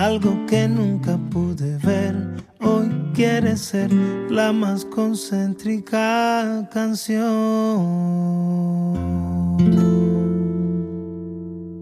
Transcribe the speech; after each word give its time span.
algo 0.00 0.46
que 0.46 0.66
nunca 0.66 1.18
pude 1.30 1.76
ver. 1.78 2.14
Hoy 2.60 2.88
quiere 3.14 3.54
ser 3.56 3.92
la 4.30 4.50
más 4.50 4.86
concéntrica 4.86 6.66
canción. 6.72 7.20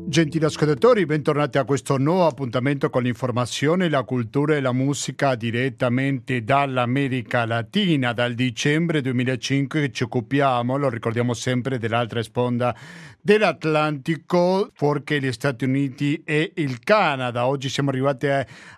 Gentili 0.08 0.46
ascoltatori, 0.46 1.04
bentornati 1.04 1.58
a 1.58 1.64
questo 1.64 1.98
nuovo 1.98 2.24
appuntamento 2.24 2.88
con 2.88 3.02
l'informazione, 3.02 3.90
la 3.90 4.04
cultura 4.04 4.56
e 4.56 4.62
la 4.62 4.72
musica 4.72 5.34
direttamente 5.34 6.44
dall'America 6.44 7.44
Latina. 7.44 8.14
Dal 8.14 8.32
dicembre 8.32 9.02
2005 9.02 9.80
che 9.82 9.92
ci 9.92 10.04
occupiamo, 10.04 10.78
lo 10.78 10.88
ricordiamo 10.88 11.34
sempre, 11.34 11.76
dell'altra 11.76 12.22
sponda 12.22 12.74
dell'Atlantico, 13.20 14.70
fuorché 14.72 15.20
gli 15.20 15.30
Stati 15.30 15.66
Uniti 15.66 16.22
e 16.24 16.52
il 16.54 16.78
Canada. 16.78 17.46
Oggi 17.46 17.68
siamo 17.68 17.90
arrivati 17.90 18.28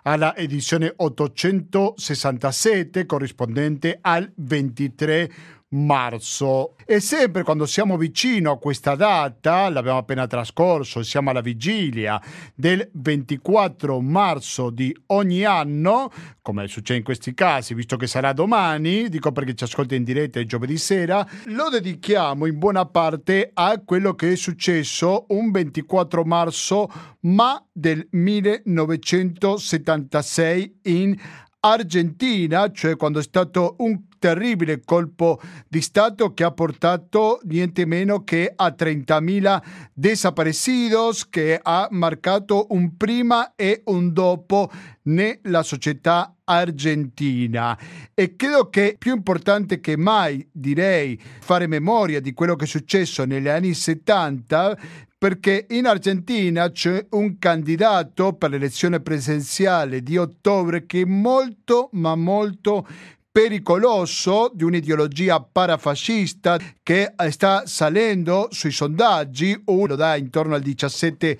alla 0.03 0.35
edizione 0.35 0.91
867 0.93 3.05
corrispondente 3.05 3.99
al 4.01 4.29
23 4.35 5.31
marzo. 5.71 6.75
E 6.85 6.99
sempre 6.99 7.43
quando 7.43 7.65
siamo 7.65 7.97
vicino 7.97 8.51
a 8.51 8.57
questa 8.57 8.95
data, 8.95 9.69
l'abbiamo 9.69 9.99
appena 9.99 10.27
trascorso, 10.27 11.03
siamo 11.03 11.29
alla 11.29 11.39
vigilia 11.41 12.21
del 12.53 12.89
24 12.93 14.01
marzo 14.01 14.69
di 14.69 14.93
ogni 15.07 15.43
anno, 15.43 16.11
come 16.41 16.67
succede 16.67 16.99
in 16.99 17.05
questi 17.05 17.33
casi, 17.33 17.73
visto 17.73 17.97
che 17.97 18.07
sarà 18.07 18.31
domani, 18.33 19.09
dico 19.09 19.31
perché 19.31 19.55
ci 19.55 19.63
ascolta 19.63 19.95
in 19.95 20.03
diretta 20.03 20.39
il 20.39 20.47
giovedì 20.47 20.77
sera, 20.77 21.25
lo 21.45 21.69
dedichiamo 21.69 22.45
in 22.45 22.57
buona 22.57 22.85
parte 22.85 23.51
a 23.53 23.81
quello 23.83 24.13
che 24.13 24.33
è 24.33 24.35
successo 24.35 25.25
un 25.29 25.51
24 25.51 26.23
marzo, 26.23 26.89
ma 27.21 27.65
del 27.71 28.05
1976 28.11 30.79
in 30.83 31.17
Argentina, 31.61 32.71
cioè 32.71 32.95
quando 32.95 33.19
è 33.19 33.23
stato 33.23 33.75
un 33.79 34.07
terribile 34.17 34.81
colpo 34.83 35.39
di 35.67 35.81
Stato 35.81 36.33
che 36.33 36.43
ha 36.43 36.51
portato 36.51 37.39
niente 37.43 37.85
meno 37.85 38.23
che 38.23 38.51
a 38.55 38.67
30.000 38.77 39.61
desaparecidos, 39.93 41.29
che 41.29 41.59
ha 41.61 41.87
marcato 41.91 42.67
un 42.69 42.97
prima 42.97 43.53
e 43.55 43.81
un 43.85 44.11
dopo 44.11 44.71
nella 45.03 45.63
società 45.63 46.35
argentina. 46.43 47.77
E 48.13 48.35
credo 48.35 48.69
che 48.69 48.95
più 48.97 49.15
importante 49.15 49.79
che 49.79 49.97
mai 49.97 50.47
direi 50.51 51.19
fare 51.39 51.67
memoria 51.67 52.19
di 52.19 52.33
quello 52.33 52.55
che 52.55 52.65
è 52.65 52.67
successo 52.67 53.25
negli 53.25 53.47
anni 53.47 53.73
70 53.73 54.77
perché 55.21 55.67
in 55.69 55.85
Argentina 55.85 56.71
c'è 56.71 57.05
un 57.11 57.37
candidato 57.37 58.33
per 58.33 58.49
l'elezione 58.49 59.01
presidenziale 59.01 60.01
di 60.01 60.17
ottobre 60.17 60.87
che 60.87 61.01
è 61.01 61.05
molto 61.05 61.89
ma 61.91 62.15
molto 62.15 62.87
pericoloso 63.31 64.49
di 64.51 64.63
un'ideologia 64.63 65.39
parafascista 65.39 66.57
che 66.81 67.13
sta 67.29 67.67
salendo 67.67 68.47
sui 68.49 68.71
sondaggi, 68.71 69.61
uno 69.65 69.93
da 69.93 70.15
intorno 70.15 70.55
al 70.55 70.61
17 70.61 71.37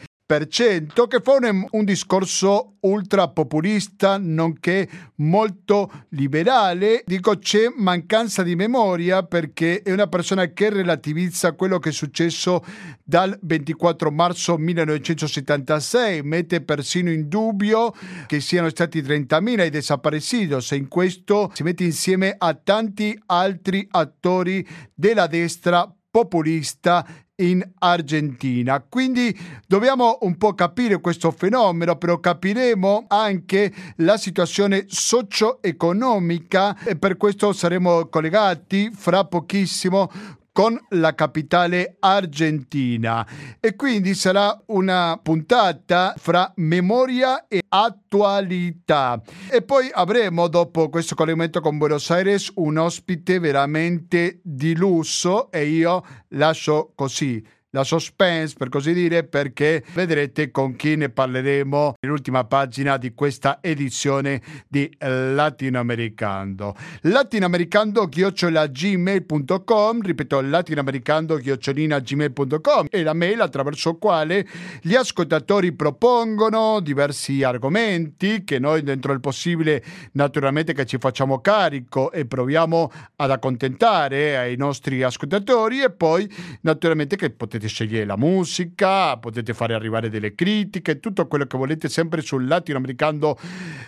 che 1.07 1.19
fa 1.21 1.33
un, 1.71 1.83
discorso 1.83 2.77
ultrapopulista 2.79 4.17
nonché 4.17 4.87
molto 5.15 6.05
liberale. 6.11 7.03
Dico 7.05 7.37
c'è 7.37 7.65
mancanza 7.75 8.41
di 8.41 8.55
memoria 8.55 9.23
perché 9.23 9.81
è 9.81 9.91
una 9.91 10.07
persona 10.07 10.53
che 10.53 10.69
relativizza 10.69 11.51
quello 11.51 11.79
che 11.79 11.89
è 11.89 11.91
successo 11.91 12.63
dal 13.03 13.37
24 13.41 14.09
marzo 14.09 14.57
1976, 14.57 16.21
mette 16.23 16.61
persino 16.61 17.11
in 17.11 17.27
dubbio 17.27 17.93
che 18.25 18.39
siano 18.39 18.69
stati 18.69 19.01
30.000 19.01 19.65
i 19.65 19.69
desaparecidos 19.69 20.71
e 20.71 20.77
in 20.77 20.87
questo 20.87 21.51
si 21.53 21.63
mette 21.63 21.83
insieme 21.83 22.33
a 22.37 22.53
tanti 22.53 23.21
altri 23.25 23.85
attori 23.91 24.65
della 24.93 25.27
destra 25.27 25.93
populista 26.09 27.05
in 27.41 27.67
Argentina. 27.79 28.83
Quindi 28.87 29.37
dobbiamo 29.67 30.19
un 30.21 30.37
po' 30.37 30.53
capire 30.53 30.99
questo 31.01 31.31
fenomeno, 31.31 31.95
però 31.95 32.19
capiremo 32.19 33.05
anche 33.07 33.73
la 33.97 34.17
situazione 34.17 34.85
socio-economica 34.87 36.77
e 36.83 36.95
per 36.95 37.17
questo 37.17 37.53
saremo 37.53 38.05
collegati 38.07 38.91
fra 38.93 39.25
pochissimo 39.25 40.09
con 40.51 40.77
la 40.89 41.15
capitale 41.15 41.95
argentina. 41.99 43.25
E 43.59 43.75
quindi 43.75 44.13
sarà 44.15 44.61
una 44.67 45.19
puntata 45.21 46.13
fra 46.17 46.51
memoria 46.57 47.47
e 47.47 47.63
attualità. 47.67 49.21
E 49.49 49.61
poi 49.61 49.89
avremo 49.91 50.47
dopo 50.47 50.89
questo 50.89 51.15
collegamento 51.15 51.61
con 51.61 51.77
Buenos 51.77 52.09
Aires 52.11 52.51
un 52.55 52.77
ospite 52.77 53.39
veramente 53.39 54.39
di 54.43 54.75
lusso 54.75 55.51
e 55.51 55.67
io 55.67 56.03
lascio 56.29 56.91
così 56.95 57.43
la 57.71 57.83
suspense 57.83 58.55
per 58.57 58.69
così 58.69 58.93
dire 58.93 59.23
perché 59.23 59.83
vedrete 59.93 60.51
con 60.51 60.75
chi 60.75 60.95
ne 60.95 61.09
parleremo 61.09 61.95
nell'ultima 61.99 62.43
pagina 62.43 62.97
di 62.97 63.13
questa 63.13 63.59
edizione 63.61 64.41
di 64.67 64.93
Latinoamericano. 64.99 66.75
Latinoamericano 67.01 68.07
gmail.com 68.09 70.01
ripeto 70.01 70.41
latinoamericano 70.41 71.37
gmail.com 71.37 72.87
è 72.89 73.03
la 73.03 73.13
mail 73.13 73.41
attraverso 73.41 73.95
quale 73.95 74.45
gli 74.81 74.95
ascoltatori 74.95 75.71
propongono 75.71 76.79
diversi 76.81 77.43
argomenti 77.43 78.43
che 78.43 78.59
noi 78.59 78.83
dentro 78.83 79.13
il 79.13 79.21
possibile 79.21 79.83
naturalmente 80.13 80.73
che 80.73 80.85
ci 80.85 80.97
facciamo 80.97 81.39
carico 81.39 82.11
e 82.11 82.25
proviamo 82.25 82.91
ad 83.15 83.31
accontentare 83.31 84.37
ai 84.37 84.57
nostri 84.57 85.03
ascoltatori 85.03 85.81
e 85.81 85.91
poi 85.91 86.29
naturalmente 86.61 87.15
che 87.15 87.29
potete 87.29 87.60
potete 87.61 87.67
scegliere 87.67 88.05
la 88.05 88.17
musica, 88.17 89.17
potete 89.17 89.53
fare 89.53 89.73
arrivare 89.73 90.09
delle 90.09 90.33
critiche, 90.33 90.99
tutto 90.99 91.27
quello 91.27 91.45
che 91.45 91.57
volete 91.57 91.89
sempre 91.89 92.21
sul 92.21 92.47
latinoamericano 92.47 93.37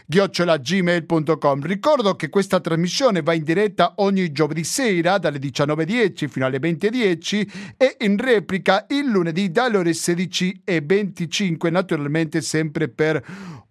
gmail.com. 0.05 1.61
Ricordo 1.61 2.15
che 2.15 2.29
questa 2.29 2.59
trasmissione 2.59 3.23
va 3.23 3.33
in 3.33 3.43
diretta 3.43 3.93
ogni 3.97 4.31
giovedì 4.31 4.63
sera 4.63 5.17
dalle 5.17 5.39
19.10 5.39 6.27
fino 6.27 6.45
alle 6.45 6.59
20.10 6.59 7.73
e 7.77 7.97
in 8.01 8.17
replica 8.17 8.85
il 8.89 9.07
lunedì 9.07 9.49
dalle 9.49 9.77
ore 9.77 9.91
16.25, 9.91 11.71
naturalmente 11.71 12.41
sempre 12.41 12.89
per 12.89 13.23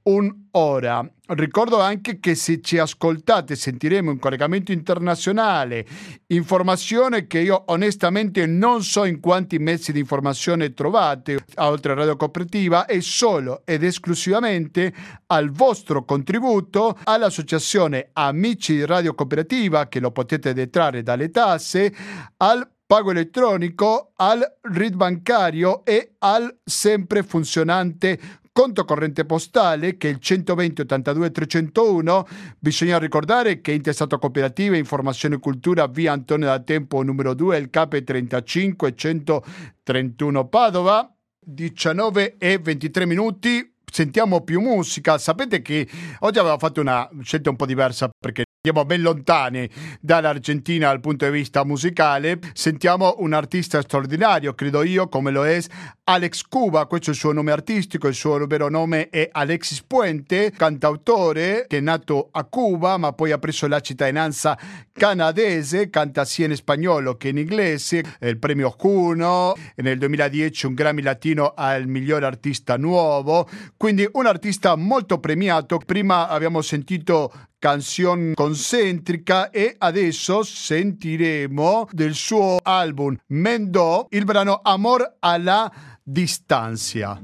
un'ora. 0.05 1.09
Ricordo 1.35 1.81
anche 1.81 2.21
che 2.21 2.35
se 2.35 2.61
ci 2.61 2.79
ascoltate 2.79 3.57
sentiremo 3.57 4.11
un 4.11 4.19
collegamento 4.19 4.73
internazionale, 4.73 5.87
informazione 6.27 7.27
che 7.27 7.39
io 7.39 7.63
onestamente 7.67 8.45
non 8.47 8.83
so 8.83 9.05
in 9.05 9.21
quanti 9.21 9.59
mezzi 9.59 9.93
di 9.93 10.01
informazione 10.01 10.75
trovate 10.75 11.45
oltre 11.57 11.93
a 11.93 11.95
Radio 11.95 12.17
Cooperativa 12.17 12.85
e 12.87 13.01
solo 13.01 13.63
ed 13.65 13.83
esclusivamente 13.83 14.93
al 15.27 15.51
vostro 15.51 16.05
contributo 16.05 16.99
all'associazione 17.05 18.11
Amici 18.13 18.75
di 18.75 18.85
Radio 18.85 19.15
Cooperativa 19.15 19.89
che 19.89 20.01
lo 20.01 20.11
potete 20.11 20.53
detrarre 20.53 21.03
dalle 21.03 21.31
tasse, 21.31 21.95
al 22.39 22.69
pago 22.85 23.11
elettronico, 23.11 24.13
al 24.17 24.59
RID 24.61 24.97
bancario 24.97 25.83
e 25.83 26.17
al 26.19 26.59
sempre 26.63 27.23
funzionante 27.23 28.19
conto 28.53 28.85
corrente 28.85 29.25
postale 29.25 29.97
che 29.97 30.09
è 30.09 30.11
il 30.13 30.19
120 30.19 30.83
82 30.83 31.31
301. 31.31 32.27
Bisogna 32.59 32.99
ricordare 32.99 33.61
che 33.61 33.73
Intestato 33.73 34.19
Cooperativa 34.19 34.77
Informazione 34.77 35.37
e 35.37 35.39
Cultura 35.39 35.87
via 35.87 36.13
Antonio 36.13 36.47
da 36.47 36.61
Tempo 36.61 37.03
numero 37.03 37.35
2, 37.35 37.57
il 37.57 37.71
CAP 37.71 38.03
35 38.03 38.95
131 38.95 40.49
Padova. 40.49 41.07
19 41.45 42.37
e 42.39 42.59
23 42.59 43.05
minuti 43.05 43.75
sentiamo 43.85 44.43
più 44.43 44.61
musica. 44.61 45.19
Sapete 45.19 45.61
che 45.61 45.89
oggi 46.21 46.39
avevo 46.39 46.59
fatto 46.59 46.81
una 46.81 47.09
scelta 47.23 47.51
un 47.51 47.57
po' 47.57 47.67
diversa 47.67 48.09
perché 48.17 48.45
Andiamo 48.65 48.87
ben 48.87 49.03
lontani 49.03 49.69
dall'Argentina 50.01 50.87
dal 50.87 51.01
punto 51.01 51.25
di 51.25 51.33
vista 51.33 51.65
musicale. 51.65 52.39
Sentiamo 52.53 53.17
un 53.19 53.33
artista 53.33 53.83
straordinario, 53.83 54.55
credo 54.55 54.85
io, 54.85 55.09
come 55.09 55.33
lo 55.33 55.45
è 55.45 55.61
Alex 56.05 56.43
Cuba. 56.43 56.87
Questo 56.87 57.11
è 57.11 57.13
il 57.13 57.19
suo 57.19 57.33
nome 57.33 57.51
artistico, 57.51 58.07
il 58.07 58.15
suo 58.15 58.47
vero 58.47 58.69
nome 58.69 59.09
è 59.09 59.29
Alexis 59.33 59.83
Puente, 59.83 60.53
cantautore 60.53 61.65
che 61.67 61.79
è 61.79 61.81
nato 61.81 62.29
a 62.31 62.45
Cuba 62.45 62.99
ma 62.99 63.13
poi 63.13 63.33
ha 63.33 63.39
preso 63.39 63.67
la 63.67 63.81
cittadinanza 63.81 64.57
canadese, 64.93 65.91
canta 65.91 66.25
sia 66.25 66.47
in 66.47 66.55
spagnolo 66.55 67.17
che 67.17 67.31
in 67.31 67.39
inglese, 67.39 68.05
il 68.21 68.39
premio 68.39 68.77
Juno, 68.79 69.57
nel 69.75 69.99
2010 69.99 70.67
un 70.67 70.75
Grammy 70.75 71.03
Latino 71.03 71.53
al 71.57 71.89
miglior 71.89 72.23
artista 72.23 72.77
nuovo, 72.77 73.49
quindi 73.77 74.09
un 74.13 74.27
artista 74.27 74.77
molto 74.77 75.19
premiato. 75.19 75.79
Prima 75.79 76.29
abbiamo 76.29 76.63
sentito 76.63 77.33
canzone 77.63 78.35
concentrica 78.35 79.51
e 79.51 79.77
adesso 79.79 80.43
sentiremo 80.43 81.87
del 81.93 82.15
suo 82.15 82.59
album 82.61 83.17
Mendo 83.29 84.09
il 84.11 84.25
brano 84.25 84.59
Amor 84.65 85.19
alla 85.21 85.71
distanza. 86.03 87.23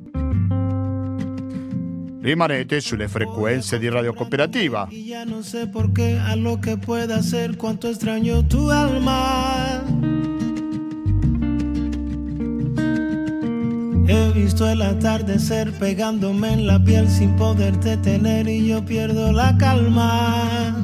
rimanete 2.20 2.80
sulle 2.80 3.08
frequenze 3.08 3.78
di 3.78 3.88
Radio 3.88 4.12
Cooperativa. 4.12 4.86
Ya 4.90 5.24
no 5.24 5.42
sé 5.42 5.66
por 5.66 5.92
qué 5.92 6.18
a 6.18 6.36
lo 6.36 6.60
que 6.60 6.76
pueda 6.76 7.16
hacer 7.16 7.56
cuánto 7.56 7.88
extraño 7.88 8.46
tu 8.46 8.70
alma. 8.70 9.82
He 14.10 14.32
visto 14.32 14.66
el 14.66 14.80
atardecer 14.80 15.70
pegándome 15.72 16.54
en 16.54 16.66
la 16.66 16.82
piel 16.82 17.10
sin 17.10 17.36
poderte 17.36 17.98
tener 17.98 18.48
y 18.48 18.66
yo 18.66 18.82
pierdo 18.82 19.32
la 19.32 19.54
calma. 19.58 20.74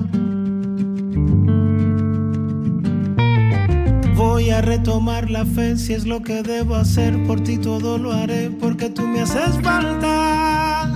Voy 4.15 4.51
a 4.51 4.61
retomar 4.61 5.31
la 5.31 5.47
fe 5.47 5.79
si 5.79 5.95
es 5.95 6.05
lo 6.05 6.23
que 6.23 6.43
debo 6.43 6.75
hacer. 6.75 7.27
Por 7.27 7.41
ti 7.41 7.57
todo 7.57 7.97
lo 7.97 8.13
haré 8.13 8.51
porque 8.51 8.91
tú 8.91 9.07
me 9.07 9.23
haces 9.23 9.59
falta. 9.63 10.93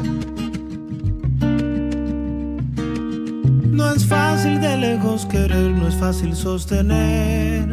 No 3.70 3.90
es 3.90 4.04
fácil 4.04 4.60
de 4.60 4.76
lejos 4.76 5.25
querer, 5.25 5.70
no 5.70 5.88
es 5.88 5.94
fácil 5.94 6.36
sostener 6.36 7.66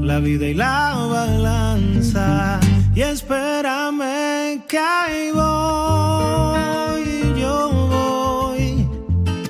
la 0.00 0.18
vida 0.18 0.46
y 0.46 0.54
la 0.54 0.94
balanza. 1.10 2.58
Y 2.96 3.02
espérame 3.02 4.64
que 4.66 4.78
ahí 4.78 5.30
voy, 5.30 7.04
yo 7.38 7.68
voy 7.90 8.88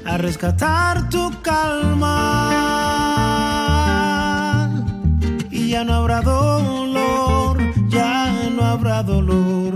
a 0.05 0.19
rescatar 0.19 1.09
tu 1.09 1.31
calma. 1.43 2.51
Y 5.49 5.69
ya 5.69 5.85
no 5.85 5.95
habrá 5.95 6.23
dolor, 6.23 7.59
ya 7.89 8.33
no 8.51 8.65
habrá 8.65 9.05
dolor, 9.05 9.75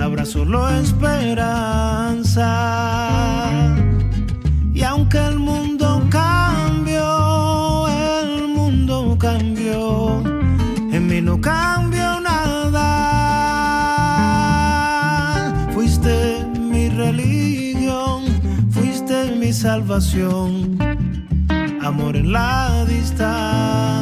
habrá 0.00 0.24
solo 0.24 0.68
esperanza. 0.68 2.46
Amor 21.82 22.16
en 22.16 22.30
la 22.30 22.84
distancia. 22.86 23.95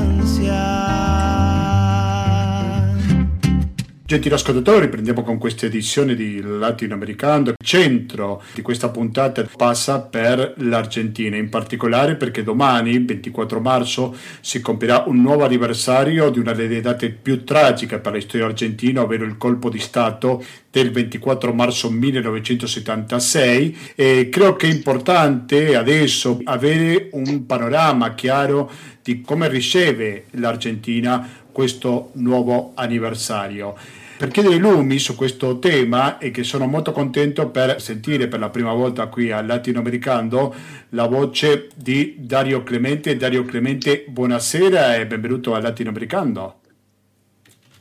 Gentili 4.06 4.34
ascoltatori, 4.34 4.80
riprendiamo 4.80 5.22
con 5.22 5.38
questa 5.38 5.64
edizione 5.64 6.14
di 6.14 6.38
Latinoamericano. 6.42 7.48
Il 7.48 7.54
centro 7.64 8.42
di 8.52 8.60
questa 8.60 8.90
puntata 8.90 9.48
passa 9.56 10.02
per 10.02 10.56
l'Argentina, 10.58 11.38
in 11.38 11.48
particolare 11.48 12.16
perché 12.16 12.42
domani, 12.42 13.02
24 13.02 13.60
marzo, 13.60 14.14
si 14.42 14.60
compirà 14.60 15.04
un 15.06 15.22
nuovo 15.22 15.46
anniversario 15.46 16.28
di 16.28 16.38
una 16.38 16.52
delle 16.52 16.82
date 16.82 17.08
più 17.12 17.44
tragiche 17.44 17.98
per 17.98 18.12
la 18.12 18.20
storia 18.20 18.44
argentina, 18.44 19.00
ovvero 19.00 19.24
il 19.24 19.38
colpo 19.38 19.70
di 19.70 19.78
Stato 19.78 20.44
del 20.70 20.90
24 20.90 21.54
marzo 21.54 21.88
1976 21.88 23.78
e 23.94 24.28
credo 24.28 24.56
che 24.56 24.66
è 24.66 24.70
importante 24.70 25.76
adesso 25.76 26.40
avere 26.44 27.08
un 27.12 27.46
panorama 27.46 28.12
chiaro 28.14 28.70
di 29.00 29.20
come 29.20 29.48
riceve 29.48 30.24
l'Argentina 30.32 31.43
questo 31.54 32.10
nuovo 32.14 32.72
anniversario. 32.74 33.76
Per 34.16 34.28
chiedere 34.28 34.56
lumi 34.56 34.98
su 34.98 35.14
questo 35.14 35.60
tema 35.60 36.18
e 36.18 36.30
che 36.32 36.42
sono 36.42 36.66
molto 36.66 36.90
contento 36.90 37.48
per 37.48 37.80
sentire 37.80 38.26
per 38.26 38.40
la 38.40 38.50
prima 38.50 38.72
volta 38.72 39.06
qui 39.06 39.30
al 39.30 39.46
Latinoamericano 39.46 40.54
la 40.90 41.06
voce 41.06 41.68
di 41.74 42.16
Dario 42.18 42.64
Clemente. 42.64 43.16
Dario 43.16 43.44
Clemente, 43.44 44.04
buonasera 44.08 44.96
e 44.96 45.06
benvenuto 45.06 45.54
al 45.54 45.62
Latinoamericano. 45.62 46.60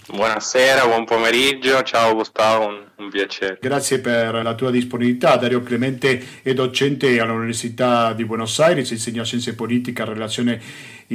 Buonasera, 0.06 0.86
buon 0.86 1.06
pomeriggio, 1.06 1.82
ciao 1.82 2.14
Gustavo, 2.14 2.68
un, 2.68 2.84
un, 2.98 3.10
piacere. 3.10 3.58
Grazie 3.62 4.00
per 4.00 4.44
la 4.44 4.54
tua 4.54 4.70
disponibilità. 4.70 5.38
Dario 5.38 5.64
Clemente 5.64 6.22
è 6.42 6.54
docente 6.54 7.20
all'Università 7.22 8.12
di 8.12 8.26
Buenos 8.26 8.60
Aires, 8.60 8.92
insegna 8.92 9.24
scienze 9.24 9.56
politiche 9.56 10.02
e 10.02 10.06
relazione 10.06 10.62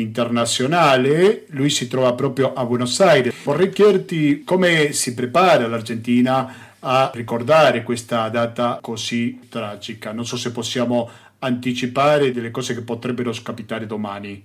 internazionale. 0.01 1.45
Lui 1.49 1.71
si 1.71 1.89
trova 1.89 2.13
proprio 2.15 2.53
a 2.53 2.65
Buenos 2.65 3.01
Aires. 3.01 3.35
Vorrei 3.43 3.71
chiederti 3.71 4.45
come 4.45 4.93
si 4.93 5.15
prepara 5.15 5.67
l'Argentina 5.67 6.77
a 6.81 7.11
ricordare 7.13 7.83
questa 7.83 8.29
data 8.29 8.79
così 8.81 9.49
tragica. 9.49 10.13
Non 10.13 10.27
so 10.27 10.37
se 10.37 10.53
possiamo 10.53 11.11
anticipare 11.41 12.33
delle 12.33 12.51
cose 12.51 12.75
che 12.75 12.83
potrebbero 12.83 13.33
scapitare 13.33 13.87
domani. 13.87 14.45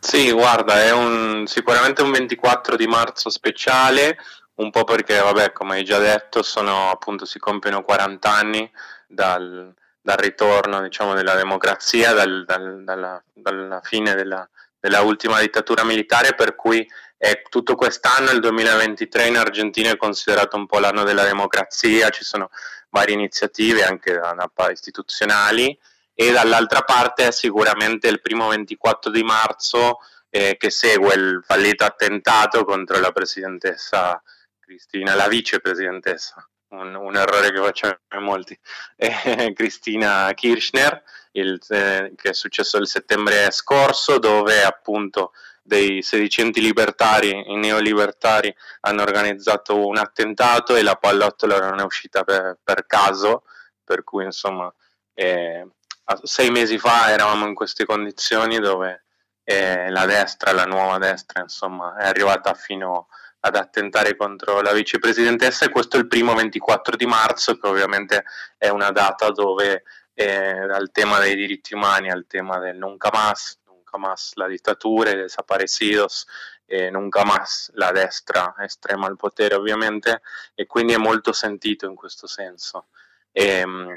Sì, 0.00 0.30
guarda, 0.32 0.82
è 0.82 0.92
un, 0.92 1.44
sicuramente 1.46 2.02
un 2.02 2.12
24 2.12 2.76
di 2.76 2.86
marzo 2.86 3.30
speciale, 3.30 4.16
un 4.56 4.70
po' 4.70 4.84
perché, 4.84 5.18
vabbè, 5.18 5.52
come 5.52 5.76
hai 5.76 5.84
già 5.84 5.98
detto, 5.98 6.42
sono, 6.42 6.90
appunto, 6.90 7.24
si 7.24 7.38
compiono 7.38 7.82
40 7.82 8.32
anni 8.32 8.70
dal, 9.06 9.74
dal 10.00 10.16
ritorno 10.16 10.80
diciamo, 10.82 11.14
della 11.14 11.34
democrazia, 11.34 12.12
dal, 12.12 12.44
dal, 12.44 12.82
dalla, 12.84 13.22
dalla, 13.32 13.80
fine 13.82 14.14
della, 14.14 14.48
della, 14.78 15.00
ultima 15.02 15.40
dittatura 15.40 15.84
militare, 15.84 16.34
per 16.34 16.54
cui 16.54 16.86
è, 17.16 17.42
tutto 17.48 17.74
quest'anno, 17.74 18.30
il 18.30 18.40
2023 18.40 19.26
in 19.26 19.36
Argentina 19.36 19.90
è 19.90 19.96
considerato 19.96 20.56
un 20.56 20.66
po' 20.66 20.78
l'anno 20.78 21.02
della 21.04 21.24
democrazia, 21.24 22.10
ci 22.10 22.24
sono 22.24 22.50
varie 22.90 23.14
iniziative 23.14 23.84
anche 23.84 24.18
istituzionali 24.70 25.78
e 26.14 26.32
dall'altra 26.32 26.82
parte 26.82 27.30
sicuramente 27.32 28.08
il 28.08 28.20
primo 28.20 28.48
24 28.48 29.10
di 29.10 29.22
marzo 29.22 29.98
eh, 30.30 30.56
che 30.58 30.70
segue 30.70 31.14
il 31.14 31.42
fallito 31.44 31.84
attentato 31.84 32.64
contro 32.64 32.98
la 32.98 33.12
presidentessa 33.12 34.20
Cristina, 34.58 35.14
la 35.14 35.28
vicepresidentessa, 35.28 36.46
un, 36.70 36.94
un 36.94 37.16
errore 37.16 37.50
che 37.50 37.58
facciamo 37.58 37.96
in 38.14 38.22
molti, 38.22 38.58
eh, 38.96 39.52
Cristina 39.54 40.32
Kirchner, 40.34 41.02
il, 41.32 41.60
eh, 41.68 42.12
che 42.16 42.30
è 42.30 42.34
successo 42.34 42.78
il 42.78 42.86
settembre 42.86 43.50
scorso 43.50 44.18
dove 44.18 44.62
appunto 44.62 45.32
dei 45.62 46.02
sedicenti 46.02 46.60
libertari, 46.60 47.50
i 47.50 47.56
neolibertari 47.56 48.54
hanno 48.80 49.02
organizzato 49.02 49.86
un 49.86 49.98
attentato 49.98 50.74
e 50.74 50.82
la 50.82 50.94
pallottola 50.94 51.58
non 51.68 51.80
è 51.80 51.82
uscita 51.82 52.24
per, 52.24 52.58
per 52.62 52.86
caso, 52.86 53.44
per 53.84 54.02
cui 54.02 54.24
insomma 54.24 54.72
eh, 55.12 55.66
sei 56.22 56.50
mesi 56.50 56.78
fa 56.78 57.10
eravamo 57.10 57.46
in 57.46 57.54
queste 57.54 57.84
condizioni 57.84 58.58
dove 58.58 59.04
eh, 59.44 59.90
la 59.90 60.06
destra, 60.06 60.52
la 60.52 60.64
nuova 60.64 60.98
destra, 60.98 61.40
insomma, 61.40 61.96
è 61.96 62.06
arrivata 62.06 62.54
fino 62.54 63.08
ad 63.40 63.56
attentare 63.56 64.16
contro 64.16 64.60
la 64.60 64.72
vicepresidentessa 64.72 65.64
e 65.64 65.70
questo 65.70 65.96
è 65.96 66.00
il 66.00 66.08
primo 66.08 66.34
24 66.34 66.96
di 66.96 67.06
marzo 67.06 67.56
che 67.56 67.66
ovviamente 67.66 68.24
è 68.56 68.68
una 68.68 68.90
data 68.90 69.30
dove 69.30 69.84
eh, 70.14 70.66
dal 70.66 70.90
tema 70.90 71.20
dei 71.20 71.36
diritti 71.36 71.74
umani 71.74 72.10
al 72.10 72.26
tema 72.26 72.58
del 72.58 72.76
nunca 72.76 73.10
más, 73.12 73.58
nunca 73.66 73.98
más 73.98 74.32
la 74.34 74.48
dittatura, 74.48 75.12
desaparecidos, 75.12 76.26
e 76.70 76.90
nunca 76.90 77.24
más 77.24 77.70
la 77.74 77.92
destra 77.92 78.54
estrema 78.58 79.06
al 79.06 79.16
potere 79.16 79.54
ovviamente 79.54 80.20
e 80.54 80.66
quindi 80.66 80.92
è 80.92 80.98
molto 80.98 81.32
sentito 81.32 81.86
in 81.86 81.94
questo 81.94 82.26
senso. 82.26 82.88
E, 83.32 83.60
ehm, 83.60 83.96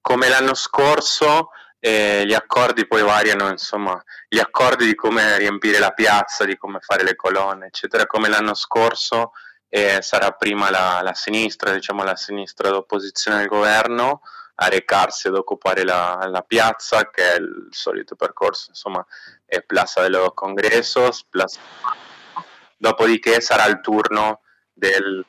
come 0.00 0.28
l'anno 0.28 0.54
scorso 0.54 1.50
eh, 1.80 2.24
gli 2.26 2.34
accordi 2.34 2.86
poi 2.86 3.02
variano, 3.02 3.48
insomma, 3.48 4.02
gli 4.28 4.38
accordi 4.38 4.86
di 4.86 4.94
come 4.94 5.38
riempire 5.38 5.78
la 5.78 5.92
piazza, 5.92 6.44
di 6.44 6.56
come 6.56 6.78
fare 6.80 7.04
le 7.04 7.14
colonne, 7.14 7.66
eccetera, 7.66 8.06
come 8.06 8.28
l'anno 8.28 8.54
scorso 8.54 9.32
eh, 9.68 9.98
sarà 10.00 10.32
prima 10.32 10.70
la, 10.70 11.00
la, 11.02 11.14
sinistra, 11.14 11.72
diciamo 11.72 12.02
la 12.02 12.16
sinistra 12.16 12.70
d'opposizione 12.70 13.40
al 13.40 13.46
governo, 13.46 14.22
a 14.56 14.68
recarsi 14.68 15.28
ad 15.28 15.36
occupare 15.36 15.84
la, 15.84 16.26
la, 16.28 16.42
piazza, 16.42 17.10
che 17.10 17.34
è 17.34 17.36
il 17.36 17.68
solito 17.70 18.16
percorso, 18.16 18.70
insomma, 18.70 19.04
è 19.44 19.62
Plaza 19.62 20.02
de 20.02 20.08
los 20.08 20.34
Congressos, 20.34 21.24
Plaza... 21.28 21.60
dopodiché 22.76 23.40
sarà 23.40 23.66
il 23.66 23.80
turno 23.80 24.40
del, 24.72 25.24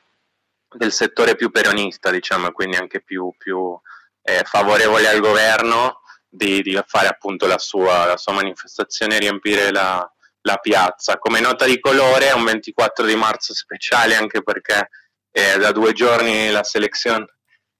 del 0.67 0.91
settore 0.91 1.35
più 1.35 1.51
peronista, 1.51 2.09
diciamo, 2.09 2.51
quindi 2.51 2.77
anche 2.77 3.01
più, 3.01 3.31
più 3.37 3.79
eh, 4.23 4.43
favorevole 4.45 5.07
al 5.07 5.19
governo 5.19 6.01
di, 6.29 6.61
di 6.61 6.79
fare 6.85 7.07
appunto 7.07 7.47
la 7.47 7.57
sua, 7.57 8.05
la 8.05 8.17
sua, 8.17 8.33
manifestazione 8.33 9.15
e 9.15 9.19
riempire 9.19 9.71
la, 9.71 10.07
la, 10.41 10.57
piazza. 10.57 11.17
Come 11.17 11.39
nota 11.39 11.65
di 11.65 11.79
colore 11.79 12.27
è 12.27 12.33
un 12.33 12.45
24 12.45 13.05
di 13.05 13.15
marzo 13.15 13.53
speciale 13.53 14.15
anche 14.15 14.43
perché 14.43 14.89
eh, 15.31 15.57
da 15.57 15.71
due 15.71 15.93
giorni 15.93 16.51
la 16.51 16.63
selezione, 16.63 17.25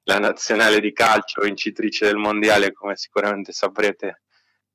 la 0.04 0.18
nazionale 0.18 0.80
di 0.80 0.92
calcio 0.92 1.42
vincitrice 1.42 2.06
del 2.06 2.18
mondiale, 2.18 2.74
come 2.74 2.96
sicuramente 2.96 3.54
saprete 3.54 4.22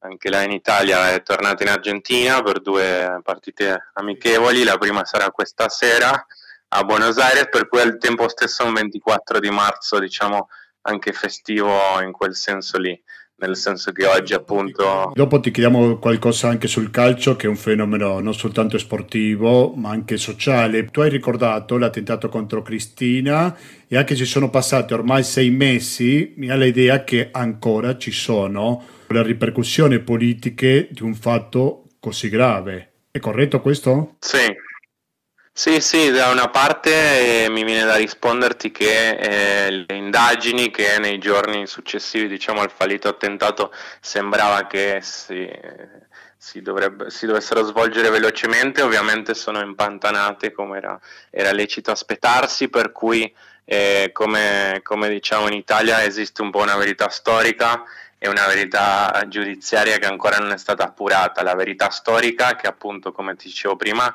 anche 0.05 0.29
là 0.29 0.43
in 0.43 0.53
Italia, 0.53 1.13
è 1.13 1.23
tornata 1.23 1.63
in 1.63 1.71
Argentina 1.71 2.43
per 2.43 2.61
due 2.61 3.21
partite 3.23 3.91
amichevoli. 3.95 4.63
La 4.63 4.79
prima 4.79 5.05
sarà 5.05 5.31
questa 5.31 5.69
sera 5.69 6.27
a 6.69 6.85
Buenos 6.85 7.19
Aires, 7.19 7.49
per 7.49 7.69
cui 7.69 7.81
al 7.81 7.99
tempo 7.99 8.29
stesso 8.29 8.65
un 8.65 8.75
24 8.75 9.41
di 9.41 9.51
marzo, 9.51 9.99
diciamo, 9.99 10.49
anche 10.83 11.13
festivo 11.13 12.01
in 12.03 12.13
quel 12.13 12.37
senso 12.37 12.79
lì 12.79 13.03
nel 13.47 13.57
senso 13.57 13.93
che 13.93 14.07
oggi 14.07 14.35
appunto... 14.35 15.13
Dopo 15.15 15.41
ti 15.41 15.51
chiediamo 15.51 15.99
qualcosa 15.99 16.49
anche 16.49 16.69
sul 16.69 16.91
calcio, 16.91 17.37
che 17.37 17.47
è 17.47 17.49
un 17.49 17.57
fenomeno 17.57 18.21
non 18.21 18.35
soltanto 18.35 18.79
sportivo, 18.79 19.73
ma 19.75 19.91
anche 19.91 20.17
sociale. 20.17 20.87
Tu 20.87 21.01
hai 21.01 21.11
ricordato 21.11 21.77
l'attentato 21.79 22.29
contro 22.29 22.63
Cristina 22.63 23.57
e 23.87 23.97
anche 23.97 24.17
ci 24.17 24.25
sono 24.25 24.51
passati 24.51 24.93
ormai 24.93 25.23
sei 25.23 25.51
mesi, 25.51 26.35
mi 26.37 26.51
ha 26.51 26.57
l'idea 26.57 27.05
che 27.05 27.29
ancora 27.31 27.97
ci 27.97 28.11
sono 28.11 28.83
le 29.07 29.23
ripercussioni 29.23 30.01
politiche 30.01 30.89
di 30.91 31.03
un 31.03 31.15
fatto 31.15 31.85
così 32.01 32.29
grave. 32.29 32.93
È 33.11 33.19
corretto 33.19 33.61
questo? 33.61 34.17
Sì, 34.19 34.39
sì, 35.57 35.81
sì, 35.81 36.11
da 36.11 36.31
una 36.31 36.49
parte 36.49 37.45
eh, 37.45 37.49
mi 37.49 37.63
viene 37.63 37.85
da 37.85 37.95
risponderti 37.95 38.73
che 38.73 39.11
eh, 39.11 39.71
le 39.87 39.95
indagini 39.95 40.69
che 40.73 40.99
nei 40.99 41.19
giorni 41.19 41.69
successivi 41.69 42.27
diciamo, 42.27 42.61
al 42.61 42.73
fallito 42.73 43.07
attentato 43.07 43.73
sembrava 44.01 44.67
che 44.67 44.99
si, 45.01 45.49
si, 46.37 46.61
dovrebbe, 46.61 47.09
si, 47.11 47.27
dovessero 47.27 47.63
svolgere 47.63 48.11
velocemente, 48.11 48.83
ovviamente 48.83 49.35
sono 49.35 49.61
impantanate 49.61 50.51
come 50.51 50.79
era, 50.79 51.01
era 51.31 51.53
lecito 51.53 51.93
aspettarsi, 51.93 52.69
per 52.69 52.91
cui 52.91 53.33
eh, 53.65 54.11
come, 54.13 54.81
come 54.83 55.09
diciamo 55.09 55.47
in 55.47 55.55
Italia 55.55 56.03
esiste 56.03 56.43
un 56.43 56.51
po' 56.51 56.63
una 56.63 56.77
verità 56.77 57.09
storica 57.11 57.85
e 58.19 58.29
una 58.29 58.47
verità 58.49 59.25
giudiziaria 59.29 59.99
che 59.99 60.07
ancora 60.07 60.39
non 60.39 60.51
è 60.51 60.59
stata 60.59 60.83
appurata. 60.83 61.45
La 61.45 61.55
verità 61.55 61.91
storica 61.91 62.57
che 62.57 62.67
appunto, 62.67 63.13
come 63.13 63.37
ti 63.37 63.47
dicevo 63.47 63.77
prima, 63.77 64.13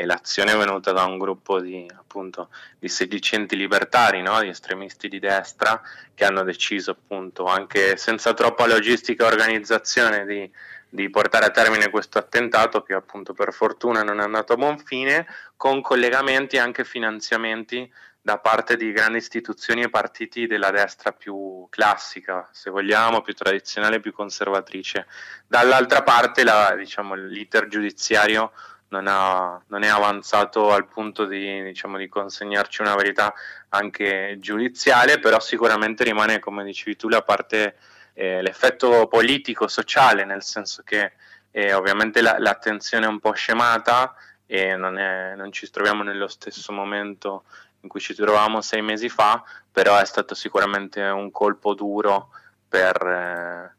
e 0.00 0.06
l'azione 0.06 0.52
è 0.52 0.56
venuta 0.56 0.92
da 0.92 1.04
un 1.04 1.18
gruppo 1.18 1.60
di, 1.60 1.86
appunto, 1.94 2.48
di 2.78 2.88
sedicenti 2.88 3.54
libertari, 3.54 4.22
no? 4.22 4.40
di 4.40 4.48
estremisti 4.48 5.08
di 5.08 5.18
destra, 5.18 5.78
che 6.14 6.24
hanno 6.24 6.42
deciso 6.42 6.92
appunto 6.92 7.44
anche 7.44 7.98
senza 7.98 8.32
troppa 8.32 8.66
logistica 8.66 9.24
e 9.24 9.26
organizzazione 9.26 10.24
di, 10.24 10.50
di 10.88 11.10
portare 11.10 11.44
a 11.44 11.50
termine 11.50 11.90
questo 11.90 12.16
attentato 12.16 12.82
che 12.82 12.94
appunto 12.94 13.34
per 13.34 13.52
fortuna 13.52 14.02
non 14.02 14.20
è 14.20 14.22
andato 14.22 14.54
a 14.54 14.56
buon 14.56 14.78
fine, 14.78 15.26
con 15.54 15.82
collegamenti 15.82 16.56
e 16.56 16.60
anche 16.60 16.86
finanziamenti 16.86 17.92
da 18.22 18.38
parte 18.38 18.78
di 18.78 18.92
grandi 18.92 19.18
istituzioni 19.18 19.82
e 19.82 19.90
partiti 19.90 20.46
della 20.46 20.70
destra 20.70 21.12
più 21.12 21.66
classica, 21.68 22.48
se 22.52 22.70
vogliamo, 22.70 23.20
più 23.20 23.34
tradizionale, 23.34 24.00
più 24.00 24.14
conservatrice. 24.14 25.06
Dall'altra 25.46 26.02
parte 26.02 26.42
la, 26.42 26.74
diciamo, 26.74 27.14
l'iter 27.14 27.66
giudiziario 27.68 28.52
non, 28.90 29.06
ha, 29.06 29.60
non, 29.68 29.82
è 29.82 29.88
avanzato 29.88 30.72
al 30.72 30.86
punto 30.86 31.24
di, 31.24 31.62
diciamo, 31.62 31.96
di, 31.96 32.08
consegnarci 32.08 32.82
una 32.82 32.94
verità 32.94 33.32
anche 33.70 34.36
giudiziale, 34.38 35.18
però 35.18 35.40
sicuramente 35.40 36.04
rimane, 36.04 36.38
come 36.38 36.64
dicevi 36.64 36.96
tu, 36.96 37.08
la 37.08 37.22
parte, 37.22 37.76
eh, 38.14 38.42
l'effetto 38.42 39.06
politico-sociale, 39.06 40.24
nel 40.24 40.42
senso 40.42 40.82
che 40.84 41.12
eh, 41.50 41.72
ovviamente 41.72 42.20
la, 42.20 42.36
l'attenzione 42.38 43.06
è 43.06 43.08
un 43.08 43.20
po' 43.20 43.32
scemata 43.32 44.14
e 44.46 44.76
non, 44.76 44.98
è, 44.98 45.34
non, 45.36 45.52
ci 45.52 45.70
troviamo 45.70 46.02
nello 46.02 46.28
stesso 46.28 46.72
momento 46.72 47.44
in 47.82 47.88
cui 47.88 48.00
ci 48.00 48.14
trovavamo 48.14 48.60
sei 48.60 48.82
mesi 48.82 49.08
fa, 49.08 49.42
però 49.70 49.98
è 49.98 50.04
stato 50.04 50.34
sicuramente 50.34 51.00
un 51.02 51.30
colpo 51.30 51.74
duro 51.74 52.30
per... 52.68 52.96
Eh, 53.06 53.78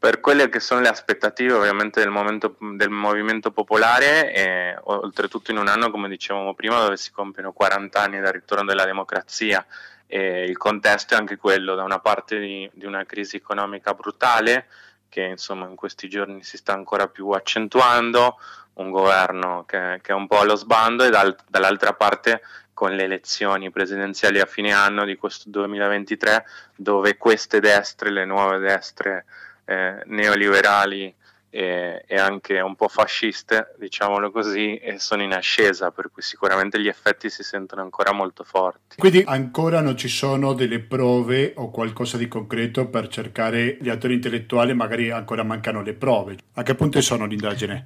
per 0.00 0.20
quelle 0.20 0.48
che 0.48 0.60
sono 0.60 0.80
le 0.80 0.88
aspettative 0.88 1.52
ovviamente 1.52 2.00
del, 2.00 2.08
momento, 2.08 2.56
del 2.58 2.88
movimento 2.88 3.50
popolare 3.50 4.32
e 4.32 4.78
oltretutto 4.84 5.50
in 5.50 5.58
un 5.58 5.68
anno 5.68 5.90
come 5.90 6.08
dicevamo 6.08 6.54
prima 6.54 6.80
dove 6.80 6.96
si 6.96 7.12
compiono 7.12 7.52
40 7.52 8.00
anni 8.00 8.18
dal 8.18 8.32
ritorno 8.32 8.64
della 8.64 8.86
democrazia 8.86 9.64
e 10.06 10.44
il 10.44 10.56
contesto 10.56 11.12
è 11.12 11.18
anche 11.18 11.36
quello 11.36 11.74
da 11.74 11.82
una 11.82 11.98
parte 11.98 12.38
di, 12.38 12.68
di 12.72 12.86
una 12.86 13.04
crisi 13.04 13.36
economica 13.36 13.92
brutale 13.92 14.68
che 15.10 15.20
insomma 15.20 15.66
in 15.66 15.76
questi 15.76 16.08
giorni 16.08 16.42
si 16.44 16.56
sta 16.56 16.72
ancora 16.72 17.06
più 17.06 17.28
accentuando, 17.28 18.38
un 18.74 18.90
governo 18.90 19.64
che, 19.66 19.98
che 20.00 20.12
è 20.12 20.14
un 20.14 20.26
po' 20.26 20.38
allo 20.38 20.56
sbando 20.56 21.04
e 21.04 21.10
dal, 21.10 21.36
dall'altra 21.46 21.92
parte 21.92 22.40
con 22.72 22.92
le 22.92 23.04
elezioni 23.04 23.70
presidenziali 23.70 24.40
a 24.40 24.46
fine 24.46 24.72
anno 24.72 25.04
di 25.04 25.16
questo 25.16 25.50
2023 25.50 26.46
dove 26.74 27.18
queste 27.18 27.60
destre, 27.60 28.10
le 28.10 28.24
nuove 28.24 28.56
destre 28.58 29.26
eh, 29.70 30.02
neoliberali 30.06 31.14
e, 31.48 32.04
e, 32.06 32.16
anche 32.16 32.60
un 32.60 32.74
po' 32.74 32.88
fasciste, 32.88 33.74
diciamolo 33.78 34.32
così, 34.32 34.80
sono 34.96 35.22
in 35.22 35.32
ascesa, 35.32 35.92
per 35.92 36.10
cui 36.12 36.22
sicuramente 36.22 36.80
gli 36.80 36.88
effetti 36.88 37.30
si 37.30 37.44
sentono 37.44 37.82
ancora 37.82 38.12
molto 38.12 38.42
forti. 38.42 38.96
Quindi 38.96 39.22
ancora 39.24 39.80
non 39.80 39.96
ci 39.96 40.08
sono 40.08 40.54
delle 40.54 40.80
prove 40.80 41.52
o 41.56 41.70
qualcosa 41.70 42.16
di 42.16 42.26
concreto 42.26 42.88
per 42.88 43.06
cercare 43.08 43.78
gli 43.80 43.88
attori 43.88 44.14
intellettuali, 44.14 44.74
magari 44.74 45.10
ancora 45.10 45.44
mancano 45.44 45.82
le 45.82 45.94
prove. 45.94 46.36
A 46.54 46.62
che 46.62 46.74
punto 46.74 47.00
sono 47.00 47.26
l'indagine? 47.26 47.84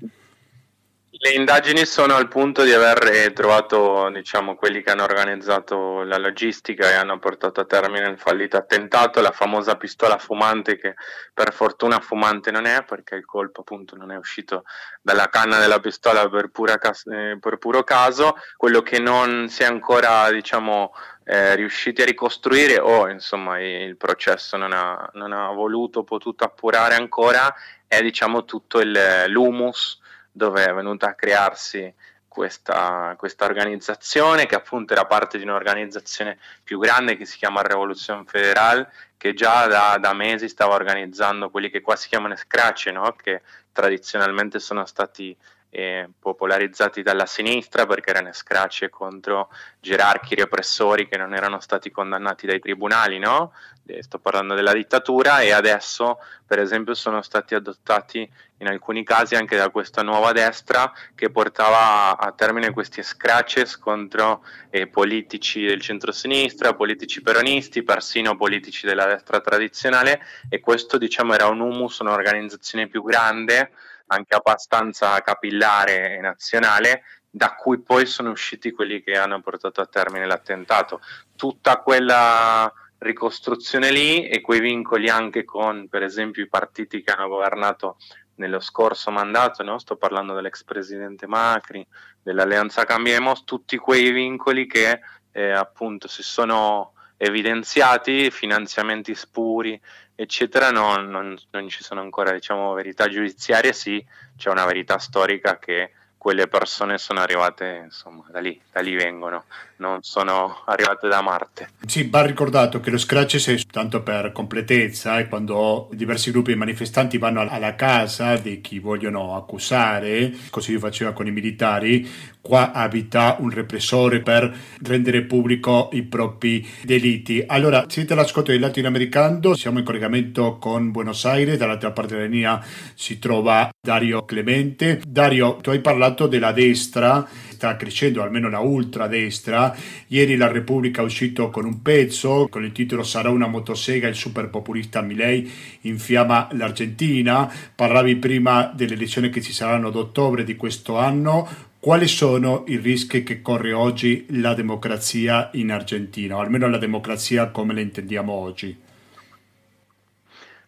Le 1.24 1.30
indagini 1.30 1.86
sono 1.86 2.16
al 2.16 2.28
punto 2.28 2.64
di 2.64 2.72
aver 2.74 3.10
eh, 3.10 3.32
trovato 3.32 4.10
diciamo, 4.10 4.56
quelli 4.56 4.82
che 4.82 4.90
hanno 4.90 5.04
organizzato 5.04 6.02
la 6.02 6.18
logistica 6.18 6.90
e 6.90 6.96
hanno 6.96 7.18
portato 7.18 7.62
a 7.62 7.64
termine 7.64 8.10
il 8.10 8.18
fallito 8.18 8.58
attentato, 8.58 9.22
la 9.22 9.30
famosa 9.30 9.76
pistola 9.76 10.18
fumante 10.18 10.76
che 10.76 10.96
per 11.32 11.54
fortuna 11.54 11.98
fumante 12.00 12.50
non 12.50 12.66
è 12.66 12.84
perché 12.84 13.14
il 13.14 13.24
colpo 13.24 13.62
appunto 13.62 13.96
non 13.96 14.10
è 14.12 14.18
uscito 14.18 14.64
dalla 15.00 15.30
canna 15.30 15.58
della 15.58 15.80
pistola 15.80 16.28
per, 16.28 16.50
cas- 16.78 17.06
eh, 17.06 17.38
per 17.40 17.56
puro 17.56 17.84
caso, 17.84 18.36
quello 18.58 18.82
che 18.82 18.98
non 18.98 19.48
si 19.48 19.62
è 19.62 19.64
ancora 19.64 20.30
diciamo, 20.30 20.92
eh, 21.24 21.54
riusciti 21.54 22.02
a 22.02 22.04
ricostruire 22.04 22.78
o 22.78 23.08
insomma 23.08 23.58
il 23.60 23.96
processo 23.96 24.58
non 24.58 24.74
ha, 24.74 25.08
non 25.14 25.32
ha 25.32 25.46
voluto, 25.52 26.04
potuto 26.04 26.44
appurare 26.44 26.96
ancora 26.96 27.50
è 27.86 28.02
diciamo 28.02 28.44
tutto 28.44 28.80
il, 28.80 29.24
l'humus 29.28 30.02
dove 30.36 30.64
è 30.64 30.74
venuta 30.74 31.10
a 31.10 31.14
crearsi 31.14 31.94
questa, 32.26 33.14
questa, 33.16 33.44
organizzazione 33.44 34.46
che 34.46 34.56
appunto 34.56 34.92
era 34.92 35.06
parte 35.06 35.38
di 35.38 35.44
un'organizzazione 35.44 36.36
più 36.64 36.80
grande 36.80 37.16
che 37.16 37.24
si 37.24 37.36
chiama 37.36 37.62
Revoluzione 37.62 38.24
Federal 38.26 38.88
che 39.16 39.34
già 39.34 39.68
da, 39.68 39.96
da 40.00 40.12
mesi 40.12 40.48
stava 40.48 40.74
organizzando 40.74 41.50
quelli 41.50 41.70
che 41.70 41.80
qua 41.80 41.94
si 41.94 42.08
chiamano 42.08 42.34
scratch 42.34 42.86
no? 42.86 43.12
che 43.12 43.42
tradizionalmente 43.70 44.58
sono 44.58 44.84
stati 44.84 45.36
eh, 45.74 46.08
popolarizzati 46.20 47.02
dalla 47.02 47.26
sinistra 47.26 47.84
perché 47.84 48.10
erano 48.10 48.32
scratch 48.32 48.88
contro 48.90 49.48
gerarchi 49.80 50.36
repressori 50.36 51.08
che 51.08 51.16
non 51.16 51.34
erano 51.34 51.58
stati 51.58 51.90
condannati 51.90 52.46
dai 52.46 52.60
tribunali, 52.60 53.18
no? 53.18 53.52
sto 53.98 54.18
parlando 54.18 54.54
della 54.54 54.72
dittatura 54.72 55.40
e 55.40 55.50
adesso 55.50 56.18
per 56.46 56.58
esempio 56.58 56.94
sono 56.94 57.20
stati 57.20 57.54
adottati 57.54 58.26
in 58.58 58.68
alcuni 58.68 59.04
casi 59.04 59.34
anche 59.34 59.56
da 59.56 59.68
questa 59.68 60.02
nuova 60.02 60.32
destra 60.32 60.90
che 61.14 61.28
portava 61.28 62.16
a 62.16 62.32
termine 62.32 62.70
questi 62.70 63.02
scratches 63.02 63.76
contro 63.76 64.42
eh, 64.70 64.86
politici 64.86 65.66
del 65.66 65.82
centro-sinistra, 65.82 66.74
politici 66.74 67.20
peronisti, 67.20 67.82
persino 67.82 68.36
politici 68.36 68.86
della 68.86 69.06
destra 69.06 69.40
tradizionale 69.40 70.22
e 70.48 70.60
questo 70.60 70.96
diciamo 70.96 71.34
era 71.34 71.48
un 71.48 71.60
humus, 71.60 71.98
un'organizzazione 71.98 72.86
più 72.86 73.02
grande 73.02 73.72
anche 74.06 74.34
abbastanza 74.34 75.20
capillare 75.20 76.16
e 76.16 76.20
nazionale 76.20 77.02
da 77.30 77.54
cui 77.54 77.80
poi 77.80 78.06
sono 78.06 78.30
usciti 78.30 78.70
quelli 78.70 79.02
che 79.02 79.18
hanno 79.18 79.40
portato 79.40 79.80
a 79.80 79.86
termine 79.86 80.26
l'attentato. 80.26 81.00
Tutta 81.34 81.78
quella 81.78 82.72
ricostruzione 82.98 83.90
lì 83.90 84.28
e 84.28 84.40
quei 84.40 84.60
vincoli 84.60 85.08
anche 85.08 85.44
con, 85.44 85.88
per 85.88 86.02
esempio, 86.02 86.44
i 86.44 86.48
partiti 86.48 87.02
che 87.02 87.10
hanno 87.12 87.28
governato 87.28 87.96
nello 88.36 88.60
scorso 88.60 89.10
mandato, 89.10 89.62
no? 89.62 89.78
sto 89.78 89.96
parlando 89.96 90.34
dell'ex 90.34 90.64
presidente 90.64 91.26
Macri, 91.26 91.86
dell'Alleanza 92.22 92.84
Cambiemos, 92.84 93.44
tutti 93.44 93.76
quei 93.76 94.10
vincoli 94.10 94.66
che 94.66 95.00
eh, 95.32 95.50
appunto 95.50 96.08
si 96.08 96.22
sono 96.22 96.92
evidenziati, 97.16 98.30
finanziamenti 98.30 99.14
spuri, 99.14 99.80
eccetera, 100.14 100.70
non, 100.70 101.08
non, 101.08 101.36
non 101.50 101.68
ci 101.68 101.82
sono 101.82 102.00
ancora 102.00 102.32
diciamo, 102.32 102.72
verità 102.72 103.08
giudiziarie, 103.08 103.72
sì, 103.72 104.04
c'è 104.36 104.50
una 104.50 104.64
verità 104.64 104.98
storica 104.98 105.58
che 105.58 105.92
quelle 106.24 106.46
persone 106.46 106.96
sono 106.96 107.20
arrivate, 107.20 107.82
insomma, 107.84 108.24
da 108.32 108.40
lì, 108.40 108.58
da 108.72 108.80
lì 108.80 108.94
vengono, 108.94 109.44
non 109.76 109.98
sono 110.00 110.62
arrivate 110.64 111.06
da 111.06 111.20
Marte. 111.20 111.68
Sì, 111.84 112.08
va 112.08 112.24
ricordato 112.24 112.80
che 112.80 112.88
lo 112.88 112.96
scratch 112.96 113.46
è 113.50 113.60
tanto 113.70 114.02
per 114.02 114.32
completezza, 114.32 115.18
e 115.18 115.28
quando 115.28 115.90
diversi 115.92 116.30
gruppi 116.30 116.52
di 116.52 116.58
manifestanti 116.58 117.18
vanno 117.18 117.46
alla 117.46 117.74
casa 117.74 118.36
di 118.36 118.62
chi 118.62 118.78
vogliono 118.78 119.36
accusare, 119.36 120.32
così 120.48 120.78
faceva 120.78 121.12
con 121.12 121.26
i 121.26 121.30
militari, 121.30 122.10
qua 122.40 122.72
abita 122.72 123.36
un 123.40 123.50
repressore 123.50 124.20
per 124.20 124.50
rendere 124.82 125.24
pubblico 125.24 125.90
i 125.92 126.04
propri 126.04 126.66
delitti. 126.84 127.44
Allora, 127.46 127.84
siete 127.86 128.14
all'ascolto 128.14 128.50
del 128.50 128.60
latinoamericano, 128.60 129.54
siamo 129.54 129.78
in 129.78 129.84
collegamento 129.84 130.56
con 130.56 130.90
Buenos 130.90 131.22
Aires, 131.26 131.58
dall'altra 131.58 131.90
parte 131.90 132.14
della 132.14 132.28
linea 132.28 132.64
si 132.94 133.18
trova 133.18 133.68
Dario 133.78 134.24
Clemente. 134.24 135.02
Dario, 135.06 135.56
tu 135.56 135.68
hai 135.68 135.80
parlato 135.80 136.12
della 136.14 136.52
destra 136.52 137.26
sta 137.64 137.76
crescendo, 137.76 138.22
almeno 138.22 138.48
la 138.48 138.60
ultradestra. 138.60 139.74
Ieri 140.08 140.36
la 140.36 140.50
Repubblica 140.50 141.00
è 141.00 141.04
uscito 141.04 141.50
con 141.50 141.64
un 141.64 141.82
pezzo 141.82 142.46
con 142.50 142.64
il 142.64 142.72
titolo 142.72 143.02
Sarà 143.02 143.30
una 143.30 143.46
motosega, 143.46 144.06
il 144.06 144.14
superpopulista 144.14 145.00
Milei 145.00 145.50
infiamma 145.82 146.48
l'Argentina. 146.52 147.50
Parlavi 147.74 148.16
prima 148.16 148.70
delle 148.74 148.94
elezioni 148.94 149.30
che 149.30 149.40
ci 149.40 149.52
saranno 149.52 149.88
ad 149.88 149.96
ottobre 149.96 150.44
di 150.44 150.56
questo 150.56 150.98
anno. 150.98 151.72
Quali 151.80 152.08
sono 152.08 152.64
i 152.68 152.76
rischi 152.76 153.22
che 153.22 153.42
corre 153.42 153.72
oggi 153.72 154.26
la 154.30 154.54
democrazia 154.54 155.50
in 155.52 155.70
Argentina, 155.70 156.36
o 156.36 156.40
almeno 156.40 156.68
la 156.68 156.78
democrazia 156.78 157.48
come 157.48 157.74
la 157.74 157.80
intendiamo 157.80 158.32
oggi? 158.32 158.74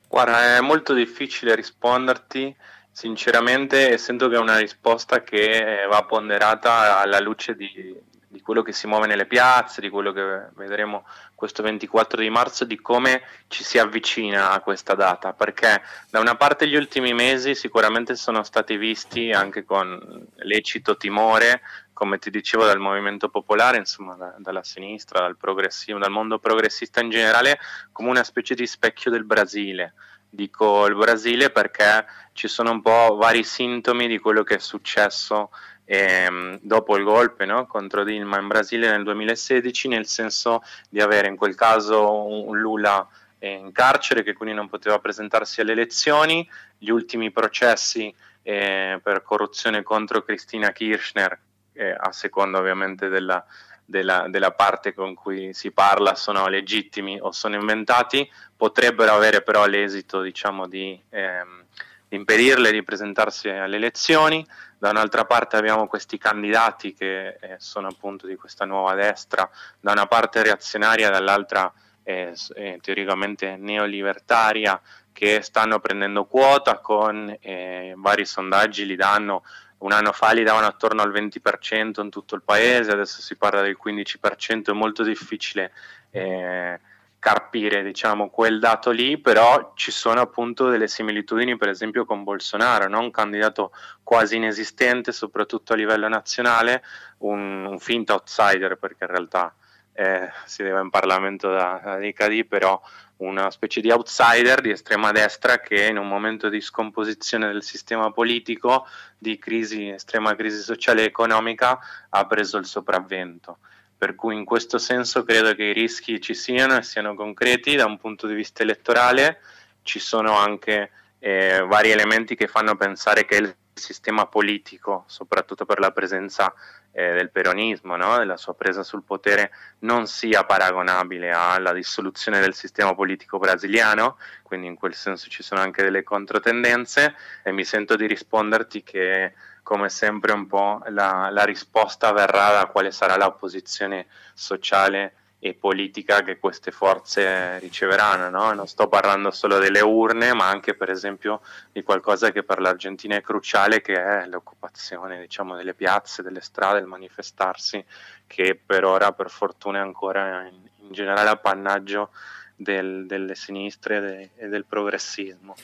Guarda, 0.08 0.56
è 0.56 0.60
molto 0.60 0.92
difficile 0.92 1.54
risponderti 1.54 2.54
sinceramente 2.96 3.98
sento 3.98 4.26
che 4.26 4.36
è 4.36 4.38
una 4.38 4.56
risposta 4.56 5.22
che 5.22 5.86
va 5.86 6.02
ponderata 6.04 6.98
alla 6.98 7.20
luce 7.20 7.54
di, 7.54 7.94
di 8.26 8.40
quello 8.40 8.62
che 8.62 8.72
si 8.72 8.86
muove 8.86 9.06
nelle 9.06 9.26
piazze, 9.26 9.82
di 9.82 9.90
quello 9.90 10.12
che 10.12 10.46
vedremo 10.54 11.04
questo 11.34 11.62
24 11.62 12.22
di 12.22 12.30
marzo, 12.30 12.64
di 12.64 12.80
come 12.80 13.20
ci 13.48 13.64
si 13.64 13.78
avvicina 13.78 14.50
a 14.50 14.60
questa 14.60 14.94
data, 14.94 15.34
perché 15.34 15.82
da 16.08 16.20
una 16.20 16.36
parte 16.36 16.66
gli 16.66 16.74
ultimi 16.74 17.12
mesi 17.12 17.54
sicuramente 17.54 18.16
sono 18.16 18.42
stati 18.42 18.78
visti 18.78 19.30
anche 19.30 19.64
con 19.64 20.26
lecito 20.36 20.96
timore, 20.96 21.60
come 21.92 22.16
ti 22.16 22.30
dicevo, 22.30 22.64
dal 22.64 22.80
movimento 22.80 23.28
popolare, 23.28 23.76
insomma 23.76 24.14
da, 24.14 24.34
dalla 24.38 24.62
sinistra, 24.62 25.20
dal 25.20 25.36
progressivo, 25.36 25.98
dal 25.98 26.10
mondo 26.10 26.38
progressista 26.38 27.02
in 27.02 27.10
generale, 27.10 27.58
come 27.92 28.08
una 28.08 28.24
specie 28.24 28.54
di 28.54 28.66
specchio 28.66 29.10
del 29.10 29.24
Brasile. 29.24 29.92
Dico 30.28 30.86
il 30.86 30.94
Brasile 30.94 31.50
perché 31.50 32.04
ci 32.32 32.48
sono 32.48 32.70
un 32.70 32.82
po' 32.82 33.16
vari 33.16 33.42
sintomi 33.42 34.06
di 34.06 34.18
quello 34.18 34.42
che 34.42 34.56
è 34.56 34.58
successo 34.58 35.50
ehm, 35.84 36.58
dopo 36.60 36.96
il 36.96 37.04
golpe 37.04 37.46
no, 37.46 37.66
contro 37.66 38.04
Dilma 38.04 38.38
in 38.38 38.48
Brasile 38.48 38.90
nel 38.90 39.04
2016, 39.04 39.88
nel 39.88 40.06
senso 40.06 40.62
di 40.88 41.00
avere 41.00 41.28
in 41.28 41.36
quel 41.36 41.54
caso 41.54 42.26
un 42.26 42.58
Lula 42.58 43.08
in 43.38 43.70
carcere 43.72 44.22
che 44.22 44.32
quindi 44.32 44.54
non 44.54 44.68
poteva 44.68 44.98
presentarsi 44.98 45.60
alle 45.60 45.72
elezioni, 45.72 46.48
gli 46.76 46.88
ultimi 46.88 47.30
processi 47.30 48.12
eh, 48.42 48.98
per 49.02 49.22
corruzione 49.22 49.82
contro 49.82 50.22
Cristina 50.22 50.72
Kirchner, 50.72 51.38
eh, 51.72 51.96
a 51.96 52.10
seconda 52.12 52.58
ovviamente 52.58 53.08
della, 53.08 53.44
della, 53.86 54.26
della, 54.28 54.50
parte 54.50 54.92
con 54.92 55.14
cui 55.14 55.54
si 55.54 55.70
parla 55.70 56.14
sono 56.14 56.48
legittimi 56.48 57.18
o 57.20 57.30
sono 57.30 57.54
inventati, 57.54 58.28
potrebbero 58.56 59.12
avere 59.12 59.42
però 59.42 59.64
l'esito 59.66 60.20
diciamo, 60.20 60.66
di, 60.66 61.00
ehm, 61.08 61.64
di 62.08 62.16
impedirle 62.16 62.72
di 62.72 62.82
presentarsi 62.82 63.48
alle 63.48 63.76
elezioni. 63.76 64.44
Da 64.78 64.90
un'altra 64.90 65.24
parte 65.24 65.56
abbiamo 65.56 65.86
questi 65.86 66.18
candidati 66.18 66.92
che 66.92 67.38
eh, 67.40 67.56
sono 67.58 67.88
appunto 67.88 68.26
di 68.26 68.36
questa 68.36 68.64
nuova 68.64 68.94
destra, 68.94 69.48
da 69.80 69.92
una 69.92 70.06
parte 70.06 70.42
reazionaria, 70.42 71.08
dall'altra 71.08 71.72
eh, 72.02 72.34
eh, 72.54 72.78
teoricamente 72.82 73.56
neolibertaria, 73.56 74.80
che 75.12 75.40
stanno 75.40 75.80
prendendo 75.80 76.26
quota 76.26 76.78
con 76.80 77.34
eh, 77.40 77.94
vari 77.96 78.26
sondaggi, 78.26 78.84
li 78.84 78.96
danno 78.96 79.44
un 79.78 79.92
anno 79.92 80.12
fa 80.12 80.32
li 80.32 80.42
davano 80.42 80.66
attorno 80.66 81.02
al 81.02 81.12
20% 81.12 82.02
in 82.02 82.10
tutto 82.10 82.34
il 82.34 82.42
paese, 82.42 82.90
adesso 82.90 83.20
si 83.20 83.36
parla 83.36 83.60
del 83.60 83.76
15%, 83.82 84.70
è 84.70 84.72
molto 84.72 85.02
difficile 85.02 85.72
eh, 86.10 86.80
carpire 87.18 87.82
diciamo, 87.82 88.30
quel 88.30 88.58
dato 88.58 88.90
lì, 88.90 89.18
però 89.18 89.72
ci 89.74 89.90
sono 89.90 90.20
appunto 90.20 90.68
delle 90.68 90.88
similitudini 90.88 91.56
per 91.56 91.68
esempio 91.68 92.04
con 92.04 92.22
Bolsonaro, 92.22 92.88
no? 92.88 93.00
un 93.00 93.10
candidato 93.10 93.72
quasi 94.02 94.36
inesistente 94.36 95.12
soprattutto 95.12 95.72
a 95.72 95.76
livello 95.76 96.08
nazionale, 96.08 96.82
un, 97.18 97.66
un 97.66 97.78
finto 97.78 98.12
outsider 98.12 98.76
perché 98.76 99.04
in 99.04 99.10
realtà 99.10 99.54
eh, 99.96 100.30
si 100.44 100.62
deve 100.62 100.80
in 100.80 100.90
Parlamento 100.90 101.50
da, 101.50 101.80
da 101.82 101.96
DKD, 101.96 102.46
però 102.46 102.80
una 103.18 103.50
specie 103.50 103.80
di 103.80 103.90
outsider 103.90 104.60
di 104.60 104.70
estrema 104.70 105.10
destra 105.10 105.58
che 105.58 105.86
in 105.86 105.96
un 105.96 106.06
momento 106.06 106.50
di 106.50 106.60
scomposizione 106.60 107.46
del 107.46 107.62
sistema 107.62 108.10
politico, 108.12 108.86
di 109.16 109.38
crisi, 109.38 109.88
estrema 109.88 110.34
crisi 110.34 110.60
sociale 110.60 111.02
e 111.02 111.06
economica, 111.06 111.78
ha 112.10 112.26
preso 112.26 112.58
il 112.58 112.66
sopravvento. 112.66 113.58
Per 113.96 114.14
cui 114.14 114.34
in 114.34 114.44
questo 114.44 114.76
senso 114.76 115.24
credo 115.24 115.54
che 115.54 115.64
i 115.64 115.72
rischi 115.72 116.20
ci 116.20 116.34
siano 116.34 116.76
e 116.76 116.82
siano 116.82 117.14
concreti 117.14 117.74
da 117.74 117.86
un 117.86 117.96
punto 117.96 118.26
di 118.26 118.34
vista 118.34 118.62
elettorale, 118.62 119.40
ci 119.82 119.98
sono 119.98 120.36
anche 120.36 120.90
eh, 121.18 121.64
vari 121.66 121.90
elementi 121.90 122.34
che 122.34 122.48
fanno 122.48 122.76
pensare 122.76 123.24
che 123.24 123.36
il 123.36 123.56
sistema 123.76 124.26
politico, 124.26 125.04
soprattutto 125.06 125.66
per 125.66 125.78
la 125.78 125.92
presenza 125.92 126.52
eh, 126.92 127.12
del 127.12 127.30
peronismo, 127.30 127.96
no? 127.96 128.16
della 128.16 128.36
sua 128.36 128.54
presa 128.54 128.82
sul 128.82 129.02
potere, 129.02 129.50
non 129.80 130.06
sia 130.06 130.44
paragonabile 130.44 131.30
alla 131.30 131.72
dissoluzione 131.72 132.40
del 132.40 132.54
sistema 132.54 132.94
politico 132.94 133.38
brasiliano, 133.38 134.16
quindi 134.42 134.66
in 134.66 134.76
quel 134.76 134.94
senso 134.94 135.28
ci 135.28 135.42
sono 135.42 135.60
anche 135.60 135.82
delle 135.82 136.02
controtendenze 136.02 137.14
e 137.42 137.52
mi 137.52 137.64
sento 137.64 137.96
di 137.96 138.06
risponderti 138.06 138.82
che 138.82 139.34
come 139.62 139.88
sempre 139.88 140.32
un 140.32 140.46
po' 140.46 140.80
la, 140.88 141.28
la 141.30 141.44
risposta 141.44 142.12
verrà 142.12 142.52
da 142.52 142.66
quale 142.66 142.90
sarà 142.92 143.16
la 143.16 143.32
posizione 143.32 144.06
sociale 144.32 145.25
e 145.38 145.54
politica 145.54 146.22
che 146.22 146.38
queste 146.38 146.70
forze 146.70 147.58
riceveranno. 147.58 148.30
No? 148.30 148.52
Non 148.52 148.66
sto 148.66 148.88
parlando 148.88 149.30
solo 149.30 149.58
delle 149.58 149.80
urne, 149.80 150.32
ma 150.32 150.48
anche 150.48 150.74
per 150.74 150.90
esempio 150.90 151.40
di 151.72 151.82
qualcosa 151.82 152.32
che 152.32 152.42
per 152.42 152.60
l'Argentina 152.60 153.16
è 153.16 153.20
cruciale, 153.22 153.80
che 153.80 153.94
è 153.94 154.26
l'occupazione 154.26 155.20
diciamo, 155.20 155.56
delle 155.56 155.74
piazze, 155.74 156.22
delle 156.22 156.40
strade, 156.40 156.80
il 156.80 156.86
manifestarsi, 156.86 157.84
che 158.26 158.58
per 158.64 158.84
ora, 158.84 159.12
per 159.12 159.30
fortuna, 159.30 159.78
è 159.78 159.82
ancora 159.82 160.46
in, 160.46 160.54
in 160.86 160.92
generale 160.92 161.28
appannaggio 161.28 162.10
del, 162.56 163.06
delle 163.06 163.34
sinistre 163.34 163.96
e, 163.96 164.00
de, 164.00 164.30
e 164.36 164.48
del 164.48 164.64
progressismo. 164.64 165.54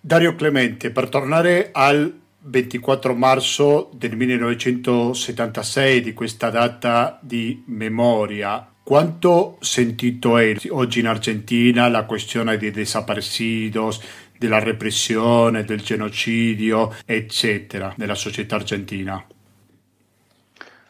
Dario 0.00 0.34
Clemente, 0.34 0.90
per 0.90 1.08
tornare 1.08 1.70
al 1.72 2.20
24 2.46 3.14
marzo 3.14 3.90
del 3.94 4.16
1976, 4.16 6.02
di 6.02 6.12
questa 6.12 6.50
data 6.50 7.18
di 7.22 7.62
memoria. 7.66 8.68
Quanto 8.84 9.56
sentito 9.60 10.36
è 10.36 10.54
oggi 10.68 11.00
in 11.00 11.06
Argentina 11.06 11.88
la 11.88 12.04
questione 12.04 12.58
dei 12.58 12.70
desaparecidos, 12.70 13.98
della 14.36 14.58
repressione, 14.58 15.64
del 15.64 15.80
genocidio, 15.80 16.94
eccetera, 17.06 17.94
nella 17.96 18.14
società 18.14 18.56
argentina? 18.56 19.24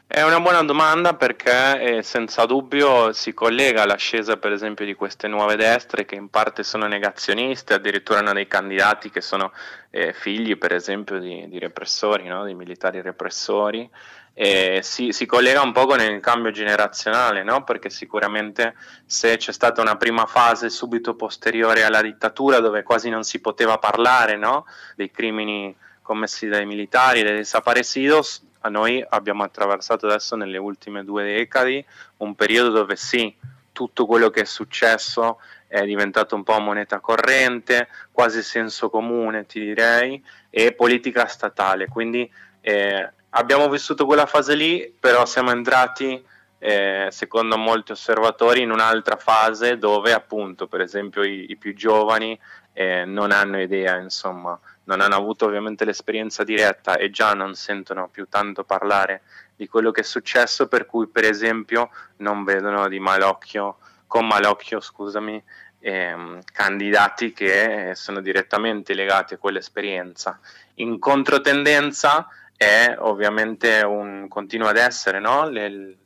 È 0.09 0.23
una 0.23 0.41
buona 0.41 0.65
domanda 0.65 1.15
perché 1.15 1.99
eh, 1.99 2.03
senza 2.03 2.47
dubbio 2.47 3.13
si 3.13 3.33
collega 3.33 3.83
all'ascesa 3.83 4.39
per 4.39 4.51
esempio 4.51 4.85
di 4.85 4.95
queste 4.95 5.29
nuove 5.29 5.55
destre 5.55 6.05
che 6.05 6.17
in 6.17 6.29
parte 6.31 6.65
sono 6.65 6.89
negazioniste, 6.89 7.75
addirittura 7.75 8.19
hanno 8.19 8.33
dei 8.33 8.49
candidati 8.49 9.09
che 9.09 9.21
sono 9.21 9.53
eh, 9.91 10.13
figli 10.13 10.59
per 10.59 10.75
esempio 10.75 11.21
di, 11.21 11.49
di 11.49 11.61
repressori, 11.61 12.27
no? 12.27 12.45
di 12.45 12.55
militari 12.55 13.01
repressori, 13.01 13.89
e 14.37 14.81
si, 14.83 15.13
si, 15.13 15.27
collega 15.27 15.63
un 15.63 15.73
po' 15.73 15.87
con 15.87 16.01
il 16.01 16.19
cambio 16.21 16.51
generazionale, 16.51 17.45
no? 17.45 17.63
perché 17.63 17.89
sicuramente 17.89 18.75
se 19.07 19.37
c'è 19.37 19.53
stata 19.53 19.81
una 19.81 19.97
prima 19.97 20.27
fase 20.27 20.69
subito 20.71 21.15
posteriore 21.15 21.85
alla 21.85 22.03
dittatura 22.03 22.59
dove 22.59 22.83
quasi 22.83 23.09
non 23.09 23.23
si 23.23 23.41
poteva 23.41 23.79
parlare 23.79 24.37
no? 24.37 24.67
dei 24.97 25.13
crimini 25.13 25.75
commessi 26.03 26.49
dai 26.49 26.67
militari, 26.67 27.23
dei 27.23 27.37
desaparecidos, 27.37 28.43
noi 28.69 29.05
abbiamo 29.09 29.45
attraversato 29.45 30.07
adesso 30.07 30.35
nelle 30.37 30.59
ultime 30.59 31.05
due 31.05 31.25
decadi 31.25 31.85
un 32.19 32.35
periodo 32.35 32.71
dove 32.71 32.97
sì, 32.97 33.35
tutto 33.73 34.07
quello 34.07 34.31
che 34.31 34.43
è 34.43 34.45
successo 34.47 35.39
è 35.67 35.85
diventato 35.85 36.35
un 36.35 36.45
po' 36.45 36.59
moneta 36.61 37.01
corrente, 37.01 37.89
quasi 38.13 38.43
senso 38.43 38.91
comune 38.91 39.47
ti 39.47 39.61
direi, 39.61 40.23
e 40.49 40.73
politica 40.73 41.27
statale. 41.27 41.89
Quindi 41.89 42.31
eh, 42.61 43.11
abbiamo 43.35 43.69
vissuto 43.69 44.07
quella 44.07 44.27
fase 44.27 44.55
lì, 44.55 44.95
però 44.99 45.25
siamo 45.25 45.51
entrati, 45.51 46.23
eh, 46.59 47.09
secondo 47.11 47.57
molti 47.57 47.93
osservatori, 47.93 48.63
in 48.63 48.71
un'altra 48.71 49.17
fase 49.17 49.79
dove 49.79 50.13
appunto, 50.13 50.67
per 50.67 50.81
esempio, 50.81 51.23
i, 51.23 51.47
i 51.51 51.57
più 51.57 51.75
giovani 51.75 52.39
eh, 52.73 53.05
non 53.05 53.31
hanno 53.31 53.61
idea, 53.61 53.97
insomma, 53.99 54.59
non 54.85 55.01
hanno 55.01 55.17
avuto 55.17 55.47
ovviamente 55.47 55.85
l'esperienza 55.85 56.45
diretta 56.45 56.97
e 56.97 57.11
già 57.11 57.33
non 57.35 57.55
sentono 57.55 58.09
più 58.09 58.27
tanto 58.29 58.65
parlare 58.65 59.23
di 59.57 59.69
quello 59.69 59.91
che 59.91 60.01
è 60.01 60.05
successo, 60.05 60.69
per 60.69 60.87
cui 60.87 61.07
per 61.07 61.25
esempio 61.25 61.91
non 62.19 62.45
vedono 62.45 62.89
di 62.89 62.99
malocchio, 62.99 63.79
con 64.07 64.27
malocchio, 64.27 64.81
scusami, 64.81 65.43
ehm, 65.81 66.41
candidati 66.53 67.33
che 67.33 67.93
sono 67.95 68.21
direttamente 68.21 68.95
legati 68.95 69.35
a 69.35 69.39
quell'esperienza. 69.39 70.39
In 70.75 70.99
controtendenza 70.99 72.29
è 72.57 72.95
ovviamente 72.99 73.83
un 73.83 74.27
continua 74.29 74.71
ad 74.71 74.77
essere 74.77 75.19
no? 75.21 75.47
Il 75.49 75.97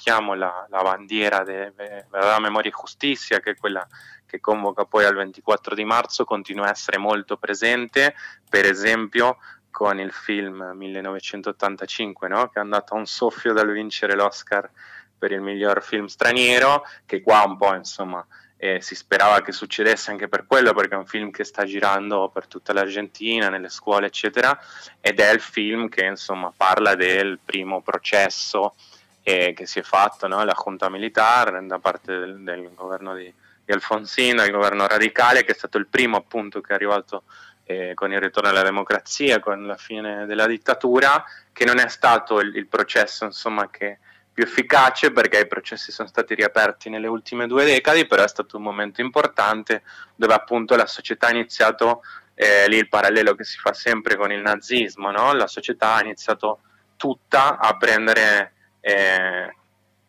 richiamo 0.00 0.32
la, 0.34 0.66
la 0.70 0.82
bandiera 0.82 1.44
della 1.44 2.38
memoria 2.40 2.70
e 2.70 2.74
giustizia, 2.74 3.40
che 3.40 3.50
è 3.50 3.56
quella 3.56 3.86
che 4.24 4.40
convoca 4.40 4.86
poi 4.86 5.04
al 5.04 5.14
24 5.14 5.74
di 5.74 5.84
marzo 5.84 6.24
continua 6.24 6.66
a 6.66 6.70
essere 6.70 6.96
molto 6.96 7.36
presente, 7.36 8.14
per 8.48 8.64
esempio 8.64 9.36
con 9.70 10.00
il 10.00 10.10
film 10.10 10.72
1985, 10.74 12.28
no? 12.28 12.48
che 12.48 12.58
è 12.58 12.62
andato 12.62 12.94
a 12.94 12.96
un 12.96 13.06
soffio 13.06 13.52
dal 13.52 13.70
vincere 13.70 14.14
l'Oscar 14.14 14.70
per 15.18 15.32
il 15.32 15.42
miglior 15.42 15.82
film 15.82 16.06
straniero, 16.06 16.82
che 17.04 17.20
qua 17.20 17.42
un 17.44 17.58
po' 17.58 17.74
insomma 17.74 18.26
eh, 18.62 18.82
si 18.82 18.94
sperava 18.94 19.40
che 19.40 19.52
succedesse 19.52 20.10
anche 20.10 20.28
per 20.28 20.44
quello, 20.46 20.74
perché 20.74 20.94
è 20.94 20.98
un 20.98 21.06
film 21.06 21.30
che 21.30 21.44
sta 21.44 21.64
girando 21.64 22.28
per 22.28 22.46
tutta 22.46 22.74
l'Argentina, 22.74 23.48
nelle 23.48 23.70
scuole, 23.70 24.06
eccetera, 24.06 24.56
ed 25.00 25.18
è 25.18 25.32
il 25.32 25.40
film 25.40 25.88
che 25.88 26.04
insomma 26.04 26.52
parla 26.54 26.94
del 26.94 27.38
primo 27.42 27.80
processo 27.80 28.74
eh, 29.22 29.54
che 29.54 29.64
si 29.64 29.78
è 29.78 29.82
fatto, 29.82 30.28
no? 30.28 30.44
la 30.44 30.54
junta 30.54 30.90
militare 30.90 31.66
da 31.66 31.78
parte 31.78 32.18
del, 32.18 32.42
del 32.42 32.70
governo 32.74 33.14
di, 33.14 33.32
di 33.64 33.72
Alfonsín, 33.72 34.36
del 34.36 34.50
governo 34.50 34.86
radicale, 34.86 35.42
che 35.42 35.52
è 35.52 35.56
stato 35.56 35.78
il 35.78 35.86
primo 35.86 36.18
appunto 36.18 36.60
che 36.60 36.72
è 36.72 36.74
arrivato 36.74 37.22
eh, 37.64 37.94
con 37.94 38.12
il 38.12 38.20
ritorno 38.20 38.50
alla 38.50 38.62
democrazia, 38.62 39.40
con 39.40 39.66
la 39.66 39.76
fine 39.78 40.26
della 40.26 40.46
dittatura, 40.46 41.24
che 41.50 41.64
non 41.64 41.78
è 41.78 41.88
stato 41.88 42.40
il, 42.40 42.54
il 42.54 42.66
processo 42.66 43.24
insomma 43.24 43.70
che 43.70 44.00
più 44.40 44.44
efficace 44.44 45.12
perché 45.12 45.40
i 45.40 45.46
processi 45.46 45.92
sono 45.92 46.08
stati 46.08 46.34
riaperti 46.34 46.88
nelle 46.88 47.06
ultime 47.06 47.46
due 47.46 47.64
decadi, 47.64 48.06
però 48.06 48.24
è 48.24 48.28
stato 48.28 48.56
un 48.56 48.62
momento 48.62 49.02
importante 49.02 49.82
dove 50.16 50.32
appunto 50.32 50.76
la 50.76 50.86
società 50.86 51.26
ha 51.26 51.32
iniziato, 51.32 52.02
eh, 52.34 52.66
lì 52.68 52.78
il 52.78 52.88
parallelo 52.88 53.34
che 53.34 53.44
si 53.44 53.58
fa 53.58 53.74
sempre 53.74 54.16
con 54.16 54.32
il 54.32 54.40
nazismo, 54.40 55.10
no? 55.10 55.34
la 55.34 55.46
società 55.46 55.96
ha 55.96 56.02
iniziato 56.02 56.60
tutta 56.96 57.58
a 57.58 57.76
prendere 57.76 58.54
eh, 58.80 59.54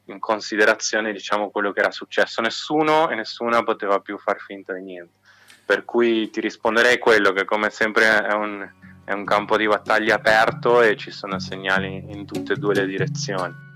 in 0.06 0.20
considerazione 0.20 1.12
diciamo, 1.12 1.50
quello 1.50 1.74
che 1.74 1.82
era 1.82 1.91
successo, 1.91 2.41
nessuno 2.41 3.10
e 3.10 3.15
nessuna 3.15 3.63
poteva 3.63 4.00
più 4.00 4.17
far 4.17 4.39
finta 4.39 4.74
di 4.74 4.82
niente. 4.82 5.20
Per 5.65 5.84
cui 5.84 6.30
ti 6.30 6.39
risponderei 6.39 7.00
quello 7.00 7.34
che 7.34 7.44
come 7.44 7.70
sempre 7.70 8.26
è 8.26 8.34
un, 8.34 8.70
è 9.04 9.12
un 9.12 9.26
campo 9.26 9.58
di 9.58 9.67
battaglia 9.67 10.15
aperto 10.15 10.82
e 10.82 10.96
ci 10.96 11.12
sono 11.12 11.38
segnali 11.39 12.06
in 12.12 12.26
tutte 12.26 12.54
e 12.54 12.56
due 12.56 12.74
le 12.74 12.86
direzioni. 12.86 13.70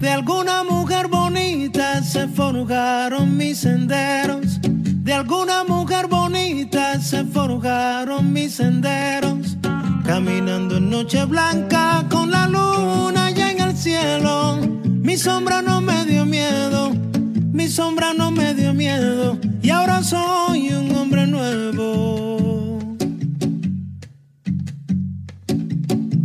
De 0.00 0.08
alguna 0.08 0.64
mujer 0.64 1.08
bonita 1.08 2.02
se 2.02 2.26
forjaron 2.26 3.36
mis 3.36 3.58
senderos. 3.58 4.58
De 4.62 5.12
alguna 5.12 5.62
mujer 5.64 6.06
bonita 6.06 6.98
se 6.98 7.22
forjaron 7.26 8.32
mis 8.32 8.54
senderos. 8.54 9.58
Caminando 10.06 10.78
en 10.78 10.88
noche 10.88 11.22
blanca 11.26 12.06
con 12.08 12.30
la 12.30 12.46
luna 12.46 13.30
ya 13.32 13.50
en 13.50 13.60
el 13.60 13.76
cielo. 13.76 14.56
Mi 14.84 15.18
sombra 15.18 15.60
no 15.60 15.82
me 15.82 16.06
dio 16.06 16.24
miedo, 16.24 16.92
mi 17.52 17.68
sombra 17.68 18.14
no 18.14 18.30
me 18.30 18.54
dio 18.54 18.72
miedo. 18.72 19.38
Y 19.60 19.68
ahora 19.68 20.02
soy 20.02 20.70
un 20.72 20.96
hombre 20.96 21.26
nuevo. 21.26 22.39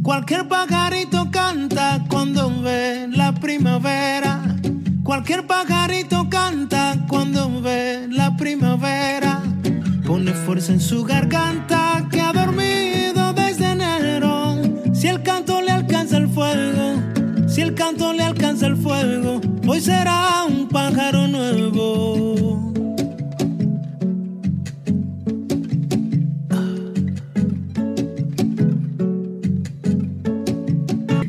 Cualquier 0.06 0.48
pajarito 0.48 1.32
canta 1.32 2.00
cuando 2.08 2.62
ve 2.62 3.08
la 3.10 3.34
primavera. 3.34 4.40
Cualquier 5.02 5.48
pajarito 5.48 6.30
canta 6.30 6.96
cuando 7.08 7.60
ve 7.60 8.08
la 8.12 8.38
primavera. 8.38 9.42
Pone 10.06 10.32
fuerza 10.32 10.74
en 10.74 10.80
su 10.80 11.04
garganta 11.04 12.08
que 12.12 12.22
ha 12.22 12.32
dormido 12.32 13.34
desde 13.34 13.72
enero. 13.72 14.62
Si 14.94 15.08
el 15.08 15.24
canto 15.24 15.60
le 15.64 15.72
alcanza 15.72 16.18
el 16.18 16.28
fuego, 16.28 17.02
si 17.48 17.62
el 17.62 17.74
canto 17.74 18.14
le 18.14 18.22
alcanza 18.22 18.68
el 18.68 18.78
fuego, 18.78 19.42
hoy 19.66 19.82
será 19.82 20.44
un 20.48 20.68
pájaro 20.68 21.28
nuevo. 21.28 22.65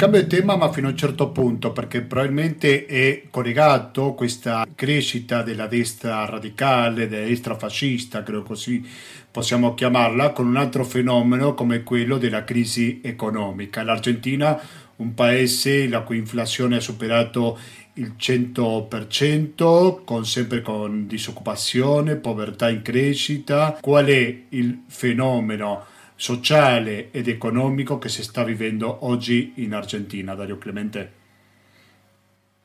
Cambio 0.06 0.24
tema 0.28 0.54
ma 0.54 0.70
fino 0.70 0.86
a 0.86 0.90
un 0.90 0.96
certo 0.96 1.30
punto 1.30 1.72
perché 1.72 2.00
probabilmente 2.00 2.86
è 2.86 3.24
collegato 3.28 4.14
questa 4.14 4.64
crescita 4.72 5.42
della 5.42 5.66
destra 5.66 6.24
radicale, 6.26 7.08
della 7.08 7.26
destra 7.26 7.56
fascista, 7.56 8.22
credo 8.22 8.44
così 8.44 8.86
possiamo 9.28 9.74
chiamarla, 9.74 10.30
con 10.30 10.46
un 10.46 10.58
altro 10.58 10.84
fenomeno 10.84 11.54
come 11.54 11.82
quello 11.82 12.18
della 12.18 12.44
crisi 12.44 13.00
economica. 13.02 13.82
L'Argentina, 13.82 14.56
un 14.98 15.12
paese 15.12 15.88
la 15.88 16.02
cui 16.02 16.18
inflazione 16.18 16.76
ha 16.76 16.80
superato 16.80 17.58
il 17.94 18.14
100%, 18.16 20.04
con, 20.04 20.24
sempre 20.24 20.62
con 20.62 21.08
disoccupazione, 21.08 22.14
povertà 22.14 22.70
in 22.70 22.82
crescita. 22.82 23.76
Qual 23.80 24.06
è 24.06 24.42
il 24.50 24.82
fenomeno? 24.86 25.94
Sociale 26.16 27.10
ed 27.12 27.28
economico 27.28 27.98
che 27.98 28.08
si 28.08 28.22
sta 28.22 28.42
vivendo 28.42 29.06
oggi 29.06 29.52
in 29.56 29.74
Argentina, 29.74 30.34
Dario 30.34 30.58
Clemente. 30.58 31.12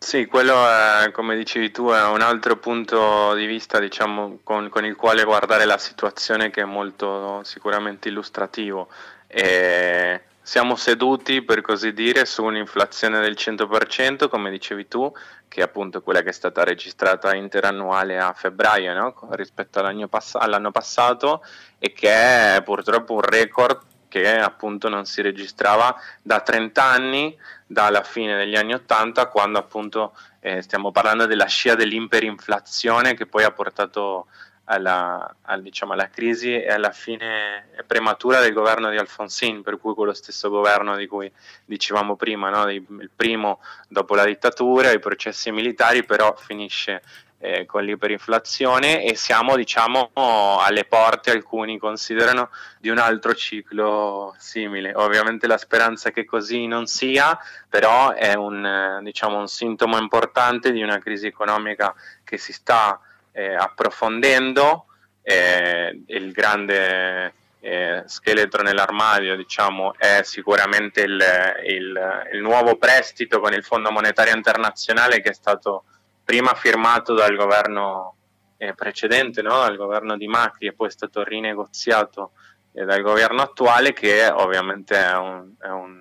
Sì, 0.04 0.26
quello 0.26 0.68
è, 0.68 1.12
come 1.12 1.36
dicevi 1.36 1.70
tu, 1.70 1.90
è 1.90 2.04
un 2.08 2.22
altro 2.22 2.58
punto 2.58 3.36
di 3.36 3.46
vista 3.46 3.80
diciamo, 3.80 4.40
con, 4.44 4.68
con, 4.70 4.84
il 4.84 4.96
quale 4.96 5.24
guardare 5.24 5.66
la 5.66 5.78
situazione 5.78 6.50
che 6.50 6.62
è 6.62 6.66
molto 6.66 7.44
sicuramente 7.44 8.10
illustrativo. 8.10 8.90
E 9.28 10.22
siamo 10.52 10.76
seduti, 10.76 11.44
per 11.44 11.62
così 11.62 11.94
dire, 11.94 12.26
su 12.26 12.44
un'inflazione 12.44 13.22
del 13.22 13.38
100%, 13.38 14.28
come 14.28 14.50
dicevi 14.50 14.86
tu, 14.90 15.10
che 15.48 15.62
è 15.62 15.64
appunto 15.64 16.02
quella 16.02 16.22
che 16.24 16.28
è 16.28 16.34
stata 16.34 16.66
registrata 16.66 17.34
interannuale 17.34 18.20
a 18.20 18.34
febbraio 18.34 18.94
no? 18.94 19.16
rispetto 19.30 19.80
all'anno, 19.80 20.10
pass- 20.10 20.36
all'anno 20.36 20.70
passato 20.72 21.42
e 21.80 21.94
che 21.94 22.10
è 22.58 22.62
purtroppo 22.66 23.14
un 23.14 23.22
record 23.22 23.80
che 24.10 24.40
appunto 24.40 24.90
non 24.90 25.06
si 25.06 25.22
registrava 25.22 25.96
da 26.22 26.42
30 26.42 26.84
anni, 26.84 27.38
dalla 27.66 28.04
fine 28.04 28.36
degli 28.36 28.58
anni 28.58 28.74
80, 28.74 29.28
quando 29.28 29.58
appunto 29.58 30.14
eh, 30.42 30.62
stiamo 30.62 30.92
parlando 30.92 31.28
della 31.28 31.46
scia 31.46 31.76
dell'imperinflazione 31.76 33.14
che 33.14 33.26
poi 33.26 33.46
ha 33.46 33.52
portato 33.52 34.28
alla, 34.66 35.36
al, 35.44 35.62
diciamo, 35.62 35.94
alla, 35.94 36.10
crisi 36.10 36.54
e 36.54 36.72
alla 36.72 36.92
fine 36.92 37.70
prematura 37.86 38.40
del 38.40 38.54
governo 38.54 38.90
di 38.90 38.98
Alfonsín, 38.98 39.62
per 39.64 39.78
cui 39.78 39.94
quello 39.94 40.14
stesso 40.14 40.50
governo 40.50 40.96
di 40.96 41.08
cui 41.08 41.32
dicevamo 41.66 42.16
prima, 42.16 42.50
no? 42.50 42.70
il 42.70 43.10
primo 43.16 43.60
dopo 43.88 44.16
la 44.16 44.26
dittatura, 44.26 44.92
i 44.92 45.00
processi 45.00 45.52
militari, 45.52 46.04
però 46.06 46.36
finisce 46.38 47.02
eh, 47.42 47.66
con 47.66 47.84
l'iperinflazione 47.84 49.04
e 49.04 49.16
siamo 49.16 49.56
diciamo 49.56 50.12
alle 50.14 50.86
porte, 50.86 51.32
alcuni 51.32 51.78
considerano, 51.80 52.52
di 52.80 52.90
un 52.90 53.00
altro 53.00 53.34
ciclo 53.34 54.34
simile. 54.38 54.94
Ovviamente 54.94 55.48
la 55.48 55.58
speranza 55.58 56.12
che 56.12 56.24
così 56.24 56.68
non 56.68 56.86
sia, 56.86 57.38
però 57.68 58.12
è 58.12 58.36
un, 58.36 59.00
diciamo, 59.02 59.40
un 59.40 59.48
sintomo 59.48 59.98
importante 59.98 60.72
di 60.72 60.84
una 60.84 61.00
crisi 61.00 61.26
economica 61.28 61.94
che 62.24 62.38
si 62.38 62.54
sta 62.54 63.00
eh, 63.32 63.56
approfondendo 63.56 64.86
eh, 65.22 66.02
il 66.08 66.32
grande 66.32 67.34
eh, 67.60 68.04
scheletro 68.06 68.64
nell'armadio 68.64 69.36
diciamo, 69.36 69.94
è 69.98 70.22
sicuramente 70.24 71.02
il, 71.02 71.24
il, 71.68 72.30
il, 72.34 72.42
nuovo 72.42 72.78
prestito 72.78 73.40
con 73.40 73.54
il 73.54 73.64
Fondo 73.64 73.92
Monetario 73.92 74.36
Internazionale 74.36 75.22
che 75.22 75.30
è 75.30 75.34
stato 75.34 75.84
prima 76.24 76.54
firmato 76.56 77.14
dal 77.14 77.36
governo 77.36 78.16
eh, 78.58 78.74
precedente, 78.74 79.42
no? 79.42 79.60
dal 79.60 79.76
governo 79.76 80.18
di 80.18 80.28
Macri 80.28 80.68
e 80.68 80.74
poi 80.74 80.88
è 80.88 80.92
stato 80.92 81.24
rinegoziato 81.24 82.32
eh, 82.74 82.84
dal 82.84 83.02
governo 83.02 83.42
attuale 83.42 83.94
che 83.94 84.28
ovviamente 84.28 84.96
è, 84.96 85.16
un, 85.16 85.52
è, 85.60 85.68
un, 85.68 86.00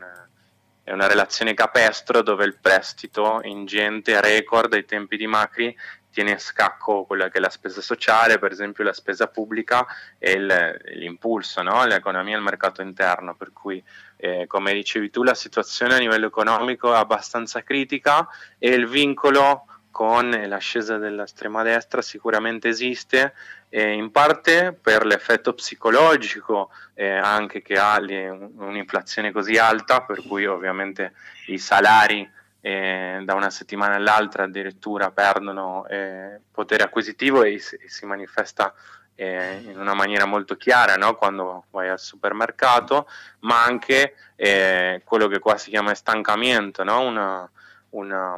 è 0.82 0.92
una 0.92 1.06
relazione 1.06 1.52
capestro 1.52 2.22
dove 2.22 2.44
il 2.44 2.58
prestito 2.60 3.40
ingente 3.42 4.20
record 4.20 4.72
ai 4.72 4.84
tempi 4.84 5.16
di 5.16 5.26
Macri 5.26 5.76
tiene 6.10 6.32
a 6.32 6.38
scacco 6.38 7.04
quella 7.04 7.28
che 7.28 7.38
è 7.38 7.40
la 7.40 7.50
spesa 7.50 7.80
sociale, 7.80 8.38
per 8.38 8.52
esempio 8.52 8.84
la 8.84 8.92
spesa 8.92 9.28
pubblica 9.28 9.86
e 10.18 10.32
il, 10.32 10.80
l'impulso, 10.94 11.62
no? 11.62 11.84
l'economia 11.84 12.34
e 12.34 12.38
il 12.38 12.44
mercato 12.44 12.82
interno, 12.82 13.34
per 13.34 13.52
cui 13.52 13.82
eh, 14.16 14.46
come 14.46 14.72
dicevi 14.72 15.10
tu 15.10 15.22
la 15.22 15.34
situazione 15.34 15.94
a 15.94 15.98
livello 15.98 16.26
economico 16.26 16.92
è 16.92 16.96
abbastanza 16.96 17.62
critica 17.62 18.28
e 18.58 18.70
il 18.70 18.86
vincolo 18.86 19.64
con 19.90 20.30
l'ascesa 20.30 20.98
dell'estrema 20.98 21.62
destra 21.62 22.00
sicuramente 22.00 22.68
esiste, 22.68 23.34
eh, 23.68 23.92
in 23.92 24.10
parte 24.10 24.72
per 24.80 25.04
l'effetto 25.04 25.52
psicologico 25.52 26.70
eh, 26.94 27.10
anche 27.10 27.60
che 27.60 27.78
ha 27.78 27.98
le, 27.98 28.28
un'inflazione 28.28 29.32
così 29.32 29.56
alta, 29.58 30.02
per 30.02 30.22
cui 30.26 30.46
ovviamente 30.46 31.12
i 31.46 31.58
salari 31.58 32.28
eh, 32.60 33.20
da 33.24 33.34
una 33.34 33.50
settimana 33.50 33.94
all'altra 33.94 34.44
addirittura 34.44 35.10
perdono 35.10 35.86
eh, 35.86 36.40
potere 36.50 36.82
acquisitivo 36.82 37.42
e, 37.42 37.54
e 37.54 37.88
si 37.88 38.06
manifesta 38.06 38.74
eh, 39.20 39.60
in 39.64 39.78
una 39.78 39.92
maniera 39.92 40.24
molto 40.24 40.56
chiara 40.56 40.96
no? 40.96 41.14
quando 41.14 41.66
vai 41.70 41.90
al 41.90 42.00
supermercato, 42.00 43.06
ma 43.40 43.62
anche 43.62 44.14
eh, 44.34 45.02
quello 45.04 45.28
che 45.28 45.38
qua 45.38 45.58
si 45.58 45.68
chiama 45.68 45.92
estancamento, 45.92 46.84
no? 46.84 47.00
una, 47.00 47.50
una, 47.90 48.34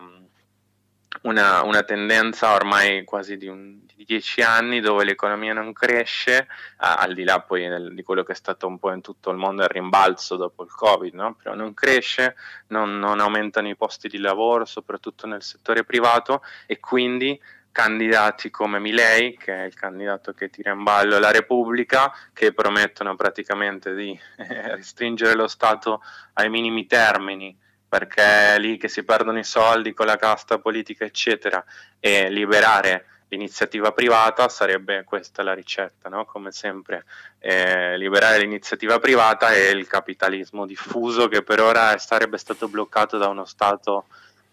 una, 1.22 1.62
una, 1.62 1.82
tendenza 1.85 2.52
ormai 2.52 3.04
quasi 3.04 3.37
di, 3.37 3.46
un, 3.46 3.78
di, 4.02 4.04
dieci 4.04 4.42
anni 4.42 4.80
dove 4.80 5.04
l'economia 5.04 5.52
non 5.52 5.72
cresce, 5.72 6.46
al 6.76 7.14
di 7.14 7.24
là 7.24 7.40
poi 7.40 7.68
del, 7.68 7.94
di 7.94 8.02
quello 8.02 8.22
che 8.22 8.32
è 8.32 8.36
stato 8.36 8.66
un 8.66 8.78
po' 8.78 8.92
in 8.92 9.00
tutto 9.00 9.30
il 9.30 9.36
mondo 9.36 9.62
il 9.62 9.68
rimbalzo 9.68 10.36
dopo 10.36 10.62
il 10.64 10.70
Covid, 10.70 11.14
no? 11.14 11.34
però 11.34 11.54
non 11.54 11.74
cresce, 11.74 12.36
non, 12.68 12.98
non 12.98 13.20
aumentano 13.20 13.68
i 13.68 13.76
posti 13.76 14.08
di 14.08 14.18
lavoro, 14.18 14.64
soprattutto 14.64 15.26
nel 15.26 15.42
settore 15.42 15.84
privato 15.84 16.42
e 16.66 16.78
quindi 16.80 17.40
candidati 17.72 18.50
come 18.50 18.78
Milei, 18.78 19.36
che 19.36 19.54
è 19.54 19.64
il 19.64 19.74
candidato 19.74 20.32
che 20.34 20.50
tira 20.50 20.72
in 20.72 20.82
ballo 20.82 21.18
la 21.18 21.30
Repubblica, 21.30 22.12
che 22.32 22.52
promettono 22.52 23.16
praticamente 23.16 23.94
di 23.94 24.18
eh, 24.36 24.74
restringere 24.76 25.34
lo 25.34 25.48
Stato 25.48 26.02
ai 26.34 26.50
minimi 26.50 26.86
termini, 26.86 27.58
perché 27.88 28.54
è 28.54 28.58
lì 28.58 28.76
che 28.76 28.88
si 28.88 29.04
perdono 29.04 29.38
i 29.38 29.44
soldi 29.44 29.94
con 29.94 30.06
la 30.06 30.16
casta 30.16 30.58
politica, 30.58 31.04
eccetera, 31.04 31.64
e 31.98 32.30
liberare 32.30 33.06
l'iniziativa 33.32 33.92
privata 33.92 34.48
sarebbe 34.48 35.04
questa 35.04 35.42
la 35.42 35.54
ricetta, 35.54 36.10
no? 36.10 36.26
come 36.26 36.52
sempre, 36.52 37.04
eh, 37.38 37.96
liberare 37.96 38.38
l'iniziativa 38.38 38.98
privata 38.98 39.52
e 39.52 39.70
il 39.70 39.86
capitalismo 39.86 40.66
diffuso 40.66 41.28
che 41.28 41.42
per 41.42 41.60
ora 41.60 41.96
sarebbe 41.96 42.36
stato 42.36 42.68
bloccato 42.68 43.16
da 43.16 43.28
uno 43.28 43.46
Stato 43.46 44.04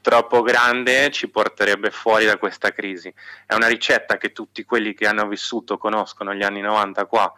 troppo 0.02 0.42
grande 0.42 1.12
ci 1.12 1.28
porterebbe 1.28 1.92
fuori 1.92 2.26
da 2.26 2.38
questa 2.38 2.72
crisi. 2.72 3.14
È 3.46 3.54
una 3.54 3.68
ricetta 3.68 4.18
che 4.18 4.32
tutti 4.32 4.64
quelli 4.64 4.94
che 4.94 5.08
hanno 5.08 5.28
vissuto 5.28 5.78
conoscono 5.78 6.34
gli 6.34 6.44
anni 6.44 6.62
90 6.62 7.06
qua, 7.06 7.32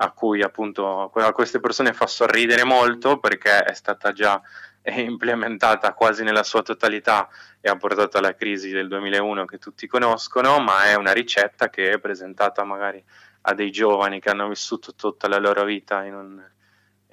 a 0.00 0.10
cui 0.10 0.42
appunto 0.42 1.12
a 1.12 1.32
queste 1.32 1.60
persone 1.60 1.92
fa 1.92 2.08
sorridere 2.08 2.64
molto 2.64 3.18
perché 3.18 3.62
è 3.62 3.72
stata 3.72 4.10
già 4.10 4.40
implementata 4.82 5.92
quasi 5.92 6.22
nella 6.22 6.42
sua 6.42 6.62
totalità 6.62 7.28
e 7.60 7.68
ha 7.68 7.76
portato 7.76 8.18
alla 8.18 8.34
crisi 8.34 8.70
del 8.70 8.88
2001 8.88 9.44
che 9.44 9.58
tutti 9.58 9.86
conoscono, 9.86 10.58
ma 10.60 10.84
è 10.84 10.94
una 10.94 11.12
ricetta 11.12 11.68
che 11.68 11.90
è 11.90 11.98
presentata 11.98 12.64
magari 12.64 13.02
a 13.42 13.54
dei 13.54 13.70
giovani 13.70 14.20
che 14.20 14.30
hanno 14.30 14.48
vissuto 14.48 14.94
tutta 14.94 15.28
la 15.28 15.38
loro 15.38 15.64
vita 15.64 16.04
in 16.04 16.14
un, 16.14 16.42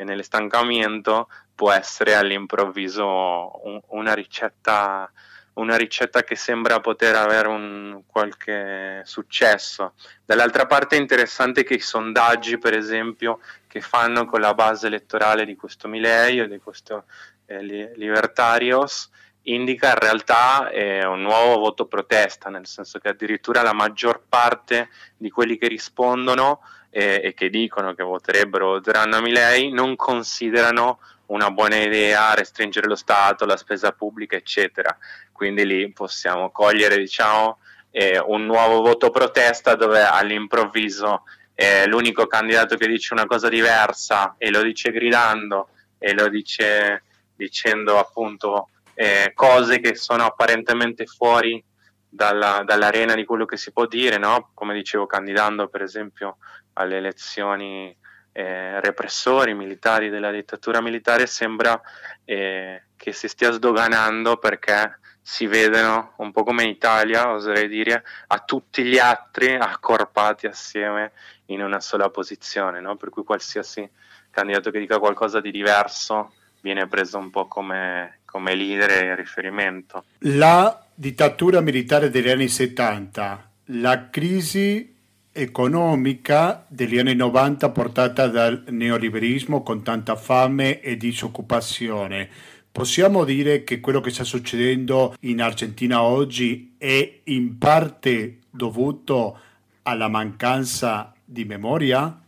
nell'estancamento 0.03 1.29
può 1.53 1.71
essere 1.71 2.15
all'improvviso 2.15 3.05
un, 3.05 3.79
una, 3.87 4.13
ricetta, 4.13 5.09
una 5.53 5.77
ricetta 5.77 6.23
che 6.23 6.35
sembra 6.35 6.81
poter 6.81 7.15
avere 7.15 7.47
un 7.47 8.01
qualche 8.05 9.01
successo. 9.05 9.93
Dall'altra 10.25 10.65
parte 10.65 10.97
è 10.97 10.99
interessante 10.99 11.63
che 11.63 11.75
i 11.75 11.79
sondaggi, 11.79 12.57
per 12.57 12.75
esempio, 12.75 13.39
che 13.67 13.79
fanno 13.79 14.25
con 14.25 14.41
la 14.41 14.53
base 14.53 14.87
elettorale 14.87 15.45
di 15.45 15.55
questo 15.55 15.87
Mileio, 15.87 16.47
di 16.47 16.59
questo 16.59 17.05
eh, 17.45 17.61
Libertarios, 17.95 19.09
indica 19.43 19.89
in 19.89 19.99
realtà 19.99 20.69
eh, 20.69 21.05
un 21.05 21.21
nuovo 21.21 21.59
voto 21.59 21.85
protesta, 21.85 22.49
nel 22.49 22.65
senso 22.65 22.99
che 22.99 23.09
addirittura 23.09 23.61
la 23.61 23.73
maggior 23.73 24.23
parte 24.27 24.89
di 25.17 25.29
quelli 25.29 25.57
che 25.57 25.67
rispondono 25.67 26.61
eh, 26.89 27.21
e 27.23 27.33
che 27.33 27.49
dicono 27.49 27.93
che 27.93 28.03
voterebbero 28.03 28.67
voteranno 28.67 29.17
a 29.17 29.21
Milei 29.21 29.71
non 29.71 29.95
considerano 29.95 30.99
una 31.27 31.49
buona 31.51 31.77
idea 31.77 32.33
restringere 32.33 32.87
lo 32.87 32.95
Stato, 32.95 33.45
la 33.45 33.57
spesa 33.57 33.91
pubblica, 33.91 34.35
eccetera. 34.35 34.95
Quindi 35.31 35.65
lì 35.65 35.91
possiamo 35.91 36.51
cogliere, 36.51 36.97
diciamo, 36.97 37.59
eh, 37.91 38.19
un 38.19 38.45
nuovo 38.45 38.81
voto 38.81 39.09
protesta 39.09 39.75
dove 39.75 40.03
all'improvviso 40.03 41.23
eh, 41.55 41.87
l'unico 41.87 42.27
candidato 42.27 42.75
che 42.75 42.87
dice 42.87 43.13
una 43.13 43.25
cosa 43.25 43.47
diversa 43.49 44.35
e 44.37 44.51
lo 44.51 44.61
dice 44.61 44.91
gridando 44.91 45.69
e 45.97 46.13
lo 46.13 46.27
dice 46.27 47.03
dicendo 47.35 47.99
appunto 47.99 48.69
eh, 48.93 49.31
cose 49.33 49.79
che 49.79 49.95
sono 49.95 50.23
apparentemente 50.23 51.05
fuori 51.05 51.63
dalla, 52.07 52.63
dall'arena 52.65 53.13
di 53.13 53.25
quello 53.25 53.45
che 53.45 53.57
si 53.57 53.71
può 53.71 53.85
dire, 53.85 54.17
no? 54.17 54.51
come 54.53 54.73
dicevo, 54.73 55.05
candidando 55.05 55.67
per 55.67 55.81
esempio 55.81 56.37
alle 56.73 56.97
elezioni 56.97 57.95
eh, 58.31 58.79
repressori 58.81 59.53
militari 59.53 60.09
della 60.09 60.31
dittatura 60.31 60.81
militare 60.81 61.25
sembra 61.25 61.79
eh, 62.23 62.83
che 62.95 63.11
si 63.11 63.27
stia 63.27 63.51
sdoganando 63.51 64.37
perché 64.37 64.99
si 65.21 65.47
vedono 65.47 66.13
un 66.17 66.31
po' 66.31 66.43
come 66.43 66.63
in 66.63 66.69
Italia, 66.69 67.31
oserei 67.31 67.67
dire, 67.67 68.03
a 68.27 68.39
tutti 68.39 68.83
gli 68.83 68.99
altri 68.99 69.55
accorpati 69.55 70.45
assieme 70.45 71.13
in 71.45 71.63
una 71.63 71.79
sola 71.79 72.09
posizione, 72.09 72.79
no? 72.79 72.95
per 72.95 73.09
cui 73.09 73.23
qualsiasi 73.23 73.89
candidato 74.29 74.69
che 74.69 74.79
dica 74.79 74.99
qualcosa 74.99 75.39
di 75.41 75.49
diverso 75.49 76.33
viene 76.65 76.87
preso 76.87 77.19
un 77.19 77.29
po' 77.29 77.45
come, 77.45 78.21
come 78.25 78.55
leader 78.55 78.89
e 78.89 79.15
riferimento. 79.15 80.05
La 80.21 80.83
dittatura 80.95 81.61
militare 81.61 82.09
degli 82.09 82.27
anni 82.27 82.47
70, 82.47 83.49
la 83.65 84.09
crisi 84.09 84.95
economica 85.31 86.65
degli 86.67 86.97
anni 86.97 87.13
90 87.13 87.69
portata 87.69 88.27
dal 88.27 88.63
neoliberismo 88.69 89.61
con 89.61 89.83
tanta 89.83 90.15
fame 90.15 90.79
e 90.79 90.97
disoccupazione. 90.97 92.27
Possiamo 92.71 93.25
dire 93.25 93.63
che 93.63 93.79
quello 93.79 94.01
che 94.01 94.09
sta 94.09 94.23
succedendo 94.23 95.15
in 95.19 95.43
Argentina 95.43 96.01
oggi 96.01 96.73
è 96.79 97.19
in 97.25 97.59
parte 97.59 98.39
dovuto 98.49 99.39
alla 99.83 100.07
mancanza 100.07 101.13
di 101.23 101.45
memoria? 101.45 102.21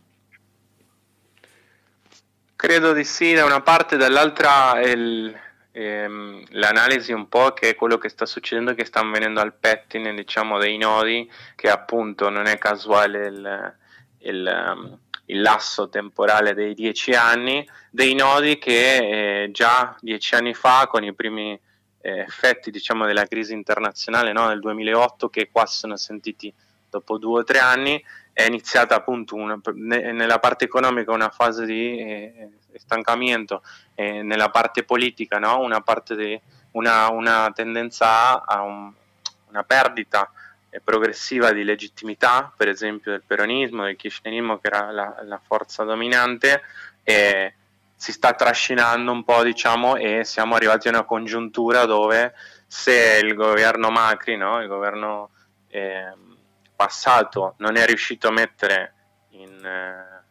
Credo 2.60 2.92
di 2.92 3.04
sì, 3.04 3.34
da 3.34 3.44
una 3.44 3.60
parte, 3.60 3.96
dall'altra 3.96 4.80
il, 4.80 5.32
ehm, 5.70 6.42
l'analisi 6.48 7.12
un 7.12 7.28
po' 7.28 7.52
che 7.52 7.68
è 7.68 7.74
quello 7.76 7.98
che 7.98 8.08
sta 8.08 8.26
succedendo, 8.26 8.74
che 8.74 8.84
stanno 8.84 9.12
venendo 9.12 9.38
al 9.38 9.54
pettine 9.54 10.12
diciamo, 10.12 10.58
dei 10.58 10.76
nodi, 10.76 11.30
che 11.54 11.70
appunto 11.70 12.28
non 12.30 12.46
è 12.46 12.58
casuale 12.58 13.26
il, 13.28 13.76
il, 14.22 14.72
um, 14.74 14.98
il 15.26 15.40
lasso 15.40 15.88
temporale 15.88 16.52
dei 16.52 16.74
dieci 16.74 17.12
anni, 17.12 17.64
dei 17.92 18.16
nodi 18.16 18.58
che 18.58 19.44
eh, 19.44 19.50
già 19.52 19.96
dieci 20.00 20.34
anni 20.34 20.52
fa 20.52 20.88
con 20.88 21.04
i 21.04 21.14
primi 21.14 21.52
eh, 22.00 22.18
effetti 22.18 22.72
diciamo, 22.72 23.06
della 23.06 23.26
crisi 23.26 23.52
internazionale 23.52 24.32
no, 24.32 24.48
nel 24.48 24.58
2008 24.58 25.28
che 25.28 25.48
qua 25.52 25.64
si 25.64 25.78
sono 25.78 25.96
sentiti 25.96 26.52
dopo 26.90 27.18
due 27.18 27.42
o 27.42 27.44
tre 27.44 27.60
anni 27.60 28.04
è 28.38 28.44
iniziata 28.44 28.94
appunto 28.94 29.34
una, 29.34 29.60
nella 29.74 30.38
parte 30.38 30.66
economica 30.66 31.10
una 31.10 31.28
fase 31.28 31.66
di 31.66 31.98
eh, 31.98 32.50
stancamento, 32.76 33.64
eh, 33.96 34.22
nella 34.22 34.48
parte 34.48 34.84
politica 34.84 35.40
no? 35.40 35.58
una, 35.58 35.80
parte 35.80 36.14
di, 36.14 36.40
una, 36.72 37.08
una 37.10 37.50
tendenza 37.52 38.44
a 38.44 38.62
un, 38.62 38.92
una 39.48 39.64
perdita 39.64 40.30
eh, 40.70 40.80
progressiva 40.80 41.50
di 41.50 41.64
legittimità, 41.64 42.52
per 42.56 42.68
esempio 42.68 43.10
del 43.10 43.24
peronismo, 43.26 43.82
del 43.82 43.96
kirchnerismo 43.96 44.58
che 44.58 44.68
era 44.68 44.92
la, 44.92 45.16
la 45.24 45.40
forza 45.44 45.82
dominante, 45.82 46.62
e 47.02 47.54
si 47.96 48.12
sta 48.12 48.34
trascinando 48.34 49.10
un 49.10 49.24
po' 49.24 49.42
diciamo 49.42 49.96
e 49.96 50.22
siamo 50.22 50.54
arrivati 50.54 50.86
a 50.86 50.92
una 50.92 51.02
congiuntura 51.02 51.86
dove 51.86 52.34
se 52.68 53.18
il 53.20 53.34
governo 53.34 53.90
Macri, 53.90 54.36
no? 54.36 54.62
il 54.62 54.68
governo 54.68 55.30
eh, 55.70 56.12
passato 56.78 57.54
non 57.58 57.74
è 57.74 57.84
riuscito 57.86 58.28
a 58.28 58.30
mettere 58.30 58.94
in, 59.30 59.64
eh, 59.64 60.22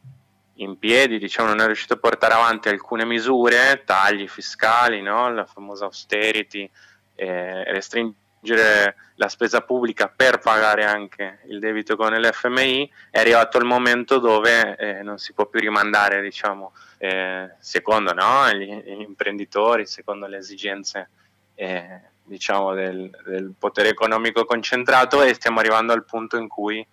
in, 0.63 0.79
piedi, 0.79 1.19
diciamo, 1.19 1.49
non 1.49 1.60
è 1.60 1.65
riuscito 1.65 1.95
a 1.95 1.97
portare 1.97 2.36
avanti 2.36 2.69
alcune 2.69 3.03
misure, 3.03 3.83
tagli 3.86 4.29
fiscali, 4.29 5.01
no? 5.01 5.29
la 5.29 5.43
famosa 5.43 5.83
austerity, 5.83 6.71
eh, 7.15 7.65
restringere 7.65 8.95
la 9.15 9.27
spesa 9.27 9.60
pubblica 9.60 10.07
per 10.07 10.38
pagare 10.39 10.86
anche 10.86 11.39
il 11.49 11.60
debito 11.60 11.97
con 11.97 12.13
l'FMI, 12.13 12.89
è 13.12 13.19
arrivato 13.19 13.57
il 13.57 13.65
momento 13.65 14.19
dove 14.19 14.77
eh, 14.77 15.01
non 15.03 15.17
si 15.17 15.33
può 15.33 15.47
più 15.47 15.60
rimandare, 15.60 16.21
diciamo, 16.21 16.71
eh, 16.97 17.55
secondo 17.60 18.13
no? 18.13 18.49
gli, 18.53 18.73
gli, 18.73 19.01
imprenditori, 19.01 19.86
secondo 19.86 20.27
le 20.27 20.38
esigenze 20.38 21.10
eh, 21.55 22.01
diciamo, 22.27 22.73
del, 22.73 23.09
del, 23.25 23.53
potere 23.57 23.89
economico 23.89 24.45
concentrato 24.45 25.23
e 25.23 25.33
stiamo 25.33 25.59
arrivando 25.59 25.93
al 25.93 26.05
punto 26.05 26.37
in 26.37 26.47
cui 26.47 26.85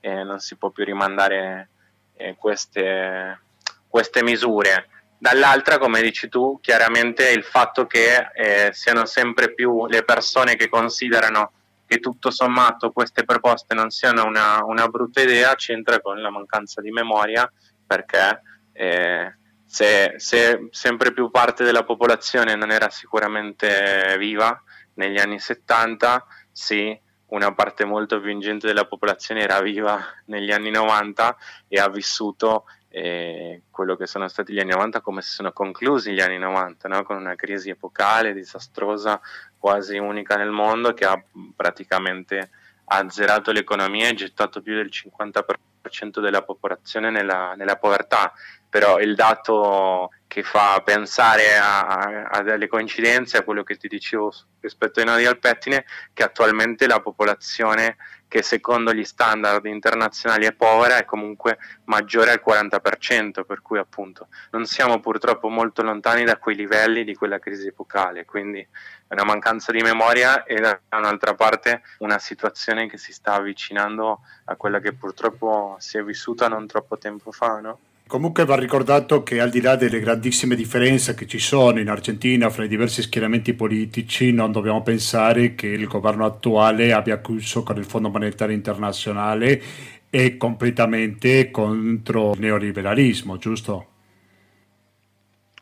eh, 0.00 0.22
non 0.22 0.40
si 0.40 0.56
può 0.56 0.70
più 0.70 0.84
rimandare 0.84 1.68
eh, 2.16 2.34
queste, 2.36 3.40
queste, 3.88 4.22
misure. 4.22 4.88
Dall'altra, 5.16 5.78
come 5.78 6.02
dici 6.02 6.28
tu, 6.28 6.58
chiaramente 6.60 7.30
il 7.30 7.44
fatto 7.44 7.86
che 7.86 8.30
eh, 8.34 8.70
siano 8.72 9.04
sempre 9.04 9.54
più 9.54 9.86
le 9.86 10.02
persone 10.02 10.56
che 10.56 10.68
considerano 10.68 11.52
che 11.86 11.98
tutto 11.98 12.30
sommato 12.30 12.92
queste 12.92 13.24
proposte 13.24 13.74
non 13.74 13.90
siano 13.90 14.24
una, 14.24 14.62
una 14.64 14.86
brutta 14.86 15.22
idea 15.22 15.56
c'entra 15.56 16.00
con 16.00 16.22
la 16.22 16.30
mancanza 16.30 16.80
di 16.80 16.92
memoria 16.92 17.50
perché 17.84 18.42
eh, 18.72 19.34
se, 19.66 20.14
se, 20.18 20.68
sempre 20.70 21.12
più 21.12 21.32
parte 21.32 21.64
della 21.64 21.82
popolazione 21.82 22.54
non 22.54 22.70
era 22.70 22.90
sicuramente 22.90 24.14
viva 24.18 24.62
negli 24.94 25.18
anni 25.18 25.38
70, 25.38 26.26
sì, 26.50 26.98
una 27.26 27.54
parte 27.54 27.84
molto 27.84 28.20
più 28.20 28.30
ingente 28.30 28.66
della 28.66 28.86
popolazione 28.86 29.42
era 29.42 29.60
viva 29.60 30.02
negli 30.26 30.50
anni 30.50 30.70
90 30.70 31.36
e 31.68 31.78
ha 31.78 31.88
vissuto 31.88 32.64
e 32.92 33.62
quello 33.70 33.94
che 33.94 34.06
sono 34.06 34.26
stati 34.26 34.52
gli 34.52 34.58
anni 34.58 34.72
90 34.72 35.00
come 35.00 35.22
si 35.22 35.30
sono 35.30 35.52
conclusi 35.52 36.12
gli 36.12 36.20
anni 36.20 36.38
90, 36.38 36.88
no? 36.88 37.04
con 37.04 37.16
una 37.16 37.36
crisi 37.36 37.70
epocale, 37.70 38.34
disastrosa, 38.34 39.20
quasi 39.56 39.96
unica 39.96 40.34
nel 40.34 40.50
mondo, 40.50 40.92
che 40.92 41.04
ha 41.04 41.22
praticamente 41.54 42.50
azzerato 42.86 43.52
l'economia 43.52 44.08
e 44.08 44.14
gettato 44.14 44.60
più 44.60 44.74
del 44.74 44.90
50% 44.90 46.18
della 46.20 46.42
popolazione 46.42 47.10
nella, 47.10 47.54
nella 47.56 47.76
povertà. 47.76 48.32
Però 48.70 48.98
il 49.00 49.14
dato 49.14 50.10
che 50.30 50.44
fa 50.44 50.80
pensare 50.84 51.58
a, 51.58 52.28
a, 52.30 52.42
delle 52.42 52.68
coincidenze 52.68 53.36
a 53.36 53.42
quello 53.42 53.64
che 53.64 53.76
ti 53.76 53.88
dicevo 53.88 54.32
rispetto 54.60 55.00
ai 55.00 55.06
nodi 55.06 55.26
al 55.26 55.40
pettine, 55.40 55.84
che 56.12 56.22
attualmente 56.22 56.86
la 56.86 57.00
popolazione 57.00 57.96
che 58.28 58.42
secondo 58.42 58.94
gli 58.94 59.02
standard 59.02 59.66
internazionali 59.66 60.46
è 60.46 60.52
povera 60.52 60.98
è 60.98 61.04
comunque 61.04 61.58
maggiore 61.86 62.30
al 62.30 62.40
40%, 62.46 63.44
per 63.44 63.60
cui 63.60 63.78
appunto 63.78 64.28
non 64.52 64.66
siamo 64.66 65.00
purtroppo 65.00 65.48
molto 65.48 65.82
lontani 65.82 66.22
da 66.22 66.36
quei 66.36 66.54
livelli 66.54 67.02
di 67.02 67.16
quella 67.16 67.40
crisi 67.40 67.66
epocale, 67.66 68.24
quindi 68.24 68.60
è 68.60 69.14
una 69.14 69.24
mancanza 69.24 69.72
di 69.72 69.82
memoria 69.82 70.44
e 70.44 70.60
da 70.60 70.80
un'altra 70.90 71.34
parte 71.34 71.82
una 71.98 72.20
situazione 72.20 72.88
che 72.88 72.98
si 72.98 73.12
sta 73.12 73.32
avvicinando 73.32 74.20
a 74.44 74.54
quella 74.54 74.78
che 74.78 74.92
purtroppo 74.92 75.74
si 75.80 75.98
è 75.98 76.04
vissuta 76.04 76.46
non 76.46 76.68
troppo 76.68 76.98
tempo 76.98 77.32
fa, 77.32 77.58
no? 77.58 77.80
Comunque 78.10 78.44
va 78.44 78.56
ricordato 78.56 79.22
che 79.22 79.40
al 79.40 79.50
di 79.50 79.60
là 79.60 79.76
delle 79.76 80.00
grandissime 80.00 80.56
differenze 80.56 81.14
che 81.14 81.28
ci 81.28 81.38
sono 81.38 81.78
in 81.78 81.88
Argentina 81.88 82.50
fra 82.50 82.64
i 82.64 82.68
diversi 82.68 83.02
schieramenti 83.02 83.54
politici, 83.54 84.32
non 84.32 84.50
dobbiamo 84.50 84.82
pensare 84.82 85.54
che 85.54 85.68
il 85.68 85.86
governo 85.86 86.24
attuale 86.24 86.92
abbia 86.92 87.20
chiuso 87.20 87.62
con 87.62 87.76
il 87.76 87.84
Fondo 87.84 88.08
Monetario 88.08 88.52
Internazionale 88.52 89.62
e 90.10 90.36
completamente 90.36 91.52
contro 91.52 92.32
il 92.32 92.40
neoliberalismo, 92.40 93.36
giusto? 93.36 93.86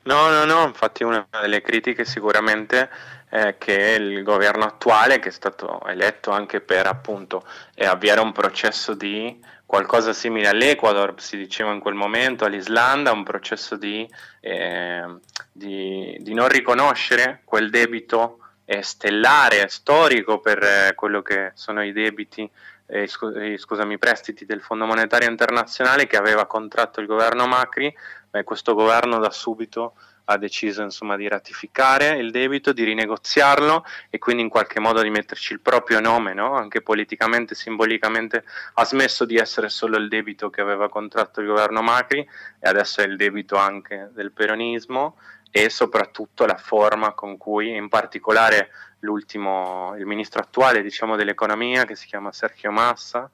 No, 0.05 0.31
no, 0.31 0.47
no, 0.47 0.65
infatti 0.69 1.05
una 1.05 1.29
delle 1.43 1.61
critiche 1.61 2.07
sicuramente 2.07 2.89
è 3.29 3.57
che 3.59 3.97
il 3.99 4.23
governo 4.23 4.65
attuale, 4.65 5.19
che 5.19 5.29
è 5.29 5.33
stato 5.33 5.85
eletto 5.87 6.31
anche 6.31 6.61
per 6.61 6.87
appunto 6.87 7.45
avviare 7.77 8.21
un 8.21 8.33
processo 8.33 8.95
di 8.95 9.39
qualcosa 9.67 10.15
simile 10.15 10.49
all'Ecuador, 10.49 11.15
si 11.19 11.37
diceva 11.37 11.73
in 11.73 11.81
quel 11.81 11.95
momento, 11.95 12.47
all'Islanda, 12.47 13.13
un 13.13 13.23
processo 13.23 13.77
di, 13.77 14.09
eh, 14.41 15.05
di, 15.53 16.17
di 16.21 16.33
non 16.33 16.49
riconoscere 16.49 17.43
quel 17.45 17.69
debito 17.69 18.39
eh, 18.65 18.83
stellare, 18.83 19.69
storico 19.69 20.41
per 20.41 20.63
eh, 20.63 20.93
quello 20.95 21.21
che 21.21 21.53
sono 21.55 21.85
i 21.85 21.93
debiti, 21.93 22.51
eh, 22.87 23.07
scusami, 23.07 23.93
i 23.93 23.99
prestiti 23.99 24.47
del 24.47 24.63
Fondo 24.63 24.87
Monetario 24.87 25.29
Internazionale 25.29 26.07
che 26.07 26.17
aveva 26.17 26.47
contratto 26.47 27.01
il 27.01 27.07
governo 27.07 27.47
Macri, 27.47 27.95
Beh, 28.31 28.45
questo 28.45 28.75
governo 28.75 29.19
da 29.19 29.31
subito 29.31 29.95
ha 30.31 30.37
deciso 30.37 30.83
insomma, 30.83 31.17
di 31.17 31.27
ratificare 31.27 32.17
il 32.19 32.31
debito, 32.31 32.73
di 32.73 32.85
rinegoziarlo 32.85 33.85
e 34.11 34.19
quindi 34.19 34.43
in 34.43 34.49
qualche 34.49 34.79
modo 34.79 35.01
di 35.01 35.11
metterci 35.11 35.55
il 35.55 35.61
proprio 35.61 36.01
nome, 36.01 36.35
no? 36.35 36.55
anche 36.55 36.83
politicamente, 36.83 37.55
simbolicamente 37.55 38.45
ha 38.75 38.85
smesso 38.85 39.25
di 39.25 39.37
essere 39.37 39.71
solo 39.71 39.97
il 39.97 40.09
debito 40.09 40.51
che 40.51 40.61
aveva 40.61 40.89
contratto 40.91 41.41
il 41.41 41.47
governo 41.47 41.81
Macri 41.81 42.21
e 42.21 42.69
adesso 42.69 43.01
è 43.01 43.05
il 43.05 43.17
debito 43.17 43.57
anche 43.57 44.11
del 44.13 44.33
peronismo 44.33 45.17
e 45.51 45.71
soprattutto 45.71 46.45
la 46.45 46.59
forma 46.59 47.13
con 47.13 47.39
cui 47.39 47.75
in 47.75 47.89
particolare 47.89 48.69
l'ultimo, 49.01 49.95
il 49.97 50.05
ministro 50.05 50.43
attuale 50.43 50.83
diciamo, 50.83 51.17
dell'economia 51.17 51.87
che 51.87 51.97
si 51.97 52.07
chiama 52.07 52.33
Sergio 52.33 52.71
Massa 52.71 53.31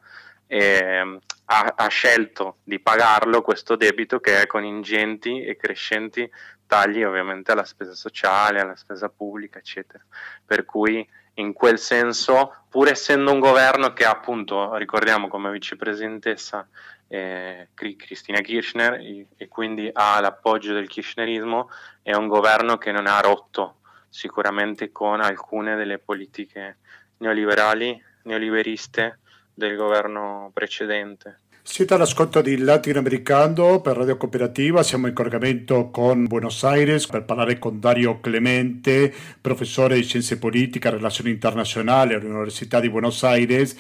eh, 0.47 1.19
ha, 1.47 1.75
ha, 1.77 1.89
scelto 1.89 2.59
di 2.63 2.79
pagarlo 2.79 3.43
questo 3.43 3.77
debito 3.77 4.21
che 4.21 4.43
è 4.43 4.47
con 4.47 4.65
ingenti 4.65 5.43
e 5.43 5.57
crescenti 5.57 6.29
tagli 6.67 7.03
ovviamente 7.03 7.53
alla 7.53 7.65
spesa 7.65 7.95
sociale, 7.95 8.61
alla 8.61 8.77
spesa 8.77 9.09
pubblica, 9.09 9.59
eccetera. 9.59 10.05
Per 10.45 10.65
cui 10.65 11.07
in 11.35 11.53
quel 11.53 11.79
senso, 11.79 12.65
pur 12.69 12.89
essendo 12.89 13.33
un 13.33 13.41
governo 13.41 13.93
che 13.93 14.05
appunto, 14.05 14.75
ricordiamo 14.77 15.29
come 15.29 15.51
vicepresidentessa 15.51 16.67
eh, 17.09 17.69
Cristina 17.75 18.41
Kirchner 18.41 19.01
e 19.37 19.49
quindi 19.49 19.91
ha 19.93 20.21
l'appoggio 20.21 20.73
del 20.73 20.89
kirchnerismo, 20.89 21.71
è 22.03 22.15
un 22.15 22.29
governo 22.29 22.79
che 22.79 22.93
non 22.93 23.07
ha 23.07 23.21
rotto 23.21 23.81
sicuramente 24.09 24.93
con 24.93 25.21
alcune 25.21 25.75
delle 25.77 25.99
politiche 25.99 26.79
neoliberali, 27.19 28.01
neoliberiste 28.23 29.19
del 29.53 29.77
governo 29.77 30.51
precedente. 30.53 31.41
Siete 31.67 31.95
all'ascolto 31.95 32.43
di 32.43 32.59
Latinoamericano 32.59 33.81
per 33.81 33.97
Radio 33.97 34.19
Cooperativa, 34.19 34.83
siamo 34.83 35.07
in 35.07 35.15
collegamento 35.15 35.89
con 35.89 36.27
Buenos 36.27 36.63
Aires 36.63 37.07
per 37.07 37.25
parlare 37.25 37.59
con 37.59 37.81
Dario 37.81 38.21
Clemente, 38.21 39.11
professore 39.41 39.95
di 39.95 40.03
Scienze 40.03 40.39
Politiche 40.39 40.89
e 40.89 40.91
Relazioni 40.91 41.31
Internazionali 41.31 42.13
all'Università 42.13 42.81
di 42.81 42.91
Buenos 42.91 43.25
Aires. 43.25 43.77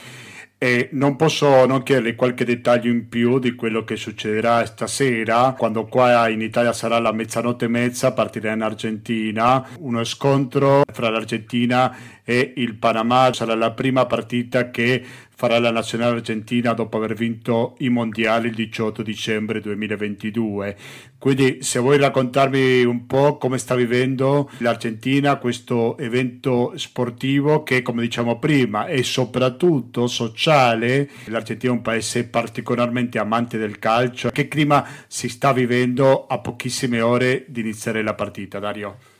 E 0.56 0.88
non 0.92 1.16
posso 1.16 1.66
non 1.66 1.82
chiederle 1.82 2.14
qualche 2.14 2.46
dettaglio 2.46 2.90
in 2.90 3.08
più 3.08 3.38
di 3.38 3.54
quello 3.54 3.84
che 3.84 3.96
succederà 3.96 4.64
stasera, 4.64 5.54
quando 5.58 5.84
qua 5.84 6.26
in 6.30 6.40
Italia 6.40 6.72
sarà 6.72 6.98
la 7.00 7.12
mezzanotte 7.12 7.66
e 7.66 7.68
mezza, 7.68 8.12
partirà 8.12 8.52
in 8.52 8.62
Argentina, 8.62 9.68
uno 9.80 10.04
scontro 10.04 10.82
fra 10.90 11.10
l'Argentina 11.10 11.94
e 12.24 12.54
il 12.56 12.76
Panama, 12.76 13.30
sarà 13.34 13.54
la 13.54 13.72
prima 13.72 14.06
partita 14.06 14.70
che 14.70 15.04
farà 15.34 15.58
la 15.58 15.70
nazionale 15.70 16.16
argentina 16.16 16.72
dopo 16.72 16.96
aver 16.96 17.14
vinto 17.14 17.74
i 17.78 17.88
mondiali 17.88 18.48
il 18.48 18.54
18 18.54 19.02
dicembre 19.02 19.60
2022. 19.60 20.76
Quindi 21.18 21.58
se 21.62 21.78
vuoi 21.78 21.98
raccontarmi 21.98 22.84
un 22.84 23.06
po' 23.06 23.38
come 23.38 23.58
sta 23.58 23.74
vivendo 23.74 24.50
l'Argentina 24.58 25.36
questo 25.36 25.96
evento 25.98 26.72
sportivo 26.76 27.62
che 27.62 27.82
come 27.82 28.02
diciamo 28.02 28.38
prima 28.38 28.86
è 28.86 29.00
soprattutto 29.02 30.06
sociale, 30.06 31.08
l'Argentina 31.26 31.72
è 31.72 31.76
un 31.76 31.82
paese 31.82 32.26
particolarmente 32.26 33.18
amante 33.18 33.58
del 33.58 33.78
calcio, 33.78 34.30
che 34.30 34.48
clima 34.48 34.86
si 35.06 35.28
sta 35.28 35.52
vivendo 35.52 36.26
a 36.26 36.38
pochissime 36.38 37.00
ore 37.00 37.44
di 37.48 37.60
iniziare 37.60 38.02
la 38.02 38.14
partita 38.14 38.58
Dario? 38.58 39.13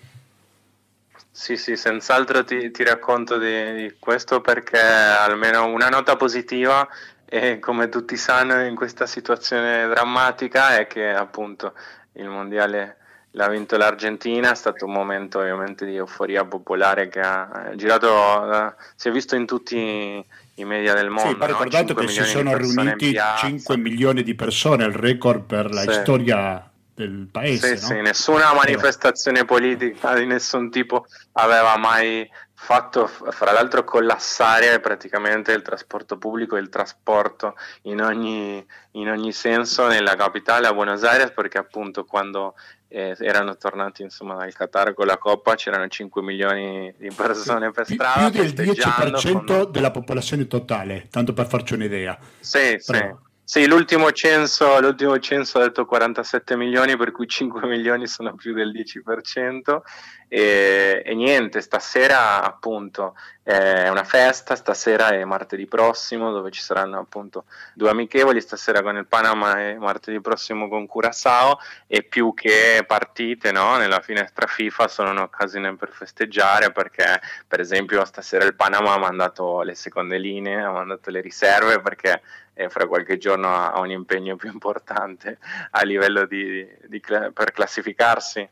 Sì, 1.37 1.57
sì, 1.57 1.75
senz'altro 1.75 2.45
ti, 2.45 2.71
ti 2.71 2.85
racconto 2.85 3.39
di, 3.39 3.75
di, 3.75 3.95
questo 3.99 4.41
perché 4.41 4.79
almeno 4.79 5.67
una 5.67 5.89
nota 5.89 6.15
positiva, 6.15 6.87
e 7.25 7.59
come 7.59 7.89
tutti 7.89 8.17
sanno 8.17 8.65
in 8.65 8.77
questa 8.77 9.05
situazione 9.05 9.89
drammatica, 9.89 10.77
è 10.79 10.87
che 10.87 11.09
appunto 11.09 11.73
il 12.13 12.29
mondiale 12.29 12.99
l'ha 13.33 13.49
vinto 13.49 13.77
l'Argentina, 13.77 14.53
è 14.53 14.55
stato 14.55 14.85
un 14.85 14.93
momento 14.93 15.41
ovviamente 15.41 15.85
di 15.85 15.97
euforia 15.97 16.45
popolare 16.45 17.09
che 17.09 17.19
ha 17.19 17.73
girato, 17.75 18.13
uh, 18.13 18.73
si 18.95 19.09
è 19.09 19.11
visto 19.11 19.35
in 19.35 19.45
tutti 19.45 20.25
i 20.55 20.65
media 20.65 20.95
del 20.95 21.11
mondo. 21.11 21.31
Sì, 21.31 21.37
va 21.37 21.47
ricordato 21.47 21.95
no? 21.95 22.01
che 22.01 22.09
si 22.09 22.23
sono 22.23 22.57
riuniti 22.57 23.13
5 23.39 23.77
milioni 23.77 24.23
di 24.23 24.37
persone, 24.37 24.85
il 24.85 24.95
record 24.95 25.43
per 25.43 25.73
la 25.73 25.81
sì. 25.81 25.93
storia 25.95 26.69
del 26.95 27.29
paese. 27.31 27.77
Sì, 27.77 27.89
no? 27.89 27.95
sì, 27.95 28.01
nessuna 28.03 28.53
manifestazione 28.55 29.45
politica 29.45 30.15
di 30.15 30.27
nessun 30.27 30.71
tipo 30.71 31.07
aveva 31.33 31.77
mai 31.77 32.29
fatto, 32.55 33.07
fra 33.07 33.53
l'altro, 33.53 33.85
collassare 33.85 34.81
praticamente 34.81 35.53
il 35.53 35.63
trasporto 35.63 36.17
pubblico 36.17 36.57
e 36.57 36.61
il 36.61 36.71
trasporto 36.71 37.57
in 37.83 38.01
ogni, 38.01 38.65
in 38.93 39.11
ogni 39.11 39.33
senso 39.33 39.87
nella 39.87 40.15
capitale, 40.15 40.67
a 40.67 40.73
Buenos 40.73 41.03
Aires, 41.03 41.33
perché 41.33 41.59
appunto 41.59 42.05
quando 42.05 42.55
eh, 42.89 43.17
erano 43.19 43.57
tornati 43.57 44.03
insomma 44.03 44.37
dal 44.37 44.55
Qatar 44.55 44.95
con 44.95 45.07
la 45.07 45.19
Coppa 45.19 45.57
c'erano 45.57 45.89
5 45.89 46.23
milioni 46.23 46.95
di 46.97 47.11
persone 47.15 47.71
per 47.71 47.87
strada. 47.87 48.31
Più 48.31 48.41
del 48.41 48.53
10% 48.53 49.45
con... 49.45 49.71
della 49.71 49.91
popolazione 49.91 50.47
totale, 50.47 51.09
tanto 51.11 51.33
per 51.33 51.47
farci 51.47 51.75
un'idea. 51.75 52.17
Sì, 52.41 52.81
Però... 52.87 52.99
sì. 52.99 53.33
Sì, 53.47 53.67
l'ultimo 53.67 54.11
censo, 54.11 54.81
l'ultimo 54.81 55.19
censo 55.19 55.59
ha 55.59 55.65
detto 55.65 55.85
47 55.85 56.57
milioni, 56.57 56.97
per 56.97 57.13
cui 57.13 57.29
5 57.29 57.67
milioni 57.69 58.07
sono 58.07 58.35
più 58.35 58.55
del 58.55 58.73
10%. 58.73 59.81
E, 60.29 61.03
e 61.05 61.15
niente, 61.15 61.61
stasera 61.61 62.43
appunto 62.43 63.15
è 63.45 63.91
una 63.91 64.05
festa, 64.05 64.57
stasera 64.57 65.11
è 65.11 65.23
martedì 65.25 65.67
prossimo 65.67 66.33
dove 66.33 66.51
ci 66.51 66.63
saranno 66.63 66.99
appunto 66.99 67.45
due 67.75 67.91
amichevoli, 67.91 68.41
stasera 68.41 68.81
con 68.81 68.97
il 68.97 69.07
Panama 69.07 69.61
e 69.61 69.77
martedì 69.77 70.19
prossimo 70.23 70.67
con 70.67 70.87
Curaçao 70.87 71.59
e 71.87 72.03
più 72.05 72.33
che 72.33 72.83
partite 72.87 73.53
no? 73.53 73.77
nella 73.77 74.01
finestra 74.01 74.47
FIFA 74.47 74.89
sono 74.89 75.11
un'occasione 75.11 75.77
per 75.77 75.91
festeggiare 75.93 76.73
perché 76.73 77.21
per 77.47 77.61
esempio 77.61 78.03
stasera 78.07 78.45
il 78.47 78.55
Panama 78.55 78.95
ha 78.95 78.99
mandato 78.99 79.61
le 79.61 79.75
seconde 79.75 80.17
linee, 80.17 80.63
ha 80.63 80.73
mandato 80.73 81.11
le 81.11 81.21
riserve 81.21 81.83
perché 81.83 82.23
e 82.55 82.69
fra 82.71 82.87
qualche 82.87 83.19
giorno 83.19 83.53
ha 83.53 83.79
un 83.81 83.91
impegno 83.91 84.37
più 84.37 84.51
importante 84.51 85.39
a 85.71 85.83
livello 85.83 86.25
di, 86.25 86.67
di, 86.87 87.01
per 87.01 87.51
classificarsi 87.51 88.39
eh, 88.39 88.51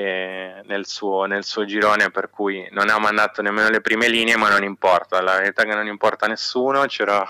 nel, 0.00 0.86
suo, 0.86 1.24
nel, 1.26 1.44
suo, 1.44 1.64
girone, 1.64 2.10
per 2.10 2.30
cui 2.30 2.66
non 2.70 2.88
ha 2.88 2.98
mandato 2.98 3.42
nemmeno 3.42 3.68
le 3.68 3.80
prime 3.80 4.08
linee, 4.08 4.36
ma 4.36 4.48
non 4.48 4.64
importa, 4.64 5.20
la 5.20 5.38
verità 5.38 5.62
è 5.62 5.66
che 5.66 5.74
non 5.74 5.86
importa 5.86 6.26
a 6.26 6.28
nessuno, 6.28 6.86
c'era 6.86 7.26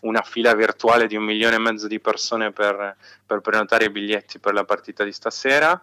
una 0.00 0.22
fila 0.22 0.54
virtuale 0.54 1.06
di 1.06 1.16
un 1.16 1.24
milione 1.24 1.56
e 1.56 1.60
mezzo 1.60 1.86
di 1.86 2.00
persone 2.00 2.52
per, 2.52 2.96
per 3.24 3.40
prenotare 3.40 3.86
i 3.86 3.90
biglietti 3.90 4.38
per 4.38 4.52
la 4.52 4.64
partita 4.64 5.04
di 5.04 5.12
stasera. 5.12 5.80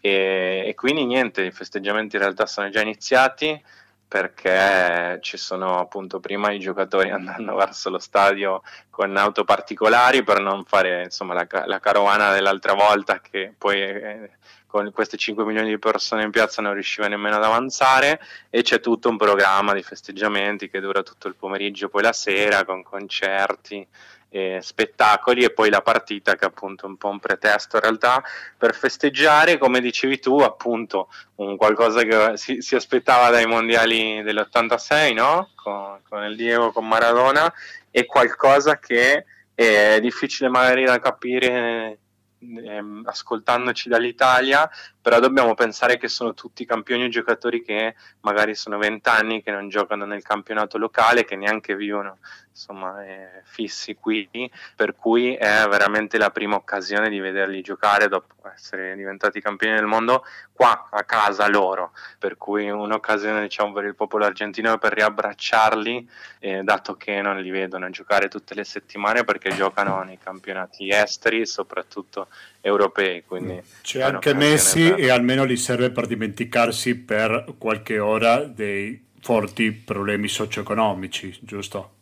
E, 0.00 0.64
e 0.66 0.74
quindi 0.74 1.04
niente, 1.04 1.42
i 1.42 1.50
festeggiamenti 1.50 2.16
in 2.16 2.22
realtà 2.22 2.46
sono 2.46 2.68
già 2.70 2.80
iniziati 2.80 3.62
perché 4.08 5.18
ci 5.20 5.36
sono 5.36 5.78
appunto 5.78 6.18
prima 6.18 6.50
i 6.50 6.58
giocatori 6.58 7.10
andando 7.12 7.54
verso 7.54 7.90
lo 7.90 7.98
stadio 7.98 8.62
con 8.88 9.14
auto 9.16 9.44
particolari 9.44 10.24
per 10.24 10.40
non 10.40 10.64
fare 10.64 11.04
insomma 11.04 11.34
la, 11.34 11.46
la 11.66 11.78
carovana 11.78 12.32
dell'altra 12.32 12.72
volta 12.72 13.20
che 13.20 13.52
poi 13.56 13.80
eh, 13.80 14.30
con 14.68 14.92
queste 14.92 15.16
5 15.16 15.44
milioni 15.44 15.70
di 15.70 15.78
persone 15.78 16.22
in 16.22 16.30
piazza 16.30 16.60
non 16.60 16.74
riusciva 16.74 17.08
nemmeno 17.08 17.36
ad 17.36 17.42
avanzare 17.42 18.20
e 18.50 18.62
c'è 18.62 18.80
tutto 18.80 19.08
un 19.08 19.16
programma 19.16 19.72
di 19.72 19.82
festeggiamenti 19.82 20.68
che 20.68 20.78
dura 20.78 21.02
tutto 21.02 21.26
il 21.26 21.34
pomeriggio, 21.34 21.88
poi 21.88 22.02
la 22.02 22.12
sera 22.12 22.66
con 22.66 22.82
concerti, 22.82 23.86
eh, 24.30 24.58
spettacoli 24.60 25.42
e 25.42 25.52
poi 25.52 25.70
la 25.70 25.80
partita 25.80 26.34
che 26.34 26.44
è 26.44 26.48
appunto 26.48 26.86
un 26.86 26.98
po' 26.98 27.08
un 27.08 27.18
pretesto 27.18 27.76
in 27.76 27.82
realtà 27.82 28.22
per 28.58 28.74
festeggiare, 28.74 29.56
come 29.56 29.80
dicevi 29.80 30.18
tu, 30.18 30.38
appunto 30.40 31.08
un 31.36 31.56
qualcosa 31.56 32.02
che 32.02 32.36
si, 32.36 32.60
si 32.60 32.74
aspettava 32.74 33.30
dai 33.30 33.46
mondiali 33.46 34.22
dell'86, 34.22 35.14
no? 35.14 35.50
Con, 35.54 36.00
con 36.06 36.24
il 36.24 36.36
Diego, 36.36 36.72
con 36.72 36.86
Maradona, 36.86 37.50
e 37.90 38.04
qualcosa 38.04 38.78
che 38.78 39.24
è 39.54 39.98
difficile 40.00 40.50
magari 40.50 40.84
da 40.84 41.00
capire 41.00 41.98
ehm, 42.40 43.02
ascoltandoci 43.04 43.88
dall'Italia, 43.88 44.68
però 45.00 45.20
dobbiamo 45.20 45.54
pensare 45.54 45.96
che 45.98 46.08
sono 46.08 46.34
tutti 46.34 46.64
campioni 46.64 47.04
e 47.04 47.08
giocatori 47.08 47.62
che 47.62 47.94
magari 48.20 48.54
sono 48.54 48.78
vent'anni 48.78 49.42
che 49.42 49.50
non 49.50 49.68
giocano 49.68 50.04
nel 50.04 50.22
campionato 50.22 50.78
locale, 50.78 51.24
che 51.24 51.36
neanche 51.36 51.76
vivono 51.76 52.18
insomma, 52.58 53.06
eh, 53.06 53.42
fissi 53.44 53.94
qui, 53.94 54.28
per 54.74 54.96
cui 54.96 55.34
è 55.36 55.64
veramente 55.68 56.18
la 56.18 56.30
prima 56.30 56.56
occasione 56.56 57.08
di 57.08 57.20
vederli 57.20 57.62
giocare 57.62 58.08
dopo 58.08 58.34
essere 58.52 58.96
diventati 58.96 59.40
campioni 59.40 59.76
del 59.76 59.86
mondo 59.86 60.24
qua 60.52 60.88
a 60.90 61.04
casa 61.04 61.48
loro, 61.48 61.92
per 62.18 62.36
cui 62.36 62.68
un'occasione 62.68 63.42
diciamo, 63.42 63.72
per 63.72 63.84
il 63.84 63.94
popolo 63.94 64.24
argentino 64.24 64.76
per 64.76 64.92
riabbracciarli, 64.92 66.10
eh, 66.40 66.62
dato 66.64 66.96
che 66.96 67.22
non 67.22 67.40
li 67.40 67.50
vedono 67.50 67.88
giocare 67.90 68.26
tutte 68.26 68.54
le 68.54 68.64
settimane 68.64 69.22
perché 69.22 69.54
giocano 69.54 70.02
nei 70.02 70.18
campionati 70.18 70.90
esteri, 70.90 71.46
soprattutto 71.46 72.26
europei. 72.60 73.22
Quindi 73.24 73.62
C'è 73.82 74.02
anche 74.02 74.34
Messi 74.34 74.88
per... 74.88 74.98
e 74.98 75.10
almeno 75.10 75.46
gli 75.46 75.56
serve 75.56 75.90
per 75.90 76.06
dimenticarsi 76.06 76.96
per 76.96 77.54
qualche 77.56 78.00
ora 78.00 78.42
dei 78.42 79.06
forti 79.20 79.70
problemi 79.70 80.26
socio-economici, 80.26 81.38
giusto? 81.40 81.97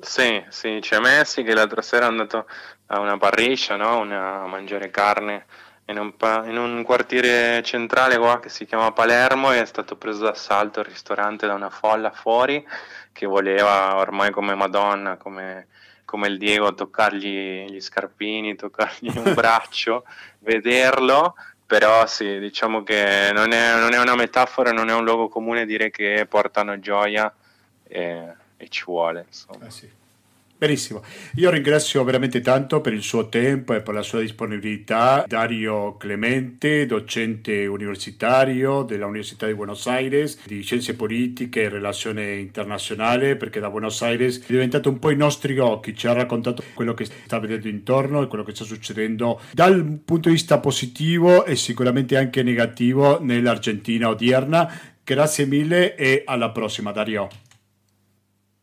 Sì, 0.00 0.44
sì, 0.48 0.78
c'è 0.80 0.98
Messi 0.98 1.42
che 1.42 1.54
l'altra 1.54 1.82
sera 1.82 2.06
è 2.06 2.08
andato 2.08 2.46
a 2.86 3.00
una 3.00 3.16
parriccia, 3.18 3.76
no? 3.76 3.98
una, 3.98 4.42
a 4.42 4.46
mangiare 4.46 4.90
carne 4.90 5.46
in 5.86 5.98
un, 5.98 6.14
in 6.48 6.56
un, 6.56 6.82
quartiere 6.82 7.62
centrale 7.62 8.16
qua 8.16 8.40
che 8.40 8.48
si 8.48 8.64
chiama 8.64 8.92
Palermo 8.92 9.52
e 9.52 9.60
è 9.60 9.64
stato 9.64 9.96
preso 9.96 10.24
d'assalto 10.24 10.80
il 10.80 10.86
ristorante 10.86 11.46
da 11.46 11.54
una 11.54 11.70
folla 11.70 12.10
fuori 12.12 12.64
che 13.12 13.26
voleva 13.26 13.96
ormai 13.96 14.30
come 14.30 14.54
Madonna, 14.54 15.16
come, 15.16 15.66
come 16.04 16.28
il 16.28 16.38
Diego, 16.38 16.74
toccargli 16.74 17.66
gli 17.66 17.80
scarpini, 17.80 18.56
toccargli 18.56 19.10
un 19.16 19.34
braccio, 19.34 20.04
vederlo 20.38 21.34
però 21.66 22.04
sì, 22.06 22.40
diciamo 22.40 22.82
che 22.82 23.30
non 23.32 23.52
è, 23.52 23.78
non 23.78 23.92
è, 23.92 23.98
una 24.00 24.16
metafora, 24.16 24.72
non 24.72 24.88
è 24.90 24.92
un 24.92 25.04
luogo 25.04 25.28
comune 25.28 25.66
dire 25.66 25.90
che 25.90 26.26
portano 26.28 26.80
gioia 26.80 27.32
e, 27.86 28.34
e 28.60 28.68
ci 28.68 28.84
vuole. 28.84 29.24
Insomma. 29.26 29.66
Eh 29.66 29.70
sì. 29.70 29.88
Benissimo, 30.60 31.02
io 31.36 31.48
ringrazio 31.48 32.04
veramente 32.04 32.42
tanto 32.42 32.82
per 32.82 32.92
il 32.92 33.00
suo 33.00 33.30
tempo 33.30 33.72
e 33.72 33.80
per 33.80 33.94
la 33.94 34.02
sua 34.02 34.20
disponibilità 34.20 35.24
Dario 35.26 35.96
Clemente, 35.96 36.84
docente 36.84 37.64
universitario 37.64 38.82
dell'Università 38.82 39.46
di 39.46 39.54
Buenos 39.54 39.86
Aires 39.86 40.38
di 40.44 40.60
Scienze 40.60 40.96
Politiche 40.96 41.62
e 41.62 41.68
Relazione 41.70 42.34
Internazionale, 42.34 43.36
perché 43.36 43.58
da 43.58 43.70
Buenos 43.70 44.02
Aires 44.02 44.42
è 44.42 44.44
diventato 44.48 44.90
un 44.90 44.98
po' 44.98 45.08
i 45.08 45.16
nostri 45.16 45.58
occhi, 45.58 45.96
ci 45.96 46.06
ha 46.06 46.12
raccontato 46.12 46.62
quello 46.74 46.92
che 46.92 47.06
sta 47.06 47.38
vedendo 47.38 47.66
intorno 47.66 48.20
e 48.20 48.26
quello 48.26 48.44
che 48.44 48.54
sta 48.54 48.64
succedendo 48.64 49.40
dal 49.52 49.82
punto 50.04 50.28
di 50.28 50.34
vista 50.34 50.58
positivo 50.58 51.46
e 51.46 51.56
sicuramente 51.56 52.18
anche 52.18 52.42
negativo 52.42 53.18
nell'Argentina 53.24 54.10
odierna. 54.10 54.70
Grazie 55.02 55.46
mille 55.46 55.94
e 55.94 56.22
alla 56.26 56.50
prossima 56.50 56.92
Dario. 56.92 57.48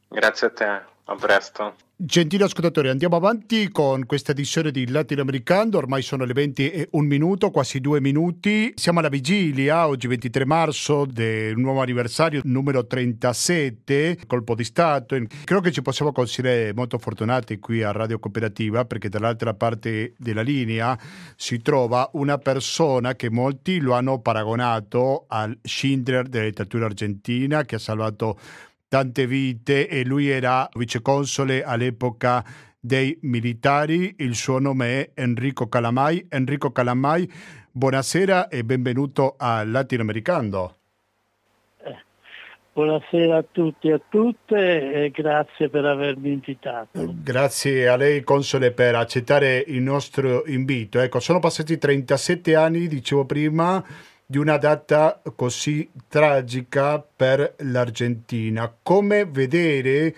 Grazie 0.10 0.48
a 0.48 0.52
te. 0.52 0.82
A 1.10 1.16
presto. 1.16 1.74
Gentili 2.00 2.44
ascoltatori, 2.44 2.90
andiamo 2.90 3.16
avanti 3.16 3.70
con 3.70 4.06
questa 4.06 4.34
edizione 4.34 4.70
di 4.70 4.88
Latinoamericano, 4.88 5.78
ormai 5.78 6.04
sono 6.04 6.26
le 6.26 6.34
20 6.34 6.70
e 6.70 6.88
un 6.92 7.08
minuto, 7.08 7.50
quasi 7.50 7.80
due 7.80 8.00
minuti. 8.02 8.72
Siamo 8.76 9.00
alla 9.00 9.10
vigilia, 9.10 9.88
oggi 9.88 10.06
23 10.06 10.46
marzo, 10.46 11.06
del 11.06 11.58
nuovo 11.58 11.82
anniversario 11.82 12.42
numero 12.44 12.86
37, 12.86 14.20
colpo 14.28 14.54
di 14.54 14.64
Stato. 14.64 15.16
Credo 15.44 15.62
che 15.62 15.72
ci 15.72 15.82
possiamo 15.82 16.12
considerare 16.12 16.72
molto 16.74 17.00
fortunati 17.00 17.58
qui 17.58 17.82
a 17.82 17.92
Radio 17.92 18.20
Cooperativa 18.20 18.86
perché 18.86 19.10
dall'altra 19.10 19.56
parte 19.56 20.14
della 20.18 20.42
linea 20.42 20.96
si 21.36 21.62
trova 21.62 22.08
una 22.14 22.38
persona 22.38 23.16
che 23.16 23.32
molti 23.32 23.80
lo 23.80 23.94
hanno 23.94 24.20
paragonato 24.20 25.26
al 25.30 25.58
Schindler 25.64 26.28
della 26.28 26.46
dittatura 26.46 26.86
argentina 26.86 27.64
che 27.64 27.76
ha 27.76 27.80
salvato 27.80 28.38
tante 28.88 29.28
vite 29.28 29.88
e 29.88 30.06
lui 30.06 30.30
era 30.30 30.70
viceconsole 30.74 31.64
all'epoca 31.64 32.44
dei 32.80 33.18
militari, 33.24 34.16
il 34.20 34.36
suo 34.36 34.60
nome 34.60 35.12
è 35.14 35.22
Enrico 35.22 35.68
Calamai. 35.68 36.26
Enrico 36.30 36.72
Calamai, 36.72 37.30
buonasera 37.70 38.48
e 38.48 38.64
benvenuto 38.64 39.36
a 39.38 39.66
Latinoamericano. 39.66 40.76
Eh, 41.84 41.98
buonasera 42.72 43.38
a 43.38 43.46
tutti 43.52 43.90
e 43.90 43.94
a 43.94 44.02
tutte 44.08 45.04
e 45.04 45.12
grazie 45.12 45.68
per 45.68 45.84
avermi 45.84 46.32
invitato. 46.32 47.14
Grazie 47.22 47.90
a 47.90 47.98
lei, 47.98 48.24
Console, 48.24 48.72
per 48.72 48.96
accettare 48.96 49.66
il 49.68 49.82
nostro 49.82 50.46
invito. 50.46 51.00
Ecco, 51.00 51.20
sono 51.20 51.40
passati 51.40 51.78
37 51.78 52.56
anni, 52.56 52.88
dicevo 52.88 53.26
prima, 53.26 53.84
di 54.30 54.38
una 54.38 54.58
data 54.58 55.22
così 55.38 55.90
tragica 56.10 57.00
per 57.00 57.56
l'Argentina. 57.60 58.70
Come 58.84 59.24
vedere 59.24 60.14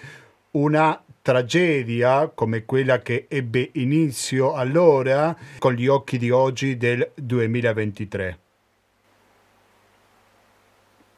una 0.51 0.99
tragedia 1.22 2.28
come 2.30 2.66
quella 2.66 3.03
che 3.03 3.28
ebbe 3.30 3.70
inizio 3.74 4.55
allora 4.55 5.38
con 5.60 5.74
gli 5.74 5.86
occhi 5.86 6.18
di 6.18 6.32
oggi 6.32 6.76
del 6.76 7.12
2023? 7.14 8.39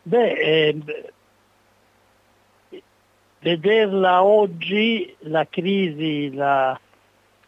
Beh, 0.03 0.31
eh, 0.31 0.77
vederla 3.39 4.21
oggi, 4.21 5.15
la 5.19 5.47
crisi, 5.49 6.33
la, 6.33 6.77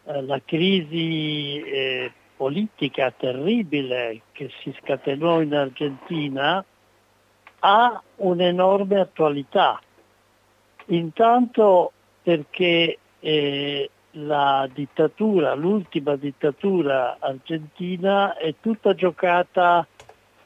la 0.04 0.42
crisi 0.46 1.60
eh, 1.60 2.12
politica 2.44 3.10
terribile 3.12 4.24
che 4.34 4.52
si 4.62 4.76
scatenò 4.82 5.40
in 5.40 5.56
Argentina 5.56 6.64
ha 7.60 8.04
un'enorme 8.18 9.00
attualità. 9.00 9.80
Intanto 10.88 11.94
perché 12.22 12.98
eh, 13.22 13.90
la 14.12 14.70
dittatura, 14.74 15.54
l'ultima 15.54 16.18
dittatura 16.18 17.16
argentina 17.18 18.36
è 18.36 18.56
tutta 18.60 18.94
giocata 18.94 19.88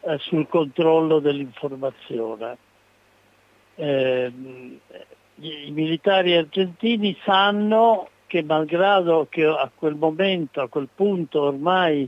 eh, 0.02 0.18
sul 0.20 0.48
controllo 0.48 1.18
dell'informazione. 1.18 2.58
Eh, 3.74 4.32
i 5.39 5.72
militari 5.72 6.36
argentini 6.36 7.18
sanno 7.24 8.10
che 8.28 8.44
malgrado 8.44 9.28
che 9.30 9.46
a 9.46 9.72
quel 9.74 9.96
momento, 9.96 10.62
a 10.62 10.68
quel 10.68 10.90
punto 10.94 11.42
ormai 11.42 12.08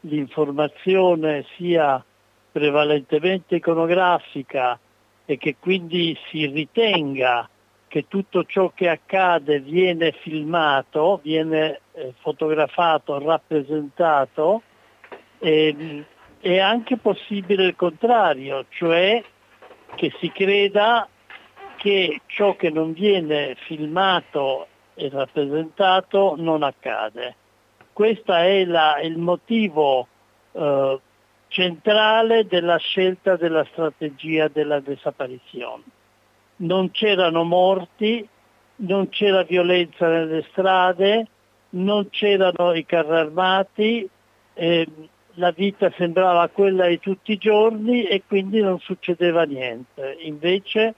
l'informazione 0.00 1.46
sia 1.56 2.04
prevalentemente 2.52 3.56
iconografica 3.56 4.78
e 5.24 5.38
che 5.38 5.56
quindi 5.58 6.16
si 6.28 6.46
ritenga 6.46 7.48
che 7.88 8.06
tutto 8.08 8.44
ciò 8.44 8.72
che 8.74 8.88
accade 8.88 9.60
viene 9.60 10.12
filmato, 10.12 11.20
viene 11.22 11.80
eh, 11.92 12.12
fotografato, 12.20 13.18
rappresentato, 13.18 14.62
eh, 15.38 16.04
è 16.40 16.58
anche 16.58 16.96
possibile 16.98 17.64
il 17.64 17.76
contrario, 17.76 18.66
cioè 18.68 19.22
che 19.94 20.12
si 20.18 20.30
creda 20.30 21.08
che 21.76 22.20
ciò 22.26 22.56
che 22.56 22.70
non 22.70 22.92
viene 22.92 23.56
filmato 23.66 24.66
e 24.94 25.08
rappresentato 25.08 26.34
non 26.36 26.62
accade. 26.62 27.36
Questo 27.92 28.32
è 28.32 28.64
la, 28.64 29.00
il 29.00 29.18
motivo 29.18 30.06
eh, 30.52 31.00
centrale 31.48 32.46
della 32.46 32.76
scelta 32.76 33.36
della 33.36 33.64
strategia 33.70 34.48
della 34.48 34.80
desapparizione. 34.80 35.82
Non 36.56 36.90
c'erano 36.90 37.44
morti, 37.44 38.26
non 38.76 39.08
c'era 39.08 39.42
violenza 39.42 40.08
nelle 40.08 40.44
strade, 40.50 41.26
non 41.70 42.10
c'erano 42.10 42.72
i 42.72 42.84
carri 42.84 43.16
armati, 43.16 44.08
eh, 44.54 44.86
la 45.34 45.50
vita 45.50 45.92
sembrava 45.96 46.48
quella 46.48 46.86
di 46.86 46.98
tutti 47.00 47.32
i 47.32 47.38
giorni 47.38 48.04
e 48.04 48.22
quindi 48.26 48.60
non 48.60 48.78
succedeva 48.78 49.44
niente. 49.44 50.16
Invece 50.20 50.94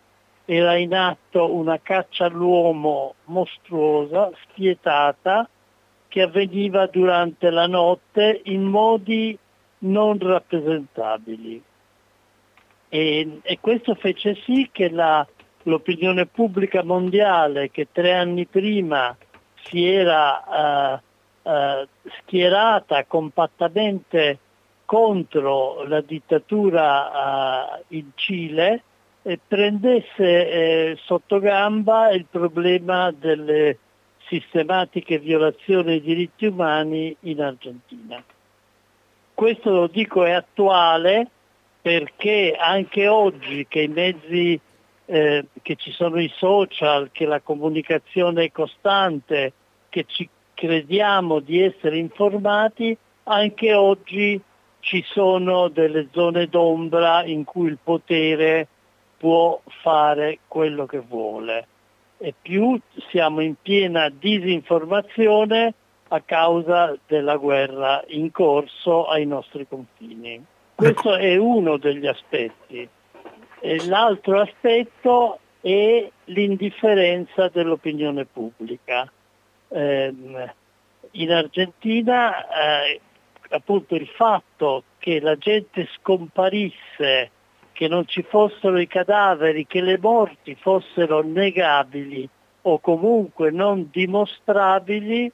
era 0.47 0.77
in 0.77 0.95
atto 0.95 1.53
una 1.53 1.79
caccia 1.83 2.27
all'uomo 2.27 3.15
mostruosa, 3.25 4.31
spietata, 4.43 5.49
che 6.09 6.23
avveniva 6.23 6.87
durante 6.87 7.51
la 7.51 7.67
notte 7.67 8.41
in 8.45 8.63
modi 8.63 9.37
non 9.79 10.19
rappresentabili. 10.19 11.63
E, 12.89 13.39
e 13.43 13.59
questo 13.61 13.95
fece 13.97 14.37
sì 14.45 14.69
che 14.73 14.89
la, 14.89 15.27
l'opinione 15.65 16.27
pubblica 16.27 16.83
mondiale, 16.85 17.71
che 17.71 17.89
tre 17.91 18.15
anni 18.15 18.47
prima 18.47 19.15
si 19.65 19.85
era 19.85 21.03
uh, 21.43 21.51
uh, 21.51 21.87
schierata 22.21 23.05
compattamente 23.05 24.39
contro 24.85 25.83
la 25.85 26.01
dittatura 26.01 27.75
uh, 27.75 27.85
in 27.89 28.11
Cile, 28.15 28.83
prendesse 29.47 30.51
eh, 30.51 30.99
sotto 31.05 31.41
gamba 31.41 32.11
il 32.11 32.27
problema 32.31 33.11
delle 33.11 33.79
sistematiche 34.29 35.19
violazioni 35.19 35.85
dei 35.85 36.01
diritti 36.01 36.47
umani 36.47 37.15
in 37.21 37.43
Argentina. 37.43 38.23
Questo 39.35 39.71
lo 39.71 39.87
dico 39.89 40.25
è 40.25 40.31
attuale 40.31 41.29
perché 41.83 42.57
anche 42.59 43.07
oggi 43.07 43.67
che 43.69 43.83
i 43.83 43.89
mezzi, 43.89 44.59
eh, 45.05 45.45
che 45.63 45.77
ci 45.77 45.93
sono 45.93 46.21
i 46.21 46.33
social, 46.37 47.11
che 47.13 47.27
la 47.27 47.41
comunicazione 47.41 48.45
è 48.45 48.53
costante, 48.53 49.53
che 49.89 50.05
ci 50.07 50.29
crediamo 50.55 51.41
di 51.41 51.61
essere 51.61 51.99
informati, 51.99 52.97
anche 53.25 53.75
oggi 53.75 54.41
ci 54.81 55.05
sono 55.07 55.69
delle 55.69 56.09
zone 56.13 56.47
d'ombra 56.47 57.25
in 57.25 57.45
cui 57.45 57.69
il 57.69 57.79
potere 57.83 58.69
può 59.17 59.61
fare 59.83 60.41
quello 60.47 60.87
che 60.87 61.01
vuole 61.01 61.67
e 62.19 62.35
più 62.41 62.79
siamo 63.11 63.41
in 63.41 63.55
piena 63.61 64.09
disinformazione 64.09 65.75
a 66.09 66.21
causa 66.21 66.97
della 67.07 67.37
guerra 67.37 68.03
in 68.09 68.31
corso 68.31 69.07
ai 69.07 69.27
nostri 69.27 69.67
confini. 69.69 70.43
Questo 70.75 71.17
è 71.17 71.37
uno 71.37 71.79
degli 71.79 72.07
aspetti. 72.07 72.89
E 73.61 73.87
l'altro 73.87 74.41
aspetto 74.41 75.41
è 75.61 76.09
l'indifferenza 76.27 77.49
dell'opinione 77.49 78.25
pubblica. 78.25 79.11
Eh, 79.69 80.15
in 81.13 81.33
Argentina 81.33 82.47
eh, 82.85 83.01
appunto 83.51 83.95
il 83.95 84.07
fatto 84.09 84.85
che 84.99 85.21
la 85.21 85.37
gente 85.37 85.89
scomparisse 85.97 87.31
che 87.77 87.89
non 87.89 88.07
ci 88.07 88.23
fossero 88.23 88.79
i 88.79 88.87
cadaveri, 88.87 89.67
che 89.67 89.83
le 89.83 89.99
morti 89.99 90.57
fossero 90.59 91.21
negabili 91.23 92.27
o 92.63 92.79
comunque 92.79 93.51
non 93.51 93.91
dimostrabili, 93.93 95.31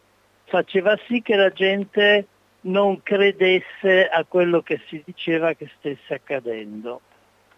faceva 0.47 0.99
sì 1.07 1.22
che 1.22 1.36
la 1.36 1.51
gente 1.51 2.26
non 2.62 3.01
credesse 3.05 4.09
a 4.09 4.24
quello 4.24 4.61
che 4.61 4.80
si 4.88 5.01
diceva 5.05 5.53
che 5.53 5.70
stesse 5.78 6.14
accadendo. 6.14 7.03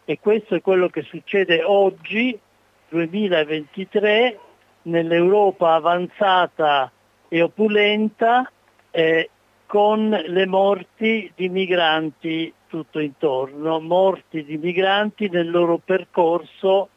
E 0.05 0.21
questo 0.21 0.55
è 0.55 0.61
quello 0.61 0.89
che 0.89 1.01
succede 1.01 1.63
oggi, 1.65 2.39
2023, 2.91 4.39
nell'Europa 4.83 5.73
avanzata 5.73 6.93
e 7.29 7.41
opulenta, 7.41 8.53
eh, 8.91 9.31
con 9.65 10.11
le 10.11 10.47
morti 10.47 11.33
di 11.35 11.49
migranti 11.49 12.53
tutto 12.75 12.99
intorno, 12.99 13.79
morti 13.79 14.45
di 14.45 14.59
migranti 14.59 15.29
nel 15.29 15.49
loro 15.49 15.79
percorso 15.79 16.89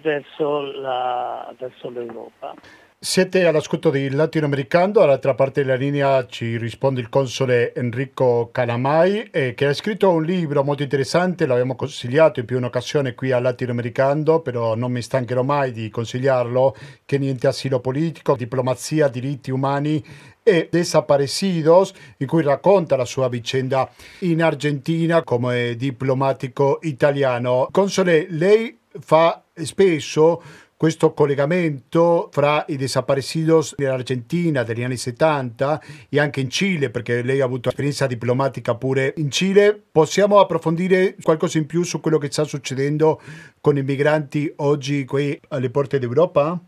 verso, 0.00 0.60
la, 0.70 1.52
verso 1.58 1.90
l'Europa. 1.90 2.54
Siete 2.96 3.44
all'ascolto 3.44 3.90
di 3.90 4.08
Latinoamericano, 4.08 4.92
dall'altra 4.92 5.34
parte 5.34 5.62
della 5.62 5.74
linea 5.74 6.24
ci 6.26 6.56
risponde 6.56 7.00
il 7.00 7.08
console 7.08 7.74
Enrico 7.74 8.50
Calamai 8.52 9.28
eh, 9.32 9.54
che 9.54 9.66
ha 9.66 9.74
scritto 9.74 10.10
un 10.10 10.22
libro 10.22 10.62
molto 10.62 10.84
interessante, 10.84 11.44
l'abbiamo 11.44 11.74
consigliato 11.74 12.38
in 12.38 12.46
più 12.46 12.56
un'occasione 12.56 13.14
qui 13.14 13.32
a 13.32 13.40
Latinoamericano, 13.40 14.40
però 14.40 14.76
non 14.76 14.92
mi 14.92 15.02
stancherò 15.02 15.42
mai 15.42 15.72
di 15.72 15.90
consigliarlo, 15.90 16.76
che 17.04 17.18
niente 17.18 17.48
asilo 17.48 17.80
politico, 17.80 18.36
diplomazia, 18.36 19.08
diritti 19.08 19.50
umani 19.50 20.02
e 20.44 20.68
Desaparecidos, 20.70 21.92
in 22.18 22.26
cui 22.28 22.42
racconta 22.42 22.94
la 22.94 23.06
sua 23.06 23.28
vicenda 23.28 23.90
in 24.20 24.42
Argentina 24.42 25.24
come 25.24 25.74
diplomatico 25.74 26.78
italiano. 26.82 27.66
Console, 27.72 28.26
lei 28.28 28.78
fa 29.00 29.42
spesso 29.54 30.40
questo 30.76 31.14
collegamento 31.14 32.28
fra 32.30 32.64
i 32.68 32.76
desaparecidos 32.76 33.74
dell'Argentina 33.74 34.62
degli 34.64 34.82
anni 34.82 34.98
70 34.98 35.82
e 36.10 36.20
anche 36.20 36.40
in 36.40 36.50
Cile, 36.50 36.90
perché 36.90 37.22
lei 37.22 37.40
ha 37.40 37.44
avuto 37.46 37.70
esperienza 37.70 38.06
diplomatica 38.06 38.74
pure 38.74 39.14
in 39.16 39.30
Cile. 39.30 39.80
Possiamo 39.90 40.40
approfondire 40.40 41.16
qualcosa 41.22 41.56
in 41.56 41.64
più 41.64 41.84
su 41.84 42.00
quello 42.00 42.18
che 42.18 42.30
sta 42.30 42.44
succedendo 42.44 43.18
con 43.62 43.78
i 43.78 43.82
migranti 43.82 44.52
oggi 44.56 45.06
qui 45.06 45.40
alle 45.48 45.70
porte 45.70 45.98
d'Europa? 45.98 46.60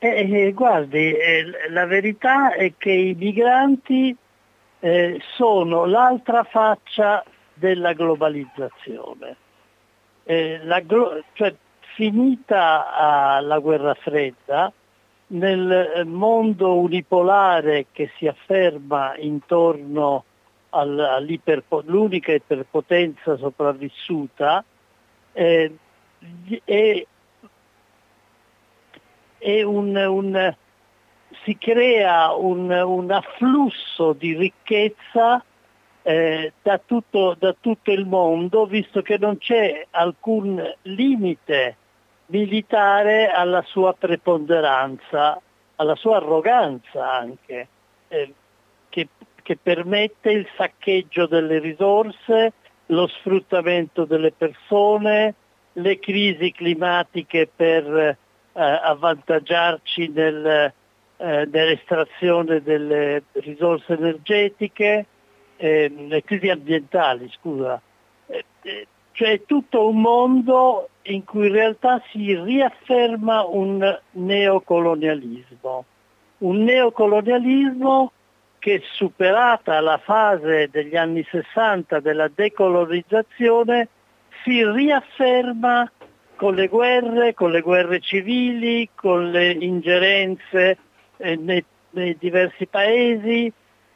Eh, 0.00 0.46
eh, 0.46 0.52
guardi, 0.52 1.12
eh, 1.12 1.44
la 1.70 1.84
verità 1.86 2.52
è 2.54 2.72
che 2.76 2.92
i 2.92 3.14
migranti 3.14 4.16
eh, 4.78 5.20
sono 5.34 5.86
l'altra 5.86 6.44
faccia 6.44 7.24
della 7.52 7.94
globalizzazione. 7.94 9.36
Eh, 10.22 10.60
la 10.62 10.78
glo- 10.80 11.24
cioè, 11.32 11.52
finita 11.94 13.40
la 13.42 13.58
guerra 13.58 13.94
fredda, 13.94 14.72
nel 15.28 16.04
mondo 16.06 16.78
unipolare 16.78 17.86
che 17.90 18.12
si 18.18 18.28
afferma 18.28 19.16
intorno 19.16 20.24
all'unica 20.70 22.32
iperpotenza 22.32 23.36
sopravvissuta, 23.36 24.64
eh, 25.32 25.72
è 26.64 27.06
un, 29.40 29.96
un, 29.96 30.54
si 31.44 31.56
crea 31.58 32.32
un, 32.32 32.70
un, 32.70 33.10
afflusso 33.10 34.12
di 34.12 34.34
ricchezza 34.36 35.42
eh, 36.02 36.52
da, 36.62 36.80
tutto, 36.84 37.36
da, 37.38 37.54
tutto, 37.58 37.90
il 37.92 38.06
mondo, 38.06 38.66
visto 38.66 39.02
che 39.02 39.18
non 39.18 39.38
c'è 39.38 39.86
alcun 39.90 40.62
limite 40.82 41.76
militare 42.26 43.28
alla 43.28 43.62
sua 43.62 43.94
preponderanza, 43.94 45.40
alla 45.76 45.94
sua 45.94 46.16
arroganza 46.16 47.10
anche, 47.12 47.68
eh, 48.08 48.34
che, 48.88 49.08
che 49.42 49.58
permette 49.60 50.30
il 50.30 50.48
saccheggio 50.56 51.26
delle 51.26 51.58
risorse, 51.58 52.52
lo 52.86 53.06
sfruttamento 53.06 54.04
delle 54.04 54.32
persone, 54.32 55.34
le 55.72 55.98
crisi 55.98 56.52
climatiche 56.52 57.50
per 57.54 58.16
avvantaggiarci 58.58 60.08
nel, 60.08 60.72
eh, 61.16 61.48
nell'estrazione 61.50 62.62
delle 62.62 63.24
risorse 63.32 63.94
energetiche, 63.94 65.06
eh, 65.56 65.92
le 65.96 66.22
crisi 66.22 66.48
ambientali, 66.48 67.30
scusa. 67.30 67.80
Eh, 68.26 68.44
eh, 68.62 68.86
cioè 69.12 69.42
tutto 69.46 69.88
un 69.88 70.00
mondo 70.00 70.90
in 71.02 71.24
cui 71.24 71.46
in 71.46 71.52
realtà 71.52 72.00
si 72.10 72.36
riafferma 72.40 73.44
un 73.44 73.98
neocolonialismo. 74.12 75.84
Un 76.38 76.62
neocolonialismo 76.62 78.12
che 78.58 78.82
superata 78.92 79.80
la 79.80 79.98
fase 79.98 80.68
degli 80.70 80.96
anni 80.96 81.26
60 81.28 81.98
della 82.00 82.28
decolonizzazione 82.32 83.88
si 84.44 84.64
riafferma 84.64 85.90
con 86.38 86.54
le 86.54 86.68
guerre, 86.68 87.34
con 87.34 87.50
le 87.50 87.60
guerre 87.60 87.98
civili, 87.98 88.88
con 88.94 89.32
le 89.32 89.50
ingerenze 89.50 90.78
eh, 91.16 91.34
nei, 91.34 91.64
nei, 91.90 92.16
diversi 92.16 92.66
paesi, 92.66 93.52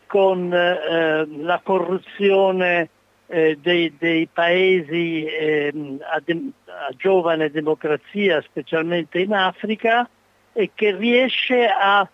con 0.09 0.53
eh, 0.53 1.25
la 1.39 1.61
corruzione 1.63 2.91
eh, 3.29 3.57
dei, 3.63 3.95
dei, 3.97 4.27
paesi 4.27 5.25
ehm, 5.25 6.01
a, 6.03 6.21
de- 6.25 6.51
a 6.67 6.93
giovane 6.97 7.49
democrazia, 7.53 8.43
specialmente 8.43 9.21
in 9.21 9.33
Africa, 9.33 10.09
e 10.53 10.73
che 10.75 10.97
riesce 10.97 11.67
a 11.69 12.07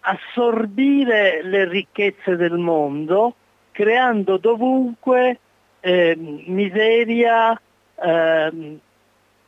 assorbire 0.00 1.42
le 1.42 1.68
ricchezze 1.68 2.36
del 2.36 2.56
mondo 2.56 3.34
creando 3.70 4.38
dovunque 4.38 5.38
eh, 5.80 6.14
miseria, 6.16 7.60
eh, 7.94 8.78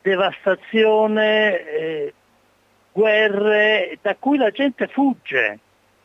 devastazione, 0.04 1.66
eh, 1.66 2.14
guerre, 2.92 3.98
da 4.02 4.14
cui 4.16 4.36
la 4.36 4.50
gente 4.50 4.86
fugge. 4.86 5.58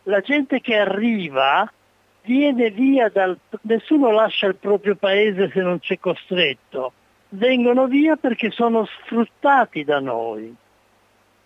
La 0.04 0.22
gente 0.22 0.62
che 0.62 0.78
arriva 0.78 1.70
viene 2.24 2.72
via 2.72 3.10
dal... 3.10 3.38
nessuno 3.64 4.12
lascia 4.12 4.48
il 4.48 4.56
proprio 4.56 4.96
paese 4.96 5.52
se 5.54 5.60
non 5.60 5.80
c'è 5.80 6.00
costretto. 6.00 6.94
Vengono 7.30 7.88
via 7.88 8.16
perché 8.16 8.52
sono 8.52 8.86
sfruttati 8.86 9.84
da 9.84 10.00
noi. 10.00 10.56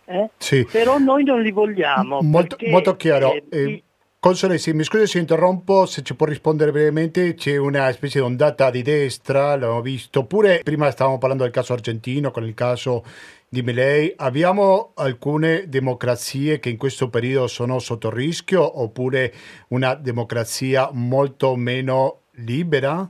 Eh? 0.06 0.30
Sì. 0.38 0.68
Però 0.72 1.00
noi 1.00 1.24
non 1.24 1.42
li 1.42 1.52
vogliamo. 1.52 2.22
Molto, 2.22 2.58
molto 2.68 2.96
chiaro. 2.96 3.34
Eh, 3.50 3.84
Console, 4.24 4.58
sì, 4.58 4.72
mi 4.72 4.86
scusi 4.86 5.06
se 5.06 5.20
interrompo, 5.20 5.86
se 5.86 6.02
ci 6.02 6.16
può 6.16 6.26
rispondere 6.26 6.72
brevemente, 6.72 7.34
c'è 7.34 7.58
una 7.58 7.92
specie 7.92 8.20
di 8.20 8.26
ondata 8.26 8.70
di 8.70 8.82
destra, 8.82 9.50
l'abbiamo 9.50 9.82
visto, 9.82 10.22
oppure 10.22 10.62
prima 10.64 10.90
stavamo 10.92 11.18
parlando 11.18 11.44
del 11.44 11.52
caso 11.52 11.74
argentino, 11.74 12.32
con 12.32 12.46
il 12.46 12.54
caso 12.54 13.04
di 13.50 13.62
Milei, 13.62 14.14
abbiamo 14.16 14.94
alcune 14.96 15.68
democrazie 15.68 16.60
che 16.60 16.70
in 16.70 16.78
questo 16.78 17.10
periodo 17.10 17.48
sono 17.48 17.80
sotto 17.80 18.10
rischio, 18.10 18.82
oppure 18.82 19.34
una 19.68 19.94
democrazia 19.94 20.90
molto 20.94 21.58
meno 21.58 22.22
libera? 22.36 23.06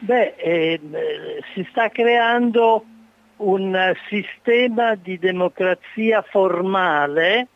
Beh, 0.00 0.34
eh, 0.36 0.80
si 1.54 1.66
sta 1.70 1.88
creando 1.88 2.84
un 3.36 3.94
sistema 4.10 4.94
di 4.96 5.18
democrazia 5.18 6.20
formale 6.28 7.48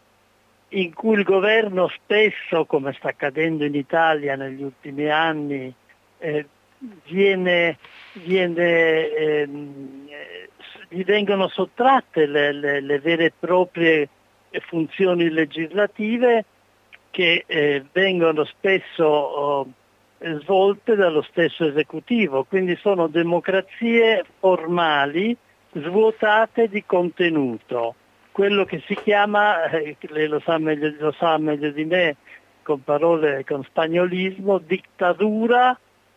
in 0.71 0.93
cui 0.93 1.17
il 1.17 1.25
governo 1.25 1.89
spesso, 1.89 2.67
come 2.67 2.93
sta 2.93 3.09
accadendo 3.09 3.65
in 3.65 3.75
Italia 3.75 4.37
negli 4.37 4.63
ultimi 4.63 5.09
anni, 5.09 5.73
eh, 6.19 6.47
viene, 7.07 7.79
viene, 8.13 9.11
ehm, 9.11 10.09
gli 10.89 11.05
vengono 11.05 11.49
sottratte 11.49 12.27
le, 12.27 12.53
le, 12.53 12.81
le, 12.81 12.99
vere 13.01 13.27
e 13.27 13.33
proprie 13.39 14.09
funzioni 14.67 15.31
legislative 15.31 16.45
che 17.11 17.45
eh, 17.47 17.85
vengono 17.93 18.45
spesso 18.45 19.05
oh, 19.05 19.67
svolte 20.19 20.97
dallo 20.97 21.23
stesso 21.23 21.65
esecutivo, 21.65 22.45
quindi 22.45 22.77
sono 22.77 23.07
democrazie 23.07 24.25
formali 24.39 25.37
svuotate 25.73 26.69
di 26.69 26.85
contenuto 26.85 27.95
quello 28.39 28.65
che 28.65 28.81
si 28.87 28.95
chiama, 28.95 29.69
eh, 29.69 29.97
lei 29.99 30.29
lo 30.29 30.39
sa, 30.39 30.59
meglio, 30.59 30.95
lo 31.01 31.11
sa 31.19 31.39
meglio 31.39 31.73
di 31.73 31.85
me, 31.85 32.19
con 32.63 32.85
parole, 32.85 33.45
con 33.45 33.65
spagnolismo, 33.65 34.59
dittatura 34.59 35.77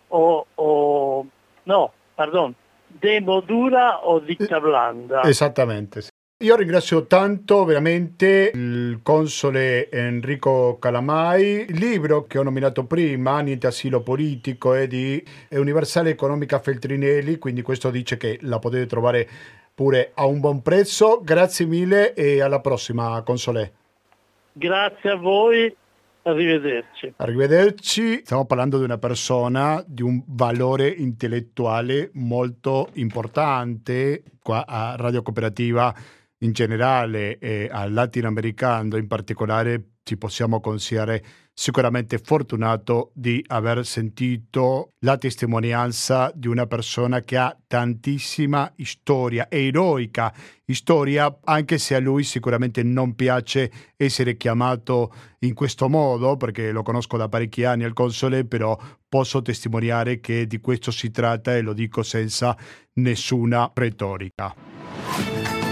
o, 0.09 0.45
o 0.53 1.25
no, 1.63 1.93
pardon, 2.13 2.53
demodura 2.85 4.05
o 4.05 4.19
ditta 4.19 4.59
blanda. 4.59 5.23
Esattamente. 5.23 6.09
Io 6.43 6.55
ringrazio 6.55 7.07
tanto 7.07 7.65
veramente 7.65 8.51
il 8.53 8.99
console 9.01 9.89
Enrico 9.89 10.77
Calamai. 10.77 11.65
Il 11.69 11.77
libro 11.79 12.27
che 12.27 12.37
ho 12.37 12.43
nominato 12.43 12.85
prima, 12.85 13.39
Niente 13.39 13.65
asilo 13.65 14.03
politico, 14.03 14.75
è 14.75 14.85
di 14.85 15.23
Universale 15.49 16.11
Economica 16.11 16.59
Feltrinelli, 16.59 17.39
quindi 17.39 17.63
questo 17.63 17.89
dice 17.89 18.17
che 18.17 18.37
la 18.41 18.59
potete 18.59 18.85
trovare 18.85 19.27
pure 19.73 20.11
a 20.13 20.25
un 20.25 20.39
buon 20.39 20.61
prezzo. 20.61 21.21
Grazie 21.23 21.65
mille 21.65 22.13
e 22.13 22.41
alla 22.41 22.59
prossima 22.59 23.21
console. 23.23 23.73
Grazie 24.53 25.09
a 25.11 25.15
voi. 25.15 25.75
Arrivederci. 26.23 27.13
Arrivederci. 27.17 28.21
Stiamo 28.23 28.45
parlando 28.45 28.77
di 28.77 28.83
una 28.83 28.99
persona 28.99 29.83
di 29.87 30.03
un 30.03 30.21
valore 30.27 30.87
intellettuale 30.87 32.11
molto 32.13 32.89
importante 32.93 34.23
qua 34.41 34.65
a 34.67 34.95
Radio 34.97 35.23
Cooperativa 35.23 35.93
in 36.39 36.51
generale 36.51 37.39
e 37.39 37.69
al 37.71 37.93
latinoamericano 37.93 38.97
in 38.97 39.07
particolare 39.07 39.83
ci 40.03 40.17
possiamo 40.17 40.59
considerare 40.59 41.23
sicuramente 41.53 42.17
fortunato 42.17 43.11
di 43.13 43.43
aver 43.47 43.85
sentito 43.85 44.93
la 44.99 45.17
testimonianza 45.17 46.31
di 46.33 46.47
una 46.47 46.65
persona 46.65 47.21
che 47.21 47.37
ha 47.37 47.55
tantissima 47.67 48.73
storia, 48.77 49.47
eroica 49.49 50.33
storia, 50.73 51.39
anche 51.43 51.77
se 51.77 51.95
a 51.95 51.99
lui 51.99 52.23
sicuramente 52.23 52.83
non 52.83 53.13
piace 53.13 53.71
essere 53.97 54.37
chiamato 54.37 55.13
in 55.39 55.53
questo 55.53 55.89
modo, 55.89 56.37
perché 56.37 56.71
lo 56.71 56.83
conosco 56.83 57.17
da 57.17 57.27
parecchi 57.27 57.63
anni 57.63 57.83
al 57.83 57.93
console, 57.93 58.45
però 58.45 58.77
posso 59.07 59.41
testimoniare 59.41 60.19
che 60.19 60.47
di 60.47 60.59
questo 60.59 60.91
si 60.91 61.11
tratta 61.11 61.55
e 61.55 61.61
lo 61.61 61.73
dico 61.73 62.03
senza 62.03 62.55
nessuna 62.93 63.69
retorica. 63.73 65.70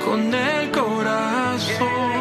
con 0.00 0.18
il 0.18 0.70
corazón. 0.70 2.11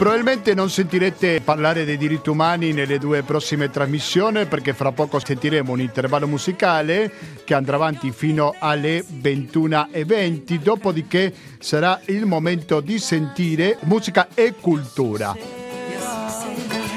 Probabilmente 0.00 0.54
non 0.54 0.70
sentirete 0.70 1.42
parlare 1.42 1.84
dei 1.84 1.98
diritti 1.98 2.30
umani 2.30 2.72
nelle 2.72 2.98
due 2.98 3.22
prossime 3.22 3.68
trasmissioni 3.68 4.46
perché 4.46 4.72
fra 4.72 4.92
poco 4.92 5.20
sentiremo 5.22 5.72
un 5.72 5.80
intervallo 5.80 6.26
musicale 6.26 7.12
che 7.44 7.52
andrà 7.52 7.76
avanti 7.76 8.10
fino 8.10 8.54
alle 8.58 9.04
21.20, 9.04 10.58
dopodiché 10.62 11.34
sarà 11.58 12.00
il 12.06 12.24
momento 12.24 12.80
di 12.80 12.98
sentire 12.98 13.76
musica 13.82 14.28
e 14.32 14.54
cultura. 14.58 15.36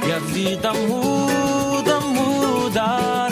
La 0.08 0.20
vita 0.20 0.72
muda, 0.72 2.00
mudarà. 2.00 3.23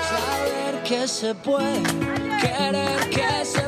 Saber 0.01 0.81
que 0.83 1.07
se 1.07 1.33
puede, 1.35 1.81
querer 2.41 3.07
que 3.09 3.45
se 3.45 3.64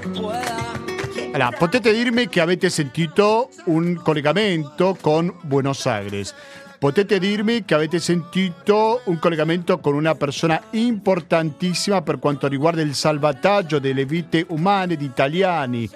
allora, 1.38 1.56
potete 1.56 1.94
dirmi 1.94 2.28
che 2.28 2.42
avete 2.42 2.68
sentito 2.70 3.50
un 3.66 4.02
collegamento 4.02 4.98
con 5.00 5.32
Buenos 5.42 5.86
Aires. 5.86 6.34
Potete 6.80 7.20
dirmi 7.20 7.64
che 7.64 7.76
avete 7.76 8.00
sentito 8.00 9.02
un 9.06 9.20
collegamento 9.20 9.78
con 9.80 9.94
una 9.94 10.16
persona 10.16 10.60
importantissima 10.72 12.02
per 12.02 12.18
quanto 12.18 12.48
riguarda 12.48 12.82
il 12.82 12.96
salvataggio 12.96 13.78
delle 13.78 14.06
vite 14.06 14.46
umane 14.50 14.96
di 14.96 15.06
italiani 15.06 15.88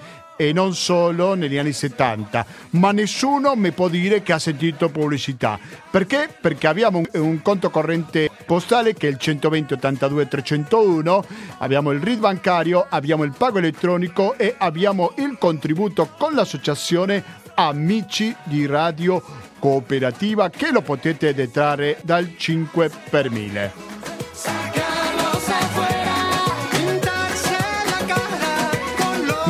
e 0.41 0.53
non 0.53 0.73
solo 0.73 1.35
negli 1.35 1.59
anni 1.59 1.71
70, 1.71 2.45
ma 2.71 2.91
nessuno 2.91 3.55
mi 3.55 3.71
può 3.71 3.87
dire 3.87 4.23
che 4.23 4.33
ha 4.33 4.39
sentito 4.39 4.89
pubblicità. 4.89 5.59
Perché? 5.91 6.29
Perché 6.41 6.65
abbiamo 6.65 6.97
un, 6.97 7.07
un 7.21 7.41
conto 7.43 7.69
corrente 7.69 8.31
postale 8.43 8.95
che 8.95 9.07
è 9.07 9.11
il 9.11 9.19
120 9.19 9.73
82 9.73 10.27
301, 10.27 11.25
abbiamo 11.59 11.91
il 11.91 12.01
RID 12.01 12.17
bancario, 12.17 12.87
abbiamo 12.89 13.23
il 13.23 13.35
pago 13.37 13.59
elettronico 13.59 14.35
e 14.35 14.55
abbiamo 14.57 15.13
il 15.17 15.35
contributo 15.37 16.09
con 16.17 16.33
l'associazione 16.33 17.23
Amici 17.53 18.35
di 18.45 18.65
Radio 18.65 19.21
Cooperativa 19.59 20.49
che 20.49 20.71
lo 20.71 20.81
potete 20.81 21.35
detrarre 21.35 21.99
dal 22.01 22.35
5 22.35 22.89
per 23.11 23.29
1000. 23.29 24.70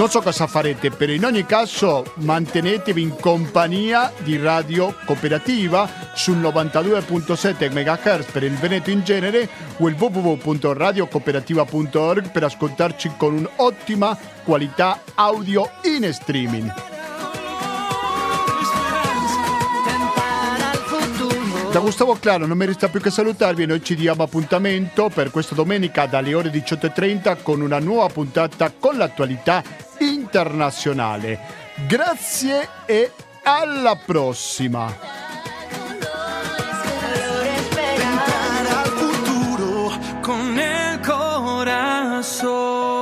Non 0.01 0.09
so 0.09 0.21
cosa 0.21 0.47
farete, 0.47 0.89
però 0.89 1.11
in 1.11 1.25
ogni 1.25 1.45
caso 1.45 2.03
mantenetevi 2.15 3.03
in 3.03 3.15
compagnia 3.19 4.11
di 4.17 4.35
Radio 4.35 4.95
Cooperativa 5.05 5.87
sul 6.15 6.37
92.7 6.37 7.71
MHz 7.71 8.31
per 8.31 8.41
il 8.41 8.53
Veneto 8.53 8.89
in 8.89 9.03
genere 9.03 9.47
o 9.77 9.87
il 9.87 9.95
www.radiocooperativa.org 9.95 12.31
per 12.31 12.45
ascoltarci 12.45 13.11
con 13.15 13.35
un'ottima 13.35 14.17
qualità 14.43 15.03
audio 15.13 15.69
in 15.83 16.11
streaming. 16.11 16.73
Da 21.71 21.79
Gustavo 21.79 22.15
Claro 22.15 22.47
non 22.47 22.57
mi 22.57 22.65
resta 22.65 22.89
più 22.89 22.99
che 22.99 23.11
salutarvi 23.11 23.63
e 23.63 23.67
noi 23.67 23.83
ci 23.83 23.95
diamo 23.95 24.23
appuntamento 24.23 25.09
per 25.13 25.29
questa 25.29 25.53
domenica 25.53 26.07
dalle 26.07 26.33
ore 26.33 26.49
18.30 26.49 27.43
con 27.43 27.61
una 27.61 27.77
nuova 27.79 28.07
puntata 28.07 28.73
con 28.77 28.97
l'attualità 28.97 29.89
internazionale. 30.01 31.39
Grazie 31.87 32.67
e 32.85 33.11
alla 33.43 33.95
prossima! 33.95 35.19
con 40.21 40.57
el 40.57 41.01
corazón. 41.01 43.00